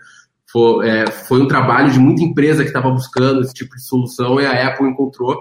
Foi, 0.50 0.88
é, 0.88 1.06
foi 1.10 1.40
um 1.40 1.48
trabalho 1.48 1.90
de 1.90 1.98
muita 1.98 2.22
empresa 2.22 2.62
que 2.62 2.68
estava 2.68 2.90
buscando 2.90 3.42
esse 3.42 3.52
tipo 3.52 3.74
de 3.74 3.82
solução 3.82 4.40
e 4.40 4.46
a 4.46 4.68
Apple 4.68 4.88
encontrou. 4.88 5.40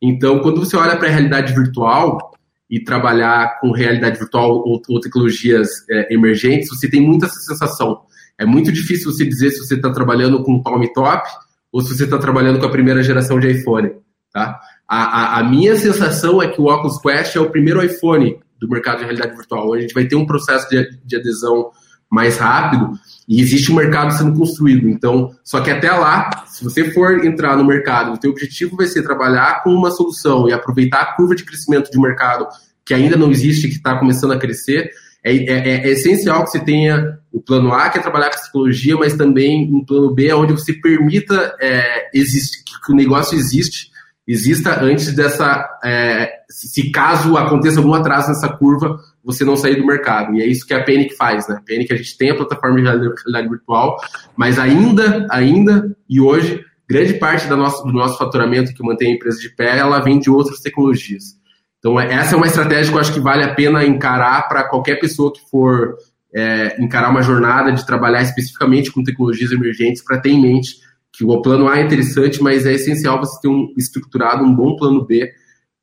Então, 0.00 0.40
quando 0.40 0.64
você 0.64 0.76
olha 0.76 0.96
para 0.96 1.08
a 1.08 1.10
realidade 1.10 1.52
virtual 1.52 2.32
e 2.70 2.82
trabalhar 2.82 3.58
com 3.60 3.70
realidade 3.70 4.18
virtual 4.18 4.50
ou, 4.50 4.80
ou 4.88 5.00
tecnologias 5.00 5.68
é, 5.90 6.12
emergentes, 6.12 6.68
você 6.68 6.88
tem 6.88 7.00
muita 7.00 7.26
essa 7.26 7.40
sensação. 7.40 8.00
É 8.38 8.44
muito 8.44 8.72
difícil 8.72 9.12
você 9.12 9.24
dizer 9.24 9.50
se 9.50 9.58
você 9.58 9.74
está 9.74 9.90
trabalhando 9.90 10.42
com 10.42 10.54
o 10.54 10.62
Palm 10.62 10.82
Top 10.94 11.28
ou 11.72 11.80
se 11.80 11.96
você 11.96 12.04
está 12.04 12.18
trabalhando 12.18 12.58
com 12.58 12.66
a 12.66 12.70
primeira 12.70 13.02
geração 13.02 13.38
de 13.38 13.50
iPhone. 13.50 13.92
Tá? 14.32 14.60
A, 14.86 15.04
a, 15.04 15.38
a, 15.38 15.44
minha 15.44 15.76
sensação 15.76 16.42
é 16.42 16.48
que 16.48 16.60
o 16.60 16.66
Oculus 16.66 17.00
Quest 17.00 17.36
é 17.36 17.40
o 17.40 17.50
primeiro 17.50 17.82
iPhone 17.84 18.38
do 18.60 18.68
mercado 18.68 18.98
de 18.98 19.04
realidade 19.04 19.36
virtual. 19.36 19.72
A 19.72 19.80
gente 19.80 19.94
vai 19.94 20.06
ter 20.06 20.16
um 20.16 20.26
processo 20.26 20.68
de, 20.68 20.98
de 21.04 21.16
adesão 21.16 21.70
mais 22.10 22.38
rápido 22.38 22.92
e 23.28 23.40
existe 23.40 23.70
um 23.70 23.76
mercado 23.76 24.12
sendo 24.12 24.36
construído. 24.36 24.88
Então, 24.88 25.30
só 25.44 25.60
que 25.60 25.70
até 25.70 25.92
lá, 25.92 26.30
se 26.46 26.64
você 26.64 26.90
for 26.90 27.24
entrar 27.24 27.56
no 27.56 27.64
mercado, 27.64 28.14
o 28.14 28.18
teu 28.18 28.30
objetivo 28.30 28.76
vai 28.76 28.86
ser 28.86 29.02
trabalhar 29.02 29.62
com 29.62 29.70
uma 29.70 29.90
solução 29.90 30.48
e 30.48 30.52
aproveitar 30.52 31.00
a 31.00 31.16
curva 31.16 31.34
de 31.34 31.44
crescimento 31.44 31.90
de 31.90 32.00
mercado 32.00 32.48
que 32.84 32.94
ainda 32.94 33.16
não 33.16 33.30
existe, 33.30 33.68
que 33.68 33.74
está 33.74 33.98
começando 33.98 34.32
a 34.32 34.38
crescer, 34.38 34.90
é, 35.24 35.36
é, 35.36 35.68
é, 35.86 35.88
essencial 35.90 36.44
que 36.44 36.50
você 36.50 36.60
tenha 36.60 37.18
o 37.32 37.40
plano 37.40 37.72
A, 37.72 37.88
que 37.88 37.98
é 37.98 38.02
trabalhar 38.02 38.30
com 38.30 38.36
psicologia, 38.36 38.96
mas 38.96 39.14
também 39.14 39.68
um 39.72 39.84
plano 39.84 40.14
B, 40.14 40.32
onde 40.32 40.52
você 40.52 40.72
permita 40.72 41.54
é, 41.60 42.08
existe, 42.14 42.62
que 42.64 42.92
o 42.92 42.96
negócio 42.96 43.36
existe, 43.36 43.90
exista 44.26 44.82
antes 44.82 45.14
dessa. 45.14 45.68
É, 45.84 46.30
se 46.50 46.90
caso 46.90 47.36
aconteça 47.36 47.78
algum 47.78 47.94
atraso 47.94 48.28
nessa 48.28 48.48
curva, 48.48 48.98
você 49.24 49.44
não 49.44 49.56
sair 49.56 49.76
do 49.76 49.86
mercado. 49.86 50.34
E 50.34 50.42
é 50.42 50.46
isso 50.46 50.66
que 50.66 50.72
a 50.72 50.84
Panic 50.84 51.14
faz, 51.16 51.48
né? 51.48 51.56
A 51.56 51.62
Panic, 51.62 51.92
a 51.92 51.96
gente 51.96 52.16
tem 52.16 52.30
a 52.30 52.36
plataforma 52.36 52.76
de 52.76 52.82
realidade 52.84 53.48
virtual, 53.48 53.96
mas 54.36 54.58
ainda, 54.58 55.26
ainda 55.30 55.94
e 56.08 56.20
hoje, 56.20 56.64
grande 56.88 57.14
parte 57.14 57.46
da 57.46 57.56
nossa, 57.56 57.82
do 57.82 57.92
nosso 57.92 58.16
faturamento 58.16 58.72
que 58.72 58.82
mantém 58.82 59.12
a 59.12 59.14
empresa 59.14 59.38
de 59.38 59.50
pé, 59.50 59.78
ela 59.78 60.00
vem 60.00 60.18
de 60.18 60.30
outras 60.30 60.60
tecnologias. 60.60 61.36
Então, 61.78 61.98
é, 61.98 62.12
essa 62.12 62.34
é 62.34 62.36
uma 62.36 62.46
estratégia 62.46 62.90
que 62.90 62.96
eu 62.96 63.00
acho 63.00 63.12
que 63.12 63.20
vale 63.20 63.44
a 63.44 63.54
pena 63.54 63.84
encarar 63.84 64.48
para 64.48 64.64
qualquer 64.64 64.96
pessoa 64.96 65.32
que 65.32 65.40
for 65.50 65.96
é, 66.34 66.80
encarar 66.82 67.10
uma 67.10 67.22
jornada 67.22 67.72
de 67.72 67.86
trabalhar 67.86 68.22
especificamente 68.22 68.92
com 68.92 69.02
tecnologias 69.02 69.52
emergentes, 69.52 70.02
para 70.02 70.18
ter 70.18 70.30
em 70.30 70.40
mente 70.40 70.76
que 71.12 71.24
o 71.24 71.42
plano 71.42 71.68
A 71.68 71.78
é 71.78 71.82
interessante, 71.82 72.42
mas 72.42 72.66
é 72.66 72.72
essencial 72.72 73.18
você 73.18 73.40
ter 73.40 73.48
um 73.48 73.72
estruturado, 73.76 74.44
um 74.44 74.54
bom 74.54 74.76
plano 74.76 75.04
B 75.04 75.32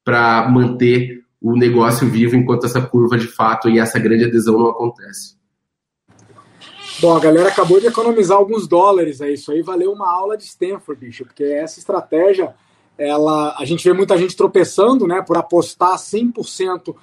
para 0.04 0.48
manter 0.50 1.24
o 1.42 1.58
negócio 1.58 2.08
vivo 2.08 2.36
enquanto 2.36 2.66
essa 2.66 2.82
curva 2.82 3.18
de 3.18 3.28
fato 3.28 3.70
e 3.70 3.80
essa 3.80 4.00
grande 4.00 4.26
adesão 4.26 4.58
não 4.58 4.70
acontece. 4.70 5.36
Bom, 7.02 7.16
a 7.16 7.20
galera 7.20 7.50
acabou 7.50 7.80
de 7.80 7.88
economizar 7.88 8.38
alguns 8.38 8.68
dólares 8.68 9.20
aí. 9.20 9.34
Isso 9.34 9.52
aí 9.52 9.62
valeu 9.62 9.92
uma 9.92 10.10
aula 10.10 10.38
de 10.38 10.46
Stanford, 10.46 11.06
bicho, 11.06 11.26
porque 11.26 11.44
essa 11.44 11.80
estratégia 11.80 12.54
ela, 12.98 13.56
a 13.58 13.66
gente 13.66 13.84
vê 13.84 13.94
muita 13.94 14.18
gente 14.18 14.36
tropeçando, 14.36 15.08
né, 15.08 15.22
por 15.22 15.38
apostar 15.38 15.96
100% 15.98 16.96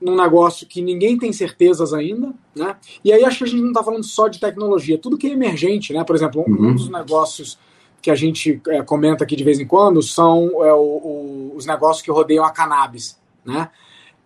num 0.00 0.16
negócio 0.16 0.66
que 0.66 0.80
ninguém 0.80 1.18
tem 1.18 1.32
certezas 1.32 1.92
ainda, 1.92 2.32
né? 2.54 2.76
E 3.04 3.12
aí 3.12 3.24
acho 3.24 3.38
que 3.38 3.44
a 3.44 3.46
gente 3.48 3.60
não 3.60 3.70
está 3.70 3.82
falando 3.82 4.04
só 4.04 4.28
de 4.28 4.38
tecnologia, 4.38 4.96
tudo 4.96 5.18
que 5.18 5.26
é 5.26 5.30
emergente, 5.30 5.92
né? 5.92 6.04
Por 6.04 6.14
exemplo, 6.14 6.44
um, 6.46 6.52
uhum. 6.52 6.74
dos 6.74 6.88
negócios 6.88 7.58
que 8.00 8.10
a 8.10 8.14
gente 8.14 8.60
é, 8.68 8.80
comenta 8.82 9.24
aqui 9.24 9.34
de 9.34 9.42
vez 9.42 9.58
em 9.58 9.66
quando 9.66 10.00
são 10.00 10.64
é, 10.64 10.72
o, 10.72 10.78
o, 10.78 11.52
os 11.56 11.66
negócios 11.66 12.00
que 12.00 12.12
rodeiam 12.12 12.44
a 12.44 12.52
cannabis, 12.52 13.18
né? 13.44 13.70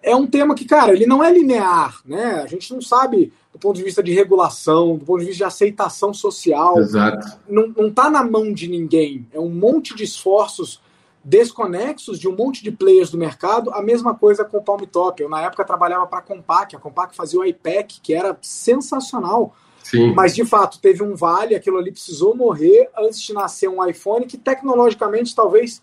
É 0.03 0.17
um 0.17 0.27
tema 0.27 0.55
que, 0.55 0.65
cara, 0.65 0.93
ele 0.93 1.07
não 1.07 1.23
é 1.23 1.33
linear, 1.33 2.01
né? 2.05 2.43
A 2.43 2.47
gente 2.47 2.75
não 2.75 2.83
sabe 2.83 3.33
do 3.53 3.59
ponto 3.59 3.77
de 3.77 3.85
vista 3.85 4.03
de 4.03 4.13
regulação, 4.13 4.97
do 4.97 5.05
ponto 5.05 5.21
de 5.21 5.27
vista 5.27 5.39
de 5.39 5.45
aceitação 5.45 6.13
social. 6.13 6.79
Exato. 6.79 7.39
Não, 7.49 7.69
não 7.69 7.91
tá 7.91 8.11
na 8.11 8.25
mão 8.25 8.53
de 8.53 8.67
ninguém. 8.67 9.27
É 9.33 9.39
um 9.39 9.49
monte 9.49 9.95
de 9.95 10.03
esforços 10.03 10.81
desconexos 11.25 12.19
de 12.19 12.29
um 12.29 12.37
monte 12.37 12.63
de 12.63 12.71
players 12.73 13.11
do 13.11 13.19
mercado. 13.19 13.71
A 13.73 13.83
mesma 13.83 14.15
coisa 14.15 14.45
com 14.45 14.59
o 14.59 14.63
Palm 14.63 14.81
Top. 14.83 15.23
Eu, 15.23 15.29
na 15.29 15.41
época, 15.43 15.65
trabalhava 15.65 16.07
para 16.07 16.19
a 16.19 16.23
Compaq. 16.23 16.75
A 16.75 16.79
Compaq 16.79 17.15
fazia 17.15 17.39
o 17.39 17.45
iPack, 17.45 18.01
que 18.01 18.13
era 18.13 18.37
sensacional. 18.41 19.55
Sim. 19.83 20.15
Mas, 20.15 20.35
de 20.35 20.45
fato, 20.45 20.81
teve 20.81 21.03
um 21.03 21.15
vale, 21.15 21.55
aquilo 21.55 21.77
ali 21.77 21.91
precisou 21.91 22.37
morrer 22.37 22.89
antes 22.97 23.21
de 23.21 23.33
nascer 23.33 23.69
um 23.69 23.85
iPhone 23.85 24.27
que, 24.27 24.39
tecnologicamente, 24.39 25.35
talvez 25.35 25.83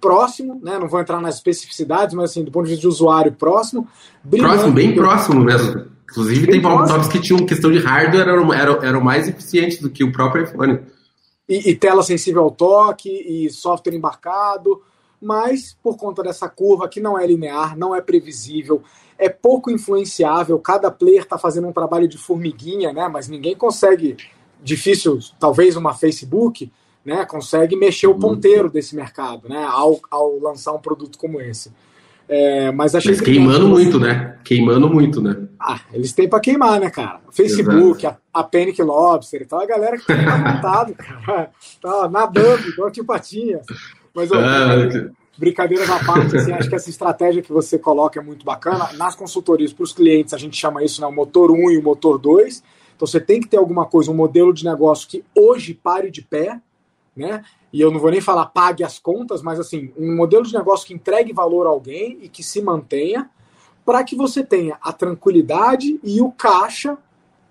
próximo, 0.00 0.60
né? 0.62 0.78
Não 0.78 0.88
vou 0.88 1.00
entrar 1.00 1.20
nas 1.20 1.36
especificidades, 1.36 2.14
mas, 2.14 2.30
assim, 2.30 2.44
do 2.44 2.50
ponto 2.50 2.64
de 2.64 2.70
vista 2.70 2.82
de 2.82 2.88
usuário, 2.88 3.32
próximo. 3.32 3.88
Próximo, 4.30 4.72
bem 4.72 4.94
próximo 4.94 5.40
mesmo. 5.40 5.86
Inclusive, 6.10 6.40
bem 6.42 6.50
tem 6.52 6.62
Palm 6.62 6.86
Tops 6.86 7.08
que 7.08 7.20
tinham 7.20 7.44
questão 7.44 7.70
de 7.70 7.78
hardware, 7.78 8.28
eram, 8.28 8.54
eram, 8.54 8.82
eram 8.82 9.00
mais 9.00 9.28
eficientes 9.28 9.80
do 9.80 9.90
que 9.90 10.04
o 10.04 10.12
próprio 10.12 10.44
iPhone 10.44 10.80
e, 11.48 11.70
e, 11.70 11.74
tela 11.74 12.02
sensível 12.02 12.42
ao 12.42 12.50
toque 12.50 13.08
e 13.08 13.50
software 13.50 13.94
embarcado, 13.94 14.82
mas 15.20 15.76
por 15.82 15.96
conta 15.96 16.22
dessa 16.22 16.48
curva 16.48 16.88
que 16.88 17.00
não 17.00 17.18
é 17.18 17.26
linear, 17.26 17.76
não 17.76 17.94
é 17.94 18.00
previsível, 18.00 18.82
é 19.18 19.28
pouco 19.28 19.70
influenciável, 19.70 20.58
cada 20.58 20.90
player 20.90 21.22
está 21.22 21.38
fazendo 21.38 21.66
um 21.66 21.72
trabalho 21.72 22.06
de 22.06 22.16
formiguinha, 22.16 22.92
né? 22.92 23.08
Mas 23.08 23.28
ninguém 23.28 23.56
consegue, 23.56 24.16
difícil, 24.62 25.18
talvez 25.40 25.74
uma 25.74 25.94
Facebook, 25.94 26.70
né? 27.04 27.24
Consegue 27.24 27.74
mexer 27.74 28.06
o 28.06 28.12
uhum. 28.12 28.18
ponteiro 28.20 28.70
desse 28.70 28.94
mercado, 28.94 29.48
né? 29.48 29.64
Ao, 29.64 29.98
ao 30.10 30.38
lançar 30.38 30.72
um 30.72 30.80
produto 30.80 31.18
como 31.18 31.40
esse. 31.40 31.72
É, 32.28 32.70
mas 32.72 32.94
achei 32.94 33.12
mas 33.12 33.20
queimando 33.20 33.68
muito, 33.68 33.98
né? 33.98 34.36
Queimando 34.44 34.88
muito, 34.88 35.22
né? 35.22 35.48
Ah, 35.58 35.80
eles 35.92 36.12
têm 36.12 36.28
para 36.28 36.40
queimar, 36.40 36.78
né, 36.78 36.90
cara? 36.90 37.20
Facebook, 37.32 38.06
a, 38.06 38.16
a 38.32 38.44
Panic 38.44 38.82
Lobster 38.82 39.42
e 39.42 39.46
tal, 39.46 39.60
a 39.60 39.66
galera 39.66 39.96
que 39.96 40.06
tá 40.06 40.36
montado, 40.36 40.94
cara. 40.94 41.50
Tá 41.80 42.08
nadando, 42.08 42.68
igual 42.68 42.90
tio 42.90 43.04
Patinhas. 43.04 43.64
Mas, 44.14 44.30
ó, 44.30 44.36
ah, 44.38 45.10
brincadeiras 45.38 45.88
à 45.88 46.04
parte, 46.04 46.36
assim, 46.36 46.52
acho 46.52 46.68
que 46.68 46.74
essa 46.74 46.90
estratégia 46.90 47.40
que 47.40 47.52
você 47.52 47.78
coloca 47.78 48.20
é 48.20 48.22
muito 48.22 48.44
bacana. 48.44 48.90
Nas 48.94 49.14
consultorias 49.14 49.72
para 49.72 49.84
os 49.84 49.92
clientes, 49.92 50.34
a 50.34 50.38
gente 50.38 50.56
chama 50.56 50.84
isso, 50.84 51.00
né, 51.00 51.06
o 51.06 51.12
motor 51.12 51.50
1 51.50 51.70
e 51.70 51.78
o 51.78 51.82
motor 51.82 52.18
2. 52.18 52.62
Então 52.94 53.06
você 53.06 53.20
tem 53.20 53.40
que 53.40 53.48
ter 53.48 53.56
alguma 53.56 53.86
coisa, 53.86 54.10
um 54.10 54.14
modelo 54.14 54.52
de 54.52 54.64
negócio 54.64 55.08
que 55.08 55.24
hoje 55.34 55.72
pare 55.72 56.10
de 56.10 56.20
pé, 56.20 56.60
né? 57.18 57.44
E 57.72 57.80
eu 57.80 57.90
não 57.90 57.98
vou 57.98 58.10
nem 58.10 58.20
falar 58.20 58.46
pague 58.46 58.82
as 58.82 58.98
contas, 58.98 59.42
mas 59.42 59.60
assim, 59.60 59.92
um 59.96 60.16
modelo 60.16 60.44
de 60.44 60.54
negócio 60.54 60.86
que 60.86 60.94
entregue 60.94 61.32
valor 61.32 61.66
a 61.66 61.70
alguém 61.70 62.18
e 62.22 62.28
que 62.28 62.42
se 62.42 62.62
mantenha, 62.62 63.28
para 63.84 64.04
que 64.04 64.14
você 64.14 64.42
tenha 64.42 64.78
a 64.82 64.92
tranquilidade 64.92 65.98
e 66.02 66.20
o 66.20 66.30
caixa 66.30 66.96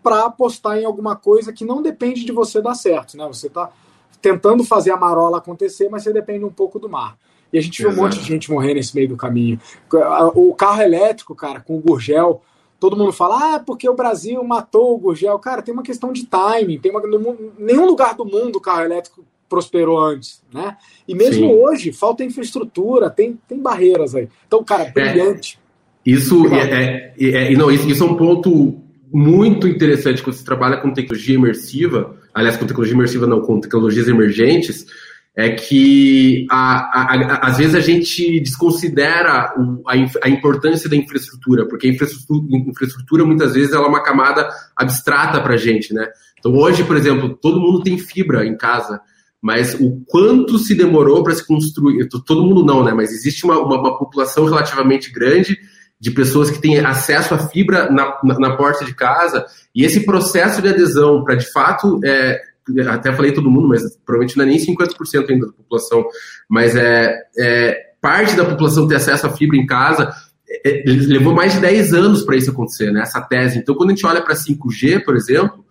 para 0.01 0.25
apostar 0.25 0.77
em 0.77 0.85
alguma 0.85 1.15
coisa 1.15 1.51
que 1.51 1.65
não 1.65 1.81
depende 1.81 2.23
de 2.23 2.31
você 2.31 2.61
dar 2.61 2.75
certo, 2.75 3.17
né? 3.17 3.27
Você 3.27 3.47
está 3.47 3.69
tentando 4.21 4.63
fazer 4.63 4.91
a 4.91 4.97
marola 4.97 5.37
acontecer, 5.37 5.89
mas 5.89 6.03
você 6.03 6.13
depende 6.13 6.45
um 6.45 6.51
pouco 6.51 6.79
do 6.79 6.87
mar. 6.87 7.17
E 7.51 7.57
a 7.57 7.61
gente 7.61 7.81
viu 7.81 7.91
um 7.91 7.95
monte 7.95 8.19
de 8.19 8.25
gente 8.25 8.51
morrer 8.51 8.73
nesse 8.73 8.95
meio 8.95 9.09
do 9.09 9.17
caminho. 9.17 9.59
O 10.35 10.53
carro 10.53 10.81
elétrico, 10.81 11.33
cara, 11.33 11.59
com 11.59 11.77
o 11.77 11.81
Gurgel, 11.81 12.41
todo 12.79 12.97
mundo 12.97 13.11
fala, 13.11 13.55
ah, 13.55 13.59
porque 13.59 13.87
o 13.89 13.95
Brasil 13.95 14.43
matou 14.43 14.95
o 14.95 14.97
Gurgel. 14.97 15.39
Cara, 15.39 15.61
tem 15.61 15.73
uma 15.73 15.83
questão 15.83 16.11
de 16.11 16.25
timing. 16.25 16.79
Tem 16.79 16.91
uma, 16.91 17.01
nenhum 17.57 17.85
lugar 17.85 18.15
do 18.15 18.25
mundo 18.25 18.57
o 18.57 18.61
carro 18.61 18.81
elétrico 18.81 19.23
prosperou 19.49 19.99
antes, 19.99 20.41
né? 20.53 20.75
E 21.07 21.15
mesmo 21.15 21.47
Sim. 21.47 21.55
hoje, 21.55 21.91
falta 21.91 22.23
infraestrutura, 22.23 23.09
tem, 23.09 23.39
tem 23.47 23.59
barreiras 23.59 24.13
aí. 24.15 24.27
Então, 24.45 24.63
cara, 24.63 24.83
é, 24.83 24.91
brilhante. 24.91 25.59
É, 26.05 26.09
isso, 26.09 26.47
é, 26.53 27.13
é, 27.17 27.51
é, 27.51 27.55
não, 27.55 27.71
isso, 27.71 27.89
isso 27.89 28.03
é 28.03 28.07
um 28.07 28.15
ponto 28.15 28.81
muito 29.11 29.67
interessante 29.67 30.21
quando 30.21 30.35
você 30.35 30.43
trabalha 30.43 30.77
com 30.77 30.93
tecnologia 30.93 31.35
imersiva, 31.35 32.15
aliás, 32.33 32.57
com 32.57 32.65
tecnologia 32.65 32.95
imersiva 32.95 33.25
não, 33.25 33.41
com 33.41 33.59
tecnologias 33.59 34.07
emergentes, 34.07 34.85
é 35.37 35.51
que 35.51 36.47
a, 36.49 36.79
a, 36.79 37.13
a, 37.13 37.47
às 37.47 37.57
vezes 37.59 37.75
a 37.75 37.79
gente 37.79 38.39
desconsidera 38.39 39.53
o, 39.55 39.83
a, 39.87 40.27
importância 40.27 40.89
da 40.89 40.95
infraestrutura, 40.95 41.67
porque 41.67 41.87
a 41.87 41.91
infraestrutura, 41.91 42.57
infraestrutura 42.57 43.23
muitas 43.23 43.53
vezes 43.53 43.71
ela 43.71 43.85
é 43.85 43.87
uma 43.87 44.01
camada 44.01 44.49
abstrata 44.75 45.39
para 45.39 45.53
a 45.53 45.57
gente, 45.57 45.93
né? 45.93 46.07
Então 46.39 46.53
hoje, 46.55 46.83
por 46.83 46.97
exemplo, 46.97 47.37
todo 47.39 47.61
mundo 47.61 47.83
tem 47.83 47.99
fibra 47.99 48.47
em 48.47 48.57
casa, 48.57 48.99
mas 49.47 49.75
o 49.75 50.03
quanto 50.07 50.59
se 50.59 50.75
demorou 50.75 51.23
para 51.23 51.33
se 51.33 51.47
construir, 51.47 52.05
todo 52.09 52.43
mundo 52.43 52.65
não, 52.65 52.83
né? 52.83 52.91
Mas 52.93 53.13
existe 53.13 53.45
uma, 53.45 53.57
uma, 53.57 53.79
uma, 53.79 53.97
população 53.97 54.43
relativamente 54.43 55.09
grande 55.09 55.57
de 55.97 56.11
pessoas 56.11 56.51
que 56.51 56.59
têm 56.59 56.77
acesso 56.79 57.33
à 57.33 57.37
fibra 57.47 57.89
na, 57.89 58.19
na, 58.25 58.37
na 58.37 58.57
porta 58.57 58.83
de 58.83 58.93
casa, 58.93 59.45
e 59.73 59.85
esse 59.85 60.05
processo 60.05 60.61
de 60.61 60.67
adesão 60.67 61.23
para 61.23 61.35
de 61.35 61.49
fato 61.49 61.97
é, 62.03 62.41
até 62.89 63.13
falei 63.13 63.31
todo 63.31 63.49
mundo, 63.49 63.69
mas 63.69 63.83
provavelmente 64.05 64.35
não 64.35 64.43
é 64.43 64.47
nem 64.49 64.57
50% 64.57 65.29
ainda 65.29 65.47
da 65.47 65.53
população, 65.53 66.03
mas 66.49 66.75
é, 66.75 67.17
é 67.39 67.77
parte 68.01 68.35
da 68.35 68.43
população 68.43 68.85
ter 68.85 68.95
acesso 68.95 69.27
à 69.27 69.29
fibra 69.29 69.55
em 69.55 69.65
casa, 69.65 70.11
é, 70.65 70.83
levou 70.85 71.33
mais 71.33 71.53
de 71.53 71.61
10 71.61 71.93
anos 71.93 72.23
para 72.23 72.35
isso 72.35 72.51
acontecer, 72.51 72.91
né? 72.91 72.99
Essa 72.99 73.21
tese. 73.21 73.59
Então, 73.59 73.75
quando 73.75 73.91
a 73.91 73.93
gente 73.93 74.05
olha 74.05 74.21
para 74.21 74.35
5G, 74.35 75.05
por 75.05 75.15
exemplo, 75.15 75.63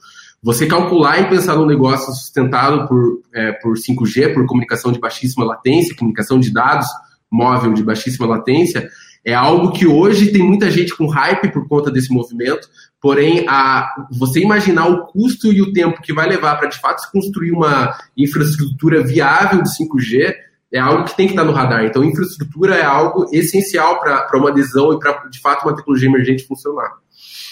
você 0.43 0.67
calcular 0.67 1.21
e 1.21 1.29
pensar 1.29 1.57
num 1.57 1.67
negócio 1.67 2.13
sustentado 2.13 2.87
por, 2.87 3.23
é, 3.35 3.53
por 3.53 3.77
5G, 3.77 4.35
por 4.35 4.47
comunicação 4.47 4.93
de 4.93 4.99
baixíssima 4.99 5.45
latência, 5.45 5.97
comunicação 5.97 6.39
de 6.39 6.53
dados 6.53 6.87
móvel 7.31 7.73
de 7.73 7.83
baixíssima 7.83 8.27
latência, 8.27 8.89
é 9.25 9.35
algo 9.35 9.73
que 9.73 9.87
hoje 9.87 10.31
tem 10.31 10.43
muita 10.43 10.71
gente 10.71 10.97
com 10.97 11.09
hype 11.09 11.53
por 11.53 11.67
conta 11.67 11.91
desse 11.91 12.13
movimento, 12.13 12.69
porém, 13.01 13.45
a, 13.49 14.07
você 14.13 14.41
imaginar 14.41 14.87
o 14.87 15.07
custo 15.07 15.53
e 15.53 15.61
o 15.61 15.73
tempo 15.73 16.01
que 16.01 16.13
vai 16.13 16.29
levar 16.29 16.57
para 16.57 16.69
de 16.69 16.79
fato 16.79 17.01
se 17.01 17.11
construir 17.11 17.51
uma 17.51 17.93
infraestrutura 18.17 19.03
viável 19.03 19.63
de 19.63 19.69
5G 19.71 20.33
é 20.77 20.81
algo 20.81 21.05
que 21.05 21.17
tem 21.17 21.27
que 21.27 21.33
estar 21.33 21.45
no 21.45 21.53
radar. 21.53 21.85
Então, 21.85 22.05
infraestrutura 22.05 22.77
é 22.77 22.85
algo 22.85 23.27
essencial 23.33 23.99
para 24.01 24.29
uma 24.35 24.51
adesão 24.51 24.93
e 24.93 24.99
para, 24.99 25.13
de 25.29 25.41
fato, 25.41 25.67
uma 25.67 25.75
tecnologia 25.75 26.09
emergente 26.09 26.47
funcionar. 26.47 26.99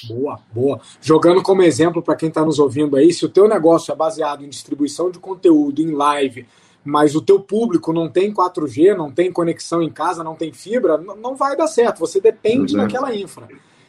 Boa, 0.09 0.39
boa. 0.53 0.81
Jogando 1.01 1.43
como 1.43 1.63
exemplo 1.63 2.03
para 2.03 2.17
quem 2.17 2.29
está 2.29 2.45
nos 2.45 2.59
ouvindo 2.59 2.97
aí, 2.97 3.13
se 3.13 3.25
o 3.25 3.29
teu 3.29 3.49
negócio 3.49 3.93
é 3.93 3.97
baseado 3.97 4.45
em 4.45 4.49
distribuição 4.49 5.11
de 5.11 5.19
conteúdo 5.19 5.81
em 5.81 5.93
live, 5.93 6.47
mas 6.85 7.15
o 7.15 7.23
teu 7.23 7.41
público 7.41 7.93
não 7.93 8.09
tem 8.09 8.33
4G, 8.33 8.95
não 8.95 9.11
tem 9.11 9.33
conexão 9.33 9.83
em 9.83 9.91
casa, 9.91 10.23
não 10.23 10.35
tem 10.35 10.53
fibra, 10.53 10.99
não 10.99 11.35
vai 11.35 11.57
dar 11.57 11.67
certo. 11.67 12.01
Você 12.01 12.21
depende 12.21 12.75
Exato. 12.75 12.87
daquela 12.87 13.15
infra. 13.15 13.49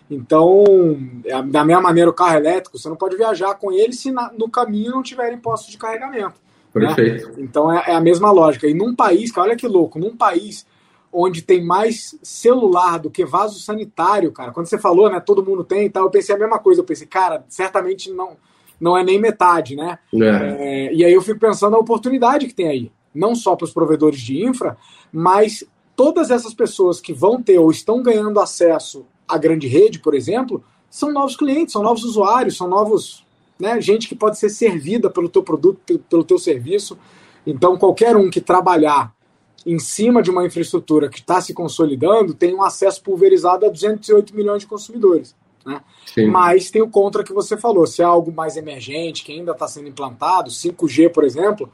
Então, 0.09 0.63
é, 1.25 1.41
da 1.41 1.65
mesma 1.65 1.81
maneira, 1.81 2.09
o 2.09 2.13
carro 2.13 2.37
elétrico, 2.37 2.77
você 2.77 2.87
não 2.87 2.95
pode 2.95 3.17
viajar 3.17 3.55
com 3.55 3.71
ele 3.71 3.91
se 3.91 4.11
na, 4.11 4.31
no 4.31 4.49
caminho 4.49 4.91
não 4.91 5.03
tiverem 5.03 5.37
postos 5.37 5.71
de 5.71 5.77
carregamento. 5.77 6.39
Né? 6.75 6.87
Perfeito. 6.87 7.29
Né? 7.29 7.35
Então, 7.39 7.71
é, 7.71 7.83
é, 7.87 7.95
a 7.95 8.01
mesma 8.01 8.31
lógica. 8.31 8.67
E 8.67 8.73
num 8.73 8.95
país, 8.95 9.31
olha 9.37 9.55
que 9.55 9.67
louco, 9.67 9.99
num 9.99 10.15
país 10.15 10.65
onde 11.11 11.41
tem 11.41 11.63
mais 11.63 12.17
celular 12.21 12.99
do 12.99 13.09
que 13.09 13.25
vaso 13.25 13.59
sanitário, 13.59 14.31
cara. 14.31 14.51
Quando 14.51 14.65
você 14.67 14.77
falou, 14.77 15.09
né, 15.09 15.19
todo 15.19 15.45
mundo 15.45 15.63
tem 15.63 15.85
e 15.85 15.89
tal, 15.89 16.03
eu 16.03 16.09
pensei 16.09 16.35
a 16.35 16.37
mesma 16.37 16.59
coisa. 16.59 16.81
Eu 16.81 16.85
pensei, 16.85 17.07
cara, 17.07 17.45
certamente 17.47 18.11
não, 18.11 18.35
não 18.79 18.97
é 18.97 19.03
nem 19.03 19.19
metade, 19.19 19.75
né? 19.75 19.97
É. 20.13 20.27
É, 20.27 20.93
e 20.93 21.05
aí 21.05 21.13
eu 21.13 21.21
fico 21.21 21.39
pensando 21.39 21.75
a 21.75 21.79
oportunidade 21.79 22.47
que 22.47 22.53
tem 22.53 22.67
aí. 22.67 22.91
Não 23.13 23.33
só 23.33 23.55
para 23.55 23.63
os 23.63 23.71
provedores 23.71 24.19
de 24.19 24.43
infra, 24.43 24.77
mas 25.11 25.63
todas 25.95 26.29
essas 26.29 26.53
pessoas 26.53 26.99
que 26.99 27.13
vão 27.13 27.41
ter 27.41 27.57
ou 27.57 27.71
estão 27.71 28.03
ganhando 28.03 28.39
acesso 28.39 29.05
à 29.25 29.37
grande 29.37 29.67
rede, 29.67 29.99
por 29.99 30.13
exemplo, 30.13 30.61
são 30.89 31.11
novos 31.11 31.35
clientes, 31.35 31.73
são 31.73 31.81
novos 31.81 32.03
usuários, 32.03 32.57
são 32.57 32.67
novos, 32.67 33.24
né, 33.59 33.79
gente 33.81 34.07
que 34.07 34.15
pode 34.15 34.37
ser 34.37 34.49
servida 34.49 35.09
pelo 35.09 35.29
teu 35.29 35.43
produto, 35.43 35.99
pelo 36.09 36.23
teu 36.23 36.37
serviço. 36.37 36.97
Então, 37.45 37.77
qualquer 37.77 38.15
um 38.15 38.29
que 38.29 38.41
trabalhar 38.41 39.13
em 39.65 39.79
cima 39.79 40.21
de 40.21 40.29
uma 40.29 40.45
infraestrutura 40.45 41.09
que 41.09 41.19
está 41.19 41.41
se 41.41 41.53
consolidando, 41.53 42.33
tem 42.33 42.53
um 42.53 42.61
acesso 42.61 43.01
pulverizado 43.01 43.65
a 43.65 43.69
208 43.69 44.35
milhões 44.35 44.61
de 44.61 44.67
consumidores. 44.67 45.35
Né? 45.65 45.81
Mas 46.27 46.69
tem 46.69 46.81
o 46.81 46.87
contra 46.87 47.23
que 47.23 47.33
você 47.33 47.57
falou, 47.57 47.87
se 47.87 48.01
é 48.01 48.05
algo 48.05 48.31
mais 48.31 48.55
emergente, 48.55 49.23
que 49.23 49.31
ainda 49.31 49.53
está 49.53 49.67
sendo 49.67 49.89
implantado, 49.89 50.51
5G, 50.51 51.09
por 51.11 51.23
exemplo, 51.23 51.71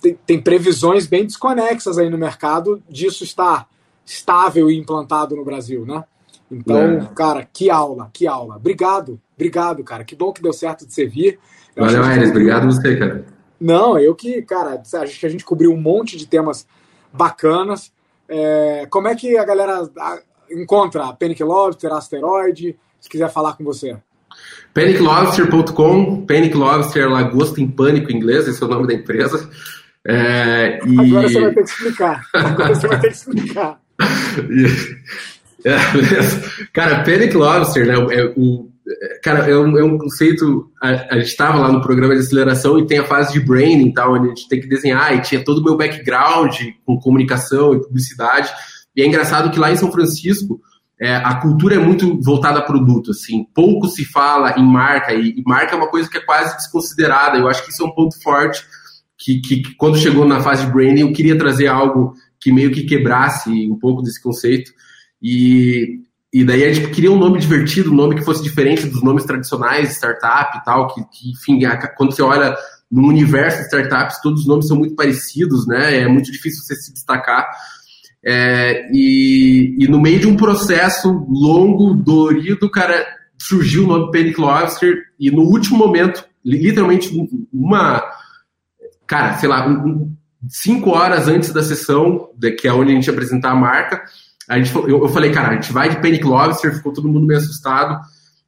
tem, 0.00 0.18
tem, 0.26 0.40
previsões 0.40 1.06
bem 1.06 1.26
desconexas 1.26 1.98
aí 1.98 2.08
no 2.08 2.16
mercado 2.16 2.82
disso 2.88 3.22
estar 3.22 3.68
estável 4.06 4.70
e 4.70 4.78
implantado 4.78 5.36
no 5.36 5.44
Brasil, 5.44 5.84
né? 5.84 6.02
Então, 6.50 6.98
é. 6.98 7.08
cara, 7.14 7.48
que 7.50 7.70
aula, 7.70 8.10
que 8.12 8.26
aula. 8.26 8.56
Obrigado, 8.56 9.20
obrigado, 9.34 9.84
cara. 9.84 10.04
Que 10.04 10.16
bom 10.16 10.32
que 10.32 10.42
deu 10.42 10.52
certo 10.52 10.86
de 10.86 10.92
você 10.92 11.06
vir. 11.06 11.38
Eu 11.76 11.84
Valeu, 11.84 12.02
Aires, 12.02 12.30
obrigado 12.30 12.66
você, 12.66 12.96
cara. 12.96 13.24
Não, 13.60 13.98
eu 13.98 14.14
que, 14.14 14.42
cara, 14.42 14.82
acho 14.94 15.20
que 15.20 15.26
a 15.26 15.28
gente 15.28 15.44
cobriu 15.44 15.72
um 15.72 15.80
monte 15.80 16.16
de 16.16 16.26
temas 16.26 16.66
bacanas. 17.12 17.92
É, 18.28 18.86
como 18.90 19.08
é 19.08 19.14
que 19.14 19.36
a 19.36 19.44
galera 19.44 19.88
encontra 20.50 21.06
a 21.06 21.12
Panic 21.12 21.42
Lobster, 21.42 21.92
Asteroid, 21.92 22.76
se 23.00 23.08
quiser 23.08 23.30
falar 23.30 23.54
com 23.54 23.64
você? 23.64 23.96
PanicLobster.com, 24.72 26.24
Panic 26.24 26.54
Lobster, 26.54 27.10
lagosta 27.10 27.60
em 27.60 27.68
pânico 27.68 28.10
em 28.10 28.16
inglês, 28.16 28.46
esse 28.46 28.62
é 28.62 28.66
o 28.66 28.68
nome 28.68 28.86
da 28.86 28.94
empresa. 28.94 29.50
É, 30.06 30.80
e... 30.86 30.98
Agora 30.98 31.28
você 31.28 31.40
vai 31.40 31.54
ter 31.54 31.62
que 31.62 31.70
explicar. 31.70 32.26
Agora 32.32 32.74
você 32.74 32.88
vai 32.88 33.00
ter 33.00 33.08
que 33.08 33.14
explicar. 33.14 33.80
é, 35.64 35.76
cara, 36.72 37.02
Panic 37.02 37.34
Lobster, 37.34 37.86
né? 37.86 37.94
É, 38.14 38.32
o, 38.36 38.68
cara, 39.22 39.50
é 39.50 39.56
um, 39.56 39.78
é 39.78 39.84
um 39.84 39.98
conceito. 39.98 40.70
A, 40.82 41.14
a 41.14 41.18
gente 41.18 41.28
estava 41.28 41.58
lá 41.58 41.72
no 41.72 41.80
programa 41.80 42.14
de 42.14 42.20
aceleração 42.20 42.78
e 42.78 42.86
tem 42.86 42.98
a 42.98 43.04
fase 43.04 43.32
de 43.32 43.40
branding 43.40 43.88
e 43.88 43.94
tal, 43.94 44.14
onde 44.14 44.26
a 44.26 44.28
gente 44.28 44.48
tem 44.48 44.60
que 44.60 44.68
desenhar, 44.68 45.14
e 45.14 45.22
tinha 45.22 45.44
todo 45.44 45.58
o 45.58 45.64
meu 45.64 45.76
background 45.76 46.54
com 46.84 46.98
comunicação 46.98 47.74
e 47.74 47.80
publicidade. 47.80 48.50
E 48.94 49.02
é 49.02 49.06
engraçado 49.06 49.50
que 49.50 49.58
lá 49.58 49.70
em 49.70 49.76
São 49.76 49.92
Francisco 49.92 50.60
é, 51.00 51.16
a 51.16 51.36
cultura 51.36 51.76
é 51.76 51.78
muito 51.78 52.20
voltada 52.20 52.58
a 52.58 52.62
produto, 52.62 53.12
assim, 53.12 53.46
pouco 53.54 53.88
se 53.88 54.04
fala 54.04 54.54
em 54.58 54.64
marca, 54.64 55.14
e, 55.14 55.30
e, 55.30 55.42
marca 55.46 55.74
é 55.74 55.78
uma 55.78 55.88
coisa 55.88 56.10
que 56.10 56.18
é 56.18 56.20
quase 56.20 56.54
desconsiderada. 56.56 57.38
Eu 57.38 57.48
acho 57.48 57.64
que 57.64 57.70
isso 57.70 57.82
é 57.82 57.86
um 57.86 57.94
ponto 57.94 58.20
forte 58.22 58.62
que, 59.16 59.40
que, 59.40 59.62
que, 59.62 59.74
quando 59.76 59.96
chegou 59.96 60.26
na 60.26 60.40
fase 60.40 60.66
de 60.66 60.72
branding 60.72 61.00
eu 61.00 61.12
queria 61.12 61.38
trazer 61.38 61.68
algo 61.68 62.14
que 62.38 62.52
meio 62.52 62.70
que 62.70 62.84
quebrasse 62.84 63.50
um 63.70 63.78
pouco 63.78 64.02
desse 64.02 64.22
conceito. 64.22 64.72
E, 65.22 66.00
e 66.32 66.44
daí 66.44 66.64
a 66.64 66.72
gente 66.72 66.90
queria 66.90 67.10
um 67.10 67.18
nome 67.18 67.38
divertido, 67.38 67.92
um 67.92 67.96
nome 67.96 68.14
que 68.14 68.24
fosse 68.24 68.42
diferente 68.42 68.86
dos 68.86 69.02
nomes 69.02 69.24
tradicionais, 69.24 69.96
startup 69.96 70.56
e 70.56 70.64
tal, 70.64 70.88
que, 70.88 71.02
que 71.12 71.30
enfim, 71.32 71.60
quando 71.96 72.12
você 72.12 72.22
olha 72.22 72.56
no 72.90 73.06
universo 73.06 73.58
de 73.58 73.64
startups, 73.64 74.20
todos 74.20 74.40
os 74.40 74.46
nomes 74.46 74.66
são 74.66 74.76
muito 74.76 74.94
parecidos, 74.94 75.66
né? 75.66 75.98
É 75.98 76.08
muito 76.08 76.30
difícil 76.30 76.62
você 76.62 76.74
se 76.74 76.92
destacar. 76.92 77.48
É, 78.22 78.90
e, 78.92 79.76
e, 79.78 79.88
no 79.88 80.00
meio 80.00 80.18
de 80.18 80.26
um 80.26 80.36
processo 80.36 81.08
longo, 81.28 81.94
dolorido, 81.94 82.70
cara, 82.70 83.06
surgiu 83.38 83.84
o 83.84 83.86
nome 83.86 84.12
Panic 84.12 84.38
Lobster 84.38 85.04
e 85.18 85.30
no 85.30 85.42
último 85.42 85.78
momento, 85.78 86.24
literalmente 86.44 87.10
uma, 87.52 88.04
cara, 89.06 89.38
sei 89.38 89.48
lá, 89.48 89.66
um, 89.66 90.14
cinco 90.48 90.90
horas 90.90 91.28
antes 91.28 91.52
da 91.52 91.62
sessão, 91.62 92.28
que 92.58 92.68
é 92.68 92.72
onde 92.72 92.92
a 92.92 92.94
gente 92.94 93.10
apresentar 93.10 93.52
a 93.52 93.56
marca, 93.56 94.02
a 94.50 94.58
gente, 94.58 94.74
eu, 94.74 94.88
eu 94.88 95.08
falei, 95.08 95.30
cara, 95.30 95.50
a 95.50 95.54
gente 95.54 95.72
vai 95.72 95.88
de 95.88 95.96
Panic 95.96 96.24
Lobster, 96.24 96.74
ficou 96.74 96.92
todo 96.92 97.08
mundo 97.08 97.24
meio 97.24 97.38
assustado, 97.38 98.00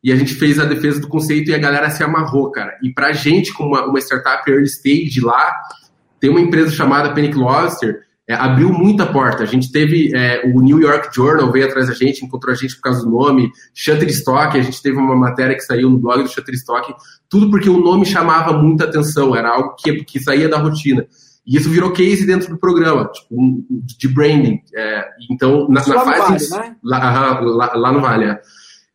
e 0.02 0.10
a 0.10 0.16
gente 0.16 0.34
fez 0.34 0.58
a 0.58 0.64
defesa 0.64 1.00
do 1.00 1.06
conceito 1.06 1.50
e 1.50 1.54
a 1.54 1.58
galera 1.58 1.88
se 1.90 2.02
amarrou, 2.02 2.50
cara. 2.50 2.76
E 2.82 2.92
pra 2.92 3.12
gente, 3.12 3.54
como 3.54 3.68
uma, 3.68 3.86
uma 3.86 3.98
startup 4.00 4.42
early 4.50 4.66
stage 4.66 5.20
lá, 5.20 5.54
tem 6.18 6.28
uma 6.28 6.40
empresa 6.40 6.72
chamada 6.72 7.14
Panic 7.14 7.36
Lobster, 7.36 8.00
é, 8.28 8.34
abriu 8.34 8.72
muita 8.72 9.06
porta. 9.06 9.44
A 9.44 9.46
gente 9.46 9.70
teve 9.70 10.10
é, 10.12 10.42
o 10.44 10.60
New 10.60 10.80
York 10.80 11.14
Journal 11.14 11.52
veio 11.52 11.66
atrás 11.66 11.86
da 11.86 11.94
gente, 11.94 12.24
encontrou 12.24 12.52
a 12.52 12.56
gente 12.56 12.74
por 12.74 12.82
causa 12.82 13.04
do 13.04 13.10
nome, 13.10 13.52
Shutterstock, 13.72 14.58
a 14.58 14.62
gente 14.62 14.82
teve 14.82 14.96
uma 14.96 15.14
matéria 15.14 15.54
que 15.54 15.62
saiu 15.62 15.88
no 15.88 15.98
blog 15.98 16.24
do 16.24 16.28
Shutterstock, 16.28 16.94
tudo 17.28 17.48
porque 17.48 17.70
o 17.70 17.78
nome 17.78 18.04
chamava 18.04 18.52
muita 18.60 18.86
atenção, 18.86 19.36
era 19.36 19.50
algo 19.50 19.76
que, 19.76 20.04
que 20.04 20.18
saía 20.18 20.48
da 20.48 20.58
rotina. 20.58 21.06
E 21.46 21.56
isso 21.56 21.68
virou 21.70 21.92
case 21.92 22.24
dentro 22.24 22.48
do 22.48 22.58
programa, 22.58 23.08
tipo, 23.08 23.34
um, 23.34 23.64
de 23.68 24.08
branding. 24.08 24.60
É, 24.74 25.04
então, 25.30 25.68
na, 25.68 25.86
na 25.86 26.00
fase. 26.00 26.48
Vale, 26.48 26.68
né? 26.68 26.76
lá, 26.82 27.40
lá, 27.40 27.72
lá, 27.74 27.92
no 27.92 28.00
Vale. 28.00 28.24
É. 28.26 28.40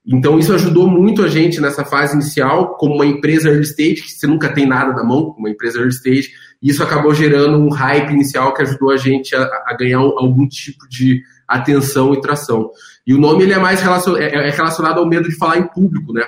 Então, 0.06 0.40
isso 0.40 0.54
ajudou 0.54 0.90
muito 0.90 1.22
a 1.22 1.28
gente 1.28 1.60
nessa 1.60 1.84
fase 1.84 2.14
inicial, 2.14 2.78
como 2.78 2.96
uma 2.96 3.06
empresa 3.06 3.50
early 3.50 3.64
stage, 3.64 4.04
que 4.04 4.12
você 4.12 4.26
nunca 4.26 4.54
tem 4.54 4.66
nada 4.66 4.94
na 4.94 5.04
mão, 5.04 5.36
uma 5.38 5.50
empresa 5.50 5.80
early 5.80 5.92
stage, 5.92 6.30
isso 6.62 6.82
acabou 6.82 7.14
gerando 7.14 7.58
um 7.58 7.70
hype 7.70 8.12
inicial 8.12 8.54
que 8.54 8.62
ajudou 8.62 8.92
a 8.92 8.98
gente 8.98 9.36
a, 9.36 9.44
a 9.68 9.76
ganhar 9.78 9.98
algum 9.98 10.48
tipo 10.48 10.88
de 10.88 11.22
atenção 11.46 12.14
e 12.14 12.22
tração. 12.22 12.72
E 13.06 13.14
o 13.14 13.18
nome 13.18 13.44
ele 13.44 13.54
é 13.54 13.60
mais 13.60 13.82
é, 13.82 14.48
é 14.48 14.50
relacionado 14.50 15.00
ao 15.00 15.08
medo 15.08 15.28
de 15.28 15.38
falar 15.38 15.58
em 15.58 15.68
público, 15.68 16.14
né? 16.14 16.26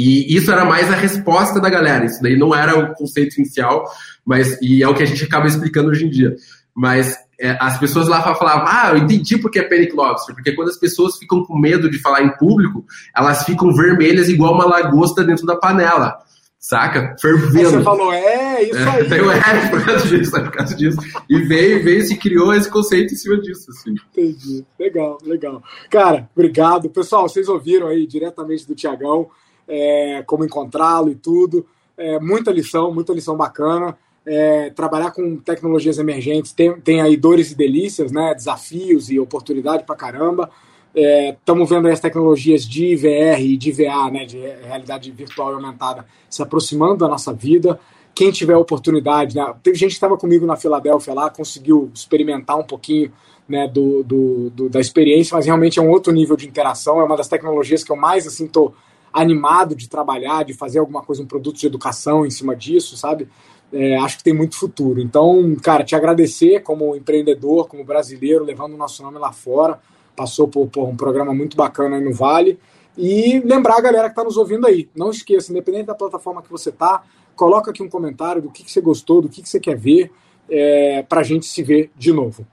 E 0.00 0.34
isso 0.34 0.50
era 0.50 0.64
mais 0.64 0.90
a 0.90 0.94
resposta 0.94 1.60
da 1.60 1.68
galera. 1.68 2.06
Isso 2.06 2.22
daí 2.22 2.34
não 2.34 2.54
era 2.54 2.78
o 2.78 2.94
conceito 2.94 3.36
inicial, 3.36 3.84
mas 4.24 4.56
e 4.62 4.82
é 4.82 4.88
o 4.88 4.94
que 4.94 5.02
a 5.02 5.06
gente 5.06 5.22
acaba 5.24 5.46
explicando 5.46 5.90
hoje 5.90 6.06
em 6.06 6.08
dia. 6.08 6.34
Mas 6.74 7.14
é, 7.38 7.54
as 7.60 7.78
pessoas 7.78 8.08
lá 8.08 8.22
falavam, 8.34 8.64
ah, 8.66 8.92
eu 8.92 8.96
entendi 8.96 9.36
porque 9.36 9.58
é 9.58 9.62
panic 9.62 9.94
lobster, 9.94 10.34
porque 10.34 10.52
quando 10.52 10.70
as 10.70 10.78
pessoas 10.78 11.18
ficam 11.18 11.44
com 11.44 11.58
medo 11.58 11.90
de 11.90 11.98
falar 11.98 12.22
em 12.22 12.34
público, 12.38 12.82
elas 13.14 13.44
ficam 13.44 13.74
vermelhas 13.74 14.30
igual 14.30 14.54
uma 14.54 14.64
lagosta 14.64 15.22
dentro 15.22 15.44
da 15.44 15.56
panela 15.56 16.16
saca? 16.58 17.16
Fervendo. 17.20 17.70
você 17.70 17.82
falou, 17.82 18.12
é, 18.12 18.62
isso 18.62 18.76
é, 18.76 18.90
aí. 18.90 19.10
Eu 19.10 19.30
é, 19.30 19.70
por 19.70 19.84
causa 19.84 20.06
disso, 20.06 20.36
é 20.36 20.40
por 20.40 20.52
causa 20.52 20.76
disso. 20.76 20.98
E 21.28 21.38
veio, 21.40 21.82
veio 21.82 21.98
e 21.98 22.06
se 22.06 22.16
criou 22.16 22.54
esse 22.54 22.70
conceito 22.70 23.14
em 23.14 23.16
cima 23.16 23.40
disso, 23.40 23.70
assim. 23.70 23.94
Entendi. 24.12 24.64
Legal, 24.78 25.18
legal. 25.24 25.62
Cara, 25.90 26.28
obrigado. 26.36 26.90
Pessoal, 26.90 27.28
vocês 27.28 27.48
ouviram 27.48 27.88
aí 27.88 28.06
diretamente 28.06 28.66
do 28.66 28.74
Tiagão 28.74 29.30
é, 29.70 30.22
como 30.26 30.44
encontrá-lo 30.44 31.10
e 31.10 31.14
tudo. 31.14 31.64
É, 31.96 32.18
muita 32.18 32.50
lição, 32.50 32.92
muita 32.92 33.12
lição 33.12 33.36
bacana. 33.36 33.96
É, 34.26 34.68
trabalhar 34.70 35.12
com 35.12 35.36
tecnologias 35.36 35.98
emergentes 35.98 36.52
tem, 36.52 36.78
tem 36.80 37.00
aí 37.00 37.16
dores 37.16 37.52
e 37.52 37.54
delícias, 37.54 38.12
né? 38.12 38.34
Desafios 38.34 39.10
e 39.10 39.18
oportunidade 39.18 39.84
pra 39.84 39.94
caramba. 39.94 40.50
Estamos 40.92 41.70
é, 41.70 41.74
vendo 41.74 41.88
as 41.88 42.00
tecnologias 42.00 42.64
de 42.68 42.96
VR 42.96 43.40
e 43.40 43.56
de 43.56 43.70
VA, 43.70 44.10
né, 44.10 44.24
de 44.24 44.38
realidade 44.38 45.08
virtual 45.12 45.52
e 45.52 45.54
aumentada, 45.54 46.04
se 46.28 46.42
aproximando 46.42 46.96
da 46.96 47.08
nossa 47.08 47.32
vida. 47.32 47.78
quem 48.12 48.32
tiver 48.32 48.56
oportunidade, 48.56 49.36
né? 49.36 49.54
Teve 49.62 49.78
gente 49.78 49.90
que 49.90 49.94
estava 49.94 50.16
comigo 50.16 50.44
na 50.44 50.56
Filadélfia 50.56 51.14
lá, 51.14 51.30
conseguiu 51.30 51.90
experimentar 51.94 52.58
um 52.58 52.64
pouquinho 52.64 53.12
né, 53.48 53.68
do, 53.68 54.02
do, 54.02 54.50
do, 54.50 54.68
da 54.68 54.80
experiência, 54.80 55.36
mas 55.36 55.46
realmente 55.46 55.78
é 55.78 55.82
um 55.82 55.90
outro 55.90 56.12
nível 56.12 56.36
de 56.36 56.46
interação, 56.46 57.00
é 57.00 57.04
uma 57.04 57.16
das 57.16 57.28
tecnologias 57.28 57.84
que 57.84 57.92
eu 57.92 57.96
mais 57.96 58.26
assim 58.26 58.48
tô 58.48 58.72
animado 59.12 59.74
de 59.74 59.88
trabalhar, 59.88 60.44
de 60.44 60.54
fazer 60.54 60.78
alguma 60.78 61.02
coisa, 61.02 61.22
um 61.22 61.26
produto 61.26 61.58
de 61.58 61.66
educação 61.66 62.24
em 62.24 62.30
cima 62.30 62.54
disso, 62.54 62.96
sabe? 62.96 63.28
É, 63.72 63.96
acho 63.98 64.18
que 64.18 64.24
tem 64.24 64.34
muito 64.34 64.56
futuro. 64.56 65.00
Então, 65.00 65.54
cara, 65.62 65.84
te 65.84 65.94
agradecer 65.94 66.60
como 66.60 66.96
empreendedor, 66.96 67.68
como 67.68 67.84
brasileiro, 67.84 68.44
levando 68.44 68.74
o 68.74 68.76
nosso 68.76 69.02
nome 69.02 69.18
lá 69.18 69.32
fora. 69.32 69.78
Passou 70.16 70.48
por, 70.48 70.66
por 70.68 70.88
um 70.88 70.96
programa 70.96 71.32
muito 71.32 71.56
bacana 71.56 71.96
aí 71.96 72.04
no 72.04 72.12
Vale. 72.12 72.58
E 72.96 73.40
lembrar 73.40 73.78
a 73.78 73.80
galera 73.80 74.04
que 74.04 74.12
está 74.12 74.24
nos 74.24 74.36
ouvindo 74.36 74.66
aí. 74.66 74.88
Não 74.94 75.10
esqueça, 75.10 75.52
independente 75.52 75.86
da 75.86 75.94
plataforma 75.94 76.42
que 76.42 76.50
você 76.50 76.72
tá, 76.72 77.02
coloca 77.36 77.70
aqui 77.70 77.82
um 77.82 77.88
comentário 77.88 78.42
do 78.42 78.50
que, 78.50 78.64
que 78.64 78.70
você 78.70 78.80
gostou, 78.80 79.22
do 79.22 79.28
que, 79.28 79.40
que 79.42 79.48
você 79.48 79.60
quer 79.60 79.76
ver, 79.76 80.10
é, 80.48 81.02
para 81.08 81.20
a 81.20 81.24
gente 81.24 81.46
se 81.46 81.62
ver 81.62 81.90
de 81.96 82.12
novo. 82.12 82.44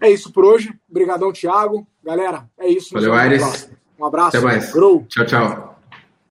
É 0.00 0.10
isso 0.10 0.32
por 0.32 0.44
hoje. 0.44 0.72
Obrigadão, 0.90 1.32
Thiago. 1.32 1.86
Galera, 2.02 2.48
é 2.58 2.66
isso. 2.68 2.94
Valeu, 2.94 3.12
Aires. 3.12 3.70
Um 3.98 4.04
abraço. 4.06 4.36
Até 4.38 4.44
mais. 4.44 4.72
Grow. 4.72 5.04
Tchau, 5.08 5.26
tchau. 5.26 5.69